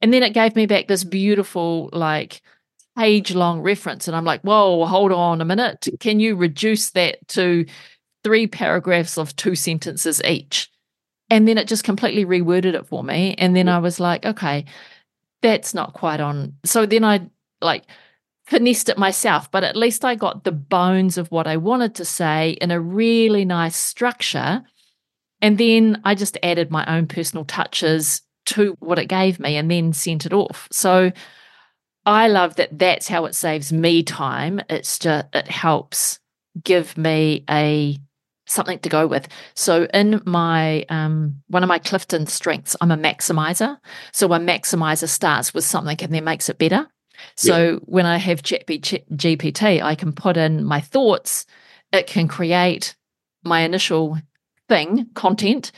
and 0.00 0.12
then 0.12 0.22
it 0.22 0.32
gave 0.34 0.54
me 0.54 0.66
back 0.66 0.86
this 0.86 1.04
beautiful, 1.04 1.90
like, 1.92 2.40
page 2.96 3.34
long 3.34 3.60
reference. 3.60 4.08
And 4.08 4.16
I'm 4.16 4.24
like, 4.24 4.40
whoa, 4.42 4.84
hold 4.86 5.12
on 5.12 5.40
a 5.40 5.44
minute. 5.44 5.88
Can 6.00 6.20
you 6.20 6.36
reduce 6.36 6.90
that 6.90 7.26
to 7.28 7.64
three 8.24 8.46
paragraphs 8.46 9.18
of 9.18 9.34
two 9.36 9.54
sentences 9.54 10.22
each? 10.24 10.70
And 11.30 11.46
then 11.46 11.58
it 11.58 11.68
just 11.68 11.84
completely 11.84 12.24
reworded 12.24 12.74
it 12.74 12.86
for 12.86 13.04
me. 13.04 13.34
And 13.38 13.54
then 13.54 13.68
I 13.68 13.78
was 13.78 14.00
like, 14.00 14.24
okay, 14.24 14.64
that's 15.42 15.74
not 15.74 15.92
quite 15.92 16.20
on. 16.20 16.54
So 16.64 16.86
then 16.86 17.04
I 17.04 17.28
like 17.60 17.84
finessed 18.46 18.88
it 18.88 18.96
myself, 18.98 19.50
but 19.50 19.62
at 19.62 19.76
least 19.76 20.04
I 20.04 20.14
got 20.14 20.44
the 20.44 20.52
bones 20.52 21.18
of 21.18 21.30
what 21.30 21.46
I 21.46 21.58
wanted 21.58 21.94
to 21.96 22.04
say 22.04 22.52
in 22.62 22.70
a 22.70 22.80
really 22.80 23.44
nice 23.44 23.76
structure. 23.76 24.62
And 25.42 25.58
then 25.58 26.00
I 26.04 26.14
just 26.14 26.38
added 26.42 26.70
my 26.70 26.84
own 26.86 27.06
personal 27.06 27.44
touches 27.44 28.22
to 28.46 28.76
what 28.80 28.98
it 28.98 29.06
gave 29.06 29.38
me 29.38 29.56
and 29.56 29.70
then 29.70 29.92
sent 29.92 30.24
it 30.24 30.32
off. 30.32 30.66
So 30.72 31.12
I 32.06 32.28
love 32.28 32.56
that 32.56 32.78
that's 32.78 33.06
how 33.06 33.26
it 33.26 33.34
saves 33.34 33.70
me 33.70 34.02
time. 34.02 34.62
It's 34.70 34.98
just 34.98 35.26
it 35.34 35.48
helps 35.48 36.18
give 36.64 36.96
me 36.96 37.44
a 37.50 37.98
something 38.48 38.78
to 38.80 38.88
go 38.88 39.06
with. 39.06 39.28
So 39.54 39.86
in 39.94 40.20
my 40.24 40.84
um 40.88 41.42
one 41.48 41.62
of 41.62 41.68
my 41.68 41.78
Clifton 41.78 42.26
strengths, 42.26 42.74
I'm 42.80 42.90
a 42.90 42.96
maximizer. 42.96 43.78
So 44.12 44.32
a 44.32 44.38
maximizer 44.38 45.08
starts 45.08 45.54
with 45.54 45.64
something 45.64 45.96
and 46.00 46.12
then 46.12 46.24
makes 46.24 46.48
it 46.48 46.58
better. 46.58 46.88
So 47.34 47.80
when 47.84 48.06
I 48.06 48.16
have 48.18 48.42
GPT, 48.42 49.82
I 49.82 49.94
can 49.96 50.12
put 50.12 50.36
in 50.36 50.64
my 50.64 50.80
thoughts, 50.80 51.46
it 51.92 52.06
can 52.06 52.28
create 52.28 52.94
my 53.42 53.60
initial 53.62 54.18
thing, 54.68 55.08
content. 55.14 55.72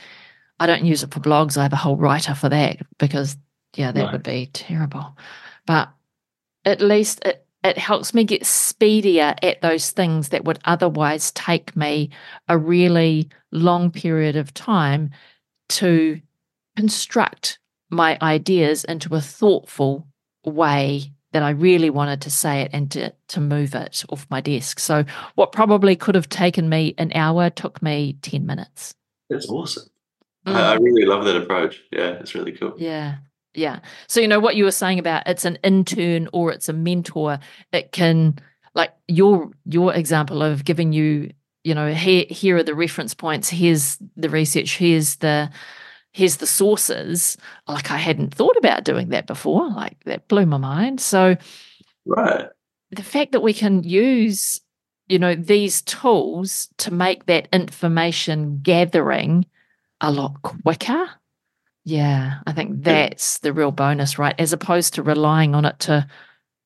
I 0.59 0.67
don't 0.67 0.85
use 0.85 1.01
it 1.01 1.11
for 1.11 1.19
blogs. 1.19 1.57
I 1.57 1.63
have 1.63 1.73
a 1.73 1.77
whole 1.77 1.95
writer 1.97 2.35
for 2.35 2.49
that 2.49 2.77
because 2.99 3.37
yeah, 3.75 3.91
that 3.91 4.03
Right. 4.03 4.11
would 4.13 4.23
be 4.23 4.49
terrible. 4.53 5.17
But 5.65 5.89
at 6.65 6.81
least 6.81 7.21
it 7.25 7.45
it 7.63 7.77
helps 7.77 8.13
me 8.13 8.23
get 8.23 8.45
speedier 8.45 9.35
at 9.43 9.61
those 9.61 9.91
things 9.91 10.29
that 10.29 10.45
would 10.45 10.59
otherwise 10.65 11.31
take 11.31 11.75
me 11.75 12.09
a 12.47 12.57
really 12.57 13.29
long 13.51 13.91
period 13.91 14.35
of 14.35 14.53
time 14.53 15.11
to 15.69 16.19
construct 16.75 17.59
my 17.89 18.17
ideas 18.21 18.83
into 18.85 19.15
a 19.15 19.21
thoughtful 19.21 20.07
way 20.45 21.11
that 21.33 21.43
I 21.43 21.51
really 21.51 21.89
wanted 21.89 22.21
to 22.21 22.29
say 22.29 22.61
it 22.61 22.71
and 22.73 22.89
to, 22.91 23.13
to 23.29 23.39
move 23.39 23.75
it 23.75 24.03
off 24.09 24.27
my 24.29 24.41
desk. 24.41 24.79
So, 24.79 25.05
what 25.35 25.51
probably 25.51 25.95
could 25.95 26.15
have 26.15 26.29
taken 26.29 26.67
me 26.67 26.93
an 26.97 27.11
hour 27.15 27.49
took 27.49 27.81
me 27.81 28.17
10 28.21 28.45
minutes. 28.45 28.95
that's 29.29 29.49
awesome. 29.49 29.83
Mm. 30.45 30.55
I, 30.55 30.73
I 30.73 30.75
really 30.75 31.05
love 31.05 31.23
that 31.25 31.37
approach. 31.37 31.81
Yeah, 31.91 32.13
it's 32.19 32.35
really 32.35 32.51
cool. 32.51 32.73
Yeah. 32.77 33.17
Yeah. 33.53 33.79
So, 34.07 34.21
you 34.21 34.27
know, 34.27 34.39
what 34.39 34.55
you 34.55 34.63
were 34.63 34.71
saying 34.71 34.99
about 34.99 35.27
it's 35.27 35.45
an 35.45 35.57
intern 35.63 36.29
or 36.33 36.51
it's 36.51 36.69
a 36.69 36.73
mentor, 36.73 37.39
it 37.71 37.91
can 37.91 38.39
like 38.73 38.93
your 39.07 39.51
your 39.65 39.93
example 39.93 40.41
of 40.41 40.63
giving 40.63 40.93
you, 40.93 41.31
you 41.63 41.75
know, 41.75 41.93
here 41.93 42.25
here 42.29 42.57
are 42.57 42.63
the 42.63 42.75
reference 42.75 43.13
points, 43.13 43.49
here's 43.49 43.97
the 44.15 44.29
research, 44.29 44.77
here's 44.77 45.17
the 45.17 45.49
here's 46.13 46.37
the 46.37 46.47
sources. 46.47 47.37
Like 47.67 47.91
I 47.91 47.97
hadn't 47.97 48.33
thought 48.33 48.57
about 48.57 48.83
doing 48.83 49.09
that 49.09 49.27
before. 49.27 49.69
Like 49.69 50.01
that 50.05 50.27
blew 50.27 50.45
my 50.45 50.57
mind. 50.57 51.01
So 51.01 51.35
Right. 52.05 52.47
the 52.91 53.03
fact 53.03 53.31
that 53.33 53.41
we 53.41 53.53
can 53.53 53.83
use, 53.83 54.61
you 55.07 55.19
know, 55.19 55.35
these 55.35 55.81
tools 55.81 56.69
to 56.77 56.91
make 56.93 57.25
that 57.25 57.47
information 57.53 58.59
gathering 58.63 59.45
a 59.99 60.11
lot 60.11 60.41
quicker. 60.41 61.09
Yeah, 61.83 62.39
I 62.45 62.53
think 62.53 62.83
that's 62.83 63.39
the 63.39 63.53
real 63.53 63.71
bonus, 63.71 64.19
right? 64.19 64.35
As 64.37 64.53
opposed 64.53 64.93
to 64.93 65.03
relying 65.03 65.55
on 65.55 65.65
it 65.65 65.79
to 65.79 66.07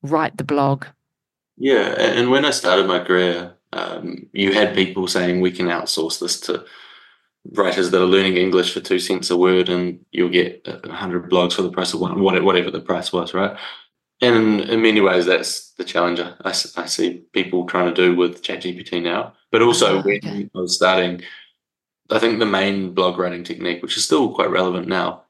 write 0.02 0.36
the 0.36 0.44
blog. 0.44 0.84
Yeah, 1.56 1.94
and 1.98 2.30
when 2.30 2.44
I 2.44 2.50
started 2.50 2.86
my 2.86 2.98
career, 2.98 3.54
um, 3.72 4.26
you 4.32 4.52
had 4.52 4.74
people 4.74 5.08
saying 5.08 5.40
we 5.40 5.52
can 5.52 5.66
outsource 5.66 6.20
this 6.20 6.38
to 6.40 6.64
writers 7.52 7.90
that 7.90 8.02
are 8.02 8.06
learning 8.06 8.36
English 8.36 8.74
for 8.74 8.80
two 8.80 8.98
cents 8.98 9.30
a 9.30 9.36
word, 9.36 9.68
and 9.68 10.04
you'll 10.12 10.28
get 10.28 10.62
a 10.66 10.92
hundred 10.92 11.30
blogs 11.30 11.54
for 11.54 11.62
the 11.62 11.70
price 11.70 11.94
of 11.94 12.00
one, 12.00 12.20
whatever 12.20 12.70
the 12.70 12.80
price 12.80 13.12
was, 13.12 13.32
right? 13.32 13.56
And 14.20 14.62
in 14.62 14.82
many 14.82 15.00
ways, 15.00 15.26
that's 15.26 15.72
the 15.72 15.84
challenge 15.84 16.20
I 16.44 16.52
see 16.52 17.22
people 17.32 17.66
trying 17.66 17.94
to 17.94 17.94
do 17.94 18.16
with 18.16 18.42
ChatGPT 18.42 19.02
now. 19.02 19.34
But 19.52 19.62
also, 19.62 19.98
Ah, 19.98 20.02
when. 20.02 20.20
I 20.24 20.58
was 20.58 20.74
starting, 20.74 21.22
I 22.10 22.18
think 22.18 22.38
the 22.38 22.46
main 22.46 22.92
blog 22.92 23.18
writing 23.18 23.44
technique, 23.44 23.82
which 23.82 23.96
is 23.96 24.04
still 24.04 24.32
quite 24.34 24.50
relevant 24.50 24.86
now, 24.88 25.22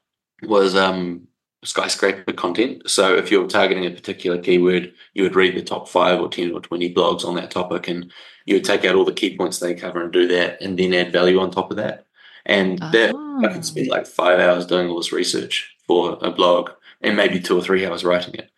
was 0.43 0.75
um, 0.75 1.27
skyscraper 1.63 2.33
content. 2.33 2.89
So 2.89 3.15
if 3.15 3.31
you're 3.31 3.47
targeting 3.47 3.85
a 3.85 3.91
particular 3.91 4.37
keyword, 4.37 4.93
you 5.13 5.23
would 5.23 5.35
read 5.35 5.55
the 5.55 5.63
top 5.63 5.87
five 5.89 6.19
or 6.21 6.29
10 6.29 6.51
or 6.51 6.61
20 6.61 6.93
blogs 6.93 7.25
on 7.25 7.35
that 7.35 7.51
topic 7.51 7.87
and 7.87 8.11
you 8.45 8.55
would 8.55 8.63
take 8.65 8.85
out 8.85 8.95
all 8.95 9.05
the 9.05 9.11
key 9.13 9.35
points 9.35 9.59
they 9.59 9.73
cover 9.73 10.03
and 10.03 10.13
do 10.13 10.27
that 10.27 10.61
and 10.61 10.77
then 10.77 10.93
add 10.93 11.11
value 11.11 11.39
on 11.39 11.49
top 11.51 11.71
of 11.71 11.77
that. 11.77 12.05
And 12.45 12.79
that 12.79 13.13
I 13.15 13.45
Ah. 13.45 13.53
could 13.53 13.65
spend 13.65 13.87
like 13.87 14.05
five 14.07 14.39
hours 14.39 14.65
doing 14.65 14.87
all 14.87 14.97
this 14.97 15.11
research 15.11 15.75
for 15.85 16.17
a 16.21 16.31
blog 16.31 16.71
and 17.01 17.17
maybe 17.17 17.39
two 17.39 17.57
or 17.57 17.61
three 17.61 17.85
hours 17.85 18.03
writing 18.05 18.35
it. 18.35 18.49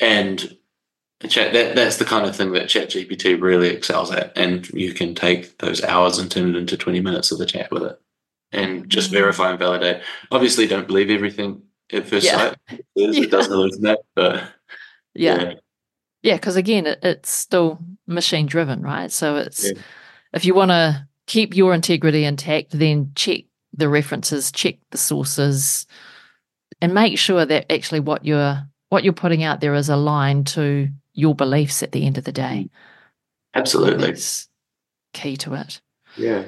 And 0.00 0.56
chat 1.28 1.52
that 1.52 1.74
that's 1.74 1.96
the 1.96 2.04
kind 2.04 2.26
of 2.26 2.34
thing 2.34 2.52
that 2.52 2.68
ChatGPT 2.68 3.40
really 3.40 3.68
excels 3.68 4.10
at, 4.10 4.36
and 4.36 4.68
you 4.70 4.92
can 4.92 5.14
take 5.14 5.58
those 5.58 5.82
hours 5.82 6.18
and 6.18 6.30
turn 6.30 6.50
it 6.50 6.56
into 6.56 6.76
twenty 6.76 7.00
minutes 7.00 7.30
of 7.30 7.38
the 7.38 7.46
chat 7.46 7.70
with 7.70 7.82
it, 7.82 8.00
and 8.50 8.88
just 8.88 9.08
mm-hmm. 9.08 9.18
verify 9.18 9.50
and 9.50 9.58
validate. 9.58 10.02
Obviously, 10.30 10.66
don't 10.66 10.86
believe 10.86 11.10
everything 11.10 11.62
at 11.92 12.06
first 12.06 12.26
yeah. 12.26 12.36
sight. 12.36 12.58
It, 12.70 12.84
is, 12.96 13.18
yeah. 13.18 13.24
it 13.24 13.30
does 13.30 13.48
hallucinate, 13.48 13.96
but 14.14 14.44
yeah, 15.14 15.54
yeah, 16.22 16.36
because 16.36 16.56
again, 16.56 16.86
it, 16.86 16.98
it's 17.02 17.30
still 17.30 17.78
machine 18.06 18.46
driven, 18.46 18.82
right? 18.82 19.10
So 19.10 19.36
it's 19.36 19.64
yeah. 19.64 19.80
if 20.32 20.44
you 20.44 20.54
want 20.54 20.70
to 20.70 21.06
keep 21.26 21.56
your 21.56 21.74
integrity 21.74 22.24
intact, 22.24 22.70
then 22.70 23.12
check 23.14 23.44
the 23.72 23.88
references, 23.88 24.52
check 24.52 24.76
the 24.90 24.98
sources, 24.98 25.86
and 26.80 26.94
make 26.94 27.18
sure 27.18 27.44
that 27.44 27.72
actually 27.72 28.00
what 28.00 28.24
you're 28.24 28.62
what 28.88 29.04
you're 29.04 29.12
putting 29.12 29.42
out 29.42 29.60
there 29.60 29.74
is 29.74 29.88
aligned 29.88 30.46
to 30.48 30.88
your 31.14 31.34
beliefs 31.34 31.82
at 31.82 31.92
the 31.92 32.06
end 32.06 32.18
of 32.18 32.24
the 32.24 32.32
day. 32.32 32.68
Absolutely. 33.54 34.06
That's 34.06 34.48
key 35.12 35.36
to 35.38 35.54
it. 35.54 35.80
Yeah. 36.16 36.44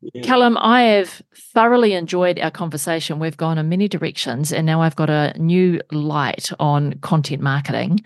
yeah. 0.00 0.22
Callum, 0.22 0.56
I 0.58 0.82
have 0.82 1.22
thoroughly 1.52 1.94
enjoyed 1.94 2.38
our 2.38 2.50
conversation. 2.50 3.18
We've 3.18 3.36
gone 3.36 3.58
in 3.58 3.68
many 3.68 3.88
directions, 3.88 4.52
and 4.52 4.66
now 4.66 4.80
I've 4.80 4.96
got 4.96 5.10
a 5.10 5.34
new 5.38 5.80
light 5.90 6.50
on 6.58 6.94
content 7.00 7.42
marketing. 7.42 8.00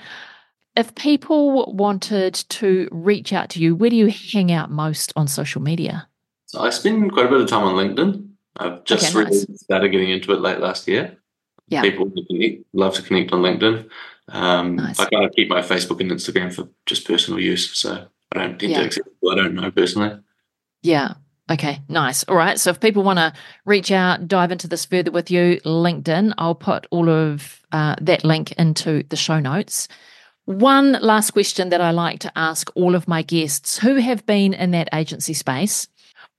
If 0.76 0.94
people 0.94 1.74
wanted 1.74 2.34
to 2.34 2.88
reach 2.92 3.32
out 3.32 3.50
to 3.50 3.60
you, 3.60 3.74
where 3.74 3.90
do 3.90 3.96
you 3.96 4.06
hang 4.06 4.52
out 4.52 4.70
most 4.70 5.12
on 5.16 5.26
social 5.26 5.60
media? 5.60 6.08
So 6.46 6.60
I 6.60 6.70
spend 6.70 7.12
quite 7.12 7.26
a 7.26 7.28
bit 7.28 7.40
of 7.40 7.48
time 7.48 7.64
on 7.64 7.74
LinkedIn. 7.74 8.28
I've 8.56 8.84
just 8.84 9.08
okay, 9.08 9.18
really 9.18 9.36
nice. 9.36 9.60
started 9.60 9.90
getting 9.90 10.10
into 10.10 10.32
it 10.32 10.40
late 10.40 10.60
last 10.60 10.88
year. 10.88 11.16
Yeah. 11.68 11.82
People 11.82 12.10
love 12.72 12.94
to 12.94 13.02
connect 13.02 13.32
on 13.32 13.42
LinkedIn. 13.42 13.88
Um, 14.28 14.76
nice. 14.76 14.98
I 14.98 15.08
kind 15.08 15.24
of 15.24 15.32
keep 15.32 15.48
my 15.48 15.60
Facebook 15.60 16.00
and 16.00 16.10
Instagram 16.10 16.52
for 16.52 16.68
just 16.86 17.06
personal 17.06 17.40
use, 17.40 17.76
so 17.76 18.06
I 18.32 18.38
don't 18.38 18.58
tend 18.58 18.72
yeah. 18.72 18.80
to 18.80 18.86
accept 18.86 19.08
people 19.08 19.30
I 19.30 19.34
don't 19.36 19.54
know 19.54 19.70
personally. 19.70 20.18
Yeah. 20.82 21.14
Okay, 21.50 21.80
nice. 21.88 22.24
All 22.24 22.36
right. 22.36 22.60
So 22.60 22.70
if 22.70 22.80
people 22.80 23.02
want 23.02 23.18
to 23.18 23.32
reach 23.64 23.90
out, 23.90 24.28
dive 24.28 24.52
into 24.52 24.68
this 24.68 24.84
further 24.84 25.10
with 25.10 25.30
you, 25.30 25.58
LinkedIn, 25.64 26.34
I'll 26.36 26.54
put 26.54 26.86
all 26.90 27.08
of 27.08 27.62
uh, 27.72 27.96
that 28.02 28.22
link 28.22 28.52
into 28.52 29.02
the 29.08 29.16
show 29.16 29.40
notes. 29.40 29.88
One 30.44 30.92
last 31.00 31.30
question 31.32 31.70
that 31.70 31.80
I 31.80 31.90
like 31.90 32.20
to 32.20 32.32
ask 32.36 32.70
all 32.74 32.94
of 32.94 33.08
my 33.08 33.22
guests 33.22 33.78
who 33.78 33.96
have 33.96 34.26
been 34.26 34.52
in 34.52 34.72
that 34.72 34.88
agency 34.92 35.32
space. 35.32 35.88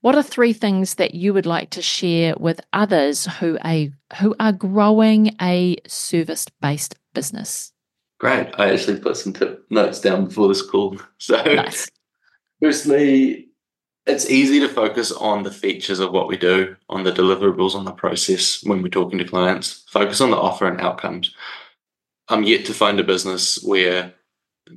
What 0.00 0.14
are 0.14 0.22
three 0.22 0.52
things 0.52 0.94
that 0.94 1.14
you 1.14 1.34
would 1.34 1.46
like 1.46 1.70
to 1.70 1.82
share 1.82 2.34
with 2.38 2.60
others 2.72 3.26
who 3.26 3.58
are, 3.62 3.86
who 4.18 4.34
are 4.40 4.52
growing 4.52 5.36
a 5.40 5.76
service 5.86 6.46
based 6.60 6.94
business? 7.14 7.69
Great. 8.20 8.48
I 8.58 8.70
actually 8.70 9.00
put 9.00 9.16
some 9.16 9.32
tip 9.32 9.64
notes 9.70 9.98
down 9.98 10.26
before 10.26 10.46
this 10.46 10.62
call. 10.62 10.96
So, 11.18 11.42
nice. 11.42 11.88
firstly, 12.62 13.48
it's 14.06 14.30
easy 14.30 14.60
to 14.60 14.68
focus 14.68 15.10
on 15.10 15.42
the 15.42 15.50
features 15.50 16.00
of 16.00 16.12
what 16.12 16.28
we 16.28 16.36
do, 16.36 16.76
on 16.88 17.02
the 17.02 17.12
deliverables, 17.12 17.74
on 17.74 17.84
the 17.84 17.92
process 17.92 18.62
when 18.64 18.82
we're 18.82 18.88
talking 18.88 19.18
to 19.18 19.24
clients. 19.24 19.84
Focus 19.90 20.20
on 20.20 20.30
the 20.30 20.36
offer 20.36 20.66
and 20.66 20.80
outcomes. 20.80 21.34
I'm 22.28 22.42
yet 22.42 22.64
to 22.66 22.74
find 22.74 23.00
a 23.00 23.04
business 23.04 23.62
where 23.62 24.14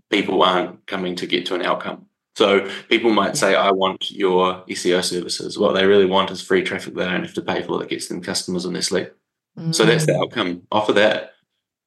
people 0.10 0.41
aren't 0.41 0.86
coming 0.88 1.16
to 1.16 1.28
get 1.28 1.46
to 1.48 1.56
an 1.56 1.64
outcome. 1.64 2.06
So 2.36 2.70
people 2.89 3.12
might 3.12 3.38
say, 3.38 3.56
I 3.56 3.72
want 3.72 4.10
your 4.10 4.64
SEO 4.68 5.04
services. 5.04 5.58
What 5.58 5.74
they 5.74 5.86
really 5.86 6.06
want 6.06 6.32
is 6.32 6.41
free 6.41 6.64
traffic 6.64 6.96
they 6.96 7.06
don't 7.06 7.24
have 7.24 7.34
to 7.36 7.41
pay 7.41 7.62
for 7.62 7.78
that 7.80 7.89
gets 7.89 8.08
them 8.08 8.22
customers 8.22 8.66
on 8.66 8.74
their 8.74 8.82
sleep. 8.82 9.14
Mm. 9.58 9.76
So 9.76 9.86
that's 9.86 10.06
the 10.06 10.14
mm. 10.14 10.24
outcome. 10.24 10.64
Offer 10.72 10.94
that. 10.94 11.33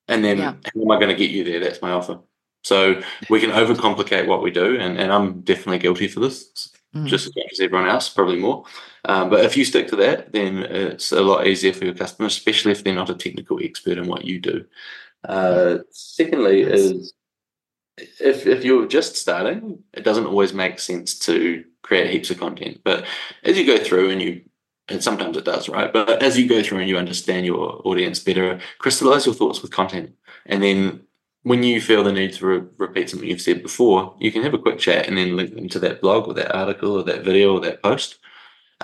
And 0.09 0.25
then 0.25 0.39
yeah. 0.39 0.55
how 0.75 0.83
am 0.83 0.91
I 0.91 0.97
going 0.97 1.09
to 1.09 1.15
get 1.15 1.31
you 1.31 1.45
there? 1.45 1.61
That's 1.61 1.83
my 1.83 1.91
offer. 1.91 2.21
So 2.63 3.01
we 3.31 3.41
can 3.41 3.51
overcomplicate 3.51 4.27
what 4.27 4.43
we 4.43 4.51
do, 4.51 4.77
and, 4.77 4.99
and 4.99 5.13
I'm 5.13 5.43
definitely 5.43 5.79
guilty 5.79 6.09
for 6.09 6.19
this, 6.19 6.73
mm. 6.95 7.07
just 7.07 7.27
as 7.27 7.37
much 7.37 7.47
as 7.53 7.61
everyone 7.61 7.89
else, 7.89 8.09
probably 8.09 8.39
more. 8.39 8.65
Um, 9.05 9.31
but 9.31 9.45
if 9.45 9.57
you 9.57 9.65
stick 9.65 9.87
to 9.89 9.97
that, 9.97 10.33
then 10.33 10.65
it's 10.65 11.13
a 11.13 11.21
lot 11.21 11.47
easier 11.47 11.73
for 11.73 11.85
your 11.85 11.95
customers, 11.95 12.37
especially 12.37 12.73
if 12.73 12.83
they're 12.83 12.93
not 12.93 13.11
a 13.11 13.15
technical 13.15 13.61
expert 13.63 13.99
in 13.99 14.09
what 14.09 14.25
you 14.25 14.41
do. 14.41 14.65
Uh, 15.23 15.79
secondly, 15.91 16.63
yes. 16.63 16.81
is 16.81 17.15
if 17.99 18.47
if 18.47 18.65
you're 18.65 18.87
just 18.87 19.17
starting, 19.17 19.83
it 19.93 20.05
doesn't 20.05 20.27
always 20.27 20.53
make 20.53 20.81
sense 20.81 21.19
to 21.21 21.65
create 21.83 22.11
heaps 22.11 22.31
of 22.31 22.39
content. 22.39 22.81
But 22.85 23.07
as 23.45 23.57
you 23.57 23.65
go 23.65 23.79
through 23.83 24.11
and 24.11 24.21
you 24.21 24.43
and 24.89 25.03
sometimes 25.03 25.37
it 25.37 25.45
does, 25.45 25.69
right? 25.69 25.93
But 25.93 26.23
as 26.23 26.39
you 26.39 26.49
go 26.49 26.63
through 26.63 26.79
and 26.79 26.89
you 26.89 26.97
understand 26.97 27.45
your 27.45 27.81
audience 27.85 28.21
better, 28.21 28.61
crystallize 28.79 29.27
your 29.27 29.35
thoughts 29.35 29.61
with 29.61 29.73
content. 29.73 30.15
And 30.47 30.63
then 30.63 31.01
when 31.43 31.63
you 31.63 31.81
feel 31.81 32.05
the 32.05 32.13
need 32.13 32.33
to 32.35 32.47
re- 32.47 32.69
repeat 32.79 33.11
something 33.11 33.29
you've 33.29 33.41
said 33.41 33.63
before, 33.63 34.15
you 34.19 34.31
can 34.31 34.43
have 34.43 34.55
a 34.55 34.59
quick 34.59 34.79
chat 34.79 35.07
and 35.07 35.17
then 35.17 35.37
link 35.37 35.55
them 35.55 35.69
to 35.71 35.79
that 35.81 36.01
blog 36.01 36.29
or 36.29 36.35
that 36.35 36.55
article 36.55 36.93
or 36.93 37.03
that 37.05 37.25
video 37.25 37.55
or 37.55 37.61
that 37.61 37.83
post. 37.83 38.19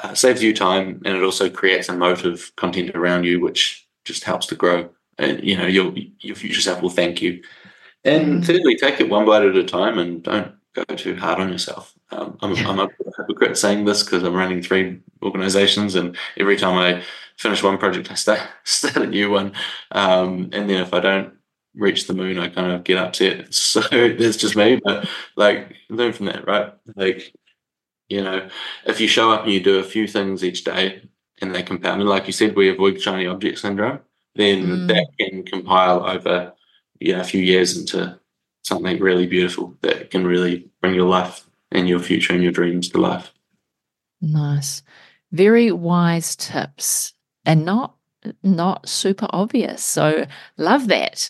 Uh, 0.03 0.14
saves 0.14 0.42
you 0.42 0.55
time 0.55 1.03
and 1.05 1.16
it 1.16 1.22
also 1.22 1.50
creates 1.50 1.88
a 1.88 1.94
motive 1.94 2.50
content 2.57 2.90
around 2.94 3.24
you, 3.24 3.40
which 3.40 3.86
just 4.05 4.24
helps 4.24 4.46
to 4.46 4.55
grow. 4.55 4.88
And 5.18 5.44
you 5.44 5.57
know, 5.57 5.66
your 5.66 5.92
your 6.20 6.34
future 6.34 6.62
self 6.62 6.80
will 6.80 6.90
thank 6.90 7.20
you. 7.20 7.42
And 8.05 8.42
mm. 8.42 8.46
thirdly, 8.46 8.76
take 8.76 9.00
it 9.00 9.11
one 9.11 9.26
bite 9.26 9.44
at 9.44 9.55
a 9.55 9.64
time 9.64 9.98
and 9.98 10.22
don't 10.22 10.55
go 10.72 10.82
too 10.96 11.14
hard 11.16 11.40
on 11.40 11.50
yourself. 11.50 11.94
Um, 12.13 12.39
I'm, 12.43 12.55
yeah. 12.55 12.69
I'm, 12.69 12.79
a 12.79 12.89
hypocrite 13.19 13.57
saying 13.57 13.85
this 13.85 14.03
because 14.03 14.23
I'm 14.23 14.35
running 14.35 14.63
three 14.63 15.01
organizations, 15.23 15.95
and 15.95 16.17
every 16.37 16.57
time 16.57 16.77
I 16.77 17.03
finish 17.37 17.63
one 17.63 17.79
project, 17.79 18.11
I 18.11 18.15
start, 18.15 18.41
start 18.65 18.97
a 18.97 19.07
new 19.07 19.31
one. 19.31 19.53
Um, 19.91 20.51
and 20.53 20.69
then 20.69 20.83
if 20.83 20.93
I 20.93 21.01
don't 21.01 21.35
reach 21.75 22.07
the 22.07 22.15
moon, 22.15 22.39
I 22.39 22.49
kind 22.49 22.73
of 22.73 22.85
get 22.85 22.99
upset. 22.99 23.55
So 23.55 23.81
that's 23.81 24.37
just 24.37 24.57
me, 24.57 24.81
but 24.85 25.09
like 25.37 25.75
learn 25.89 26.13
from 26.13 26.27
that, 26.27 26.47
right? 26.47 26.73
Like, 26.95 27.33
you 28.09 28.23
know, 28.23 28.49
if 28.85 29.01
you 29.01 29.09
show 29.09 29.31
up 29.33 29.45
and 29.45 29.53
you 29.53 29.61
do 29.61 29.79
a 29.79 29.83
few 29.83 30.07
things 30.07 30.45
each 30.45 30.65
day 30.65 31.03
and 31.41 31.55
they 31.55 31.63
compound, 31.63 32.01
and 32.01 32.11
like 32.11 32.27
you 32.27 32.33
said, 32.33 32.55
we 32.55 32.69
avoid 32.69 33.01
shiny 33.01 33.27
object 33.27 33.59
syndrome, 33.59 34.01
then 34.35 34.67
mm. 34.67 34.89
that 34.89 35.07
can 35.19 35.45
compile 35.45 36.05
over 36.05 36.53
you 37.01 37.15
know, 37.15 37.21
a 37.21 37.25
few 37.25 37.43
years 37.43 37.77
into 37.77 38.19
something 38.63 39.01
really 39.01 39.27
beautiful 39.27 39.75
that 39.81 40.11
can 40.11 40.27
really 40.27 40.69
bring 40.81 40.95
your 40.95 41.09
life 41.09 41.45
and 41.73 41.89
your 41.89 41.99
future 41.99 42.33
and 42.33 42.43
your 42.43 42.53
dreams 42.53 42.89
to 42.91 43.01
life. 43.01 43.33
Nice. 44.20 44.83
Very 45.33 45.73
wise 45.73 46.37
tips 46.37 47.14
and 47.45 47.64
not 47.64 47.97
not 48.43 48.89
super 48.89 49.27
obvious. 49.31 49.83
So 49.83 50.27
love 50.57 50.89
that. 50.89 51.29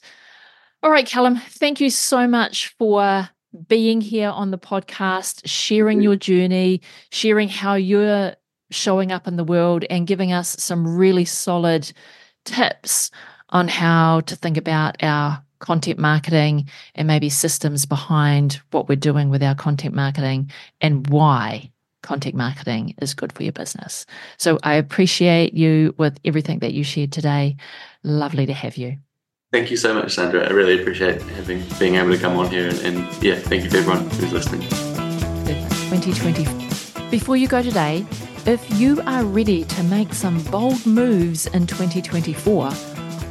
All 0.83 0.91
right, 0.91 1.07
Callum, 1.07 1.37
thank 1.37 1.81
you 1.81 1.89
so 1.91 2.27
much 2.27 2.75
for 2.79 3.29
being 3.69 4.01
here 4.01 4.31
on 4.31 4.51
the 4.51 4.59
podcast, 4.59 5.43
sharing 5.45 6.01
your 6.01 6.17
journey, 6.17 6.83
sharing 7.11 7.49
how 7.49 7.75
you're 7.75 8.35
showing 8.71 9.13
up 9.13 9.29
in 9.29 9.37
the 9.37 9.45
world 9.45 9.85
and 9.91 10.07
giving 10.07 10.33
us 10.33 10.57
some 10.59 10.97
really 10.97 11.25
solid 11.25 11.93
tips 12.45 13.11
on 13.51 13.69
how 13.69 14.21
to 14.23 14.35
think 14.35 14.57
about 14.57 15.03
our 15.03 15.45
content 15.63 15.99
marketing 15.99 16.69
and 16.95 17.09
maybe 17.09 17.31
systems 17.31 17.87
behind 17.87 18.61
what 18.73 18.89
we're 18.89 18.97
doing 18.97 19.31
with 19.31 19.43
our 19.43 19.55
content 19.55 19.95
marketing 19.95 20.51
and 20.83 21.07
why 21.07 21.71
content 22.03 22.35
marketing 22.35 22.95
is 23.01 23.15
good 23.15 23.33
for 23.33 23.45
your 23.45 23.53
business. 23.53 24.05
So 24.37 24.59
I 24.63 24.75
appreciate 24.75 25.55
you 25.55 25.95
with 25.97 26.19
everything 26.25 26.59
that 26.59 26.75
you 26.75 26.85
shared 26.85 27.13
today. 27.13 27.57
Lovely 28.03 28.45
to 28.45 28.53
have 28.53 28.77
you. 28.77 28.99
Thank 29.53 29.71
you 29.71 29.77
so 29.77 29.95
much, 29.95 30.13
Sandra. 30.13 30.49
I 30.49 30.51
really 30.51 30.81
appreciate 30.81 31.23
having 31.23 31.63
being 31.79 31.95
able 31.95 32.11
to 32.11 32.19
come 32.19 32.37
on 32.37 32.51
here 32.51 32.69
and, 32.69 32.79
and 32.81 33.23
yeah, 33.23 33.37
thank 33.37 33.65
you 33.65 33.71
to 33.71 33.79
everyone 33.79 34.11
who's 34.11 34.33
listening. 34.33 34.63
2020. 35.93 36.45
Before 37.11 37.37
you 37.37 37.47
go 37.47 37.63
today, 37.63 38.05
if 38.47 38.81
you 38.81 39.01
are 39.07 39.25
ready 39.25 39.65
to 39.65 39.83
make 39.85 40.15
some 40.15 40.43
bold 40.45 40.85
moves 40.87 41.47
in 41.49 41.67
2024, 41.67 42.73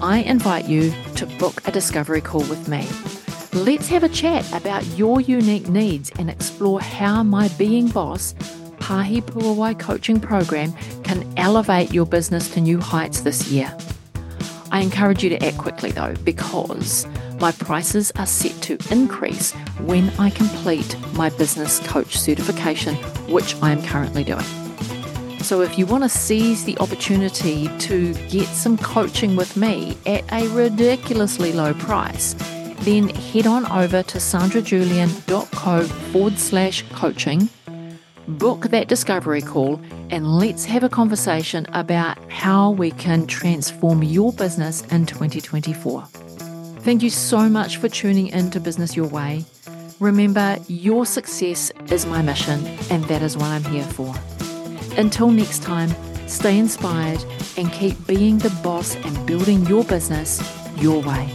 I 0.01 0.23
invite 0.25 0.67
you 0.67 0.91
to 1.17 1.27
book 1.27 1.61
a 1.67 1.71
discovery 1.71 2.21
call 2.21 2.41
with 2.41 2.67
me. 2.67 2.87
Let's 3.53 3.87
have 3.89 4.03
a 4.03 4.09
chat 4.09 4.51
about 4.51 4.83
your 4.97 5.21
unique 5.21 5.69
needs 5.69 6.11
and 6.17 6.27
explore 6.27 6.81
how 6.81 7.21
my 7.21 7.49
Being 7.49 7.87
Boss 7.87 8.33
Pahi 8.79 9.21
Puawai 9.21 9.79
coaching 9.79 10.19
program 10.19 10.73
can 11.03 11.31
elevate 11.37 11.93
your 11.93 12.07
business 12.07 12.49
to 12.55 12.61
new 12.61 12.79
heights 12.79 13.21
this 13.21 13.49
year. 13.49 13.77
I 14.71 14.81
encourage 14.81 15.23
you 15.23 15.29
to 15.29 15.45
act 15.45 15.59
quickly 15.59 15.91
though, 15.91 16.15
because 16.23 17.05
my 17.39 17.51
prices 17.51 18.11
are 18.15 18.25
set 18.25 18.59
to 18.63 18.79
increase 18.89 19.51
when 19.81 20.09
I 20.17 20.31
complete 20.31 20.97
my 21.13 21.29
business 21.29 21.79
coach 21.87 22.17
certification, 22.17 22.95
which 23.31 23.55
I 23.61 23.71
am 23.71 23.83
currently 23.83 24.23
doing. 24.23 24.45
So, 25.43 25.61
if 25.61 25.77
you 25.77 25.85
want 25.85 26.03
to 26.03 26.09
seize 26.09 26.63
the 26.65 26.77
opportunity 26.77 27.67
to 27.79 28.13
get 28.29 28.45
some 28.47 28.77
coaching 28.77 29.35
with 29.35 29.57
me 29.57 29.97
at 30.05 30.23
a 30.31 30.47
ridiculously 30.49 31.51
low 31.51 31.73
price, 31.73 32.35
then 32.81 33.09
head 33.09 33.47
on 33.47 33.65
over 33.71 34.03
to 34.03 34.17
sandrajulian.co 34.17 35.83
forward 35.83 36.37
slash 36.37 36.83
coaching, 36.93 37.49
book 38.27 38.69
that 38.69 38.87
discovery 38.87 39.41
call, 39.41 39.81
and 40.09 40.37
let's 40.37 40.65
have 40.65 40.83
a 40.83 40.89
conversation 40.89 41.65
about 41.73 42.17
how 42.31 42.71
we 42.71 42.91
can 42.91 43.25
transform 43.25 44.03
your 44.03 44.31
business 44.33 44.81
in 44.91 45.05
2024. 45.05 46.03
Thank 46.81 47.03
you 47.03 47.09
so 47.09 47.49
much 47.49 47.77
for 47.77 47.89
tuning 47.89 48.27
in 48.27 48.51
to 48.51 48.59
Business 48.59 48.95
Your 48.95 49.07
Way. 49.07 49.45
Remember, 49.99 50.57
your 50.67 51.05
success 51.05 51.71
is 51.91 52.05
my 52.05 52.21
mission, 52.21 52.65
and 52.89 53.03
that 53.05 53.21
is 53.21 53.37
what 53.37 53.47
I'm 53.47 53.63
here 53.65 53.83
for. 53.83 54.15
Until 54.97 55.31
next 55.31 55.63
time, 55.63 55.89
stay 56.27 56.57
inspired 56.57 57.23
and 57.57 57.71
keep 57.71 57.95
being 58.07 58.37
the 58.37 58.49
boss 58.63 58.95
and 58.95 59.25
building 59.25 59.65
your 59.65 59.83
business 59.83 60.41
your 60.77 61.01
way. 61.01 61.29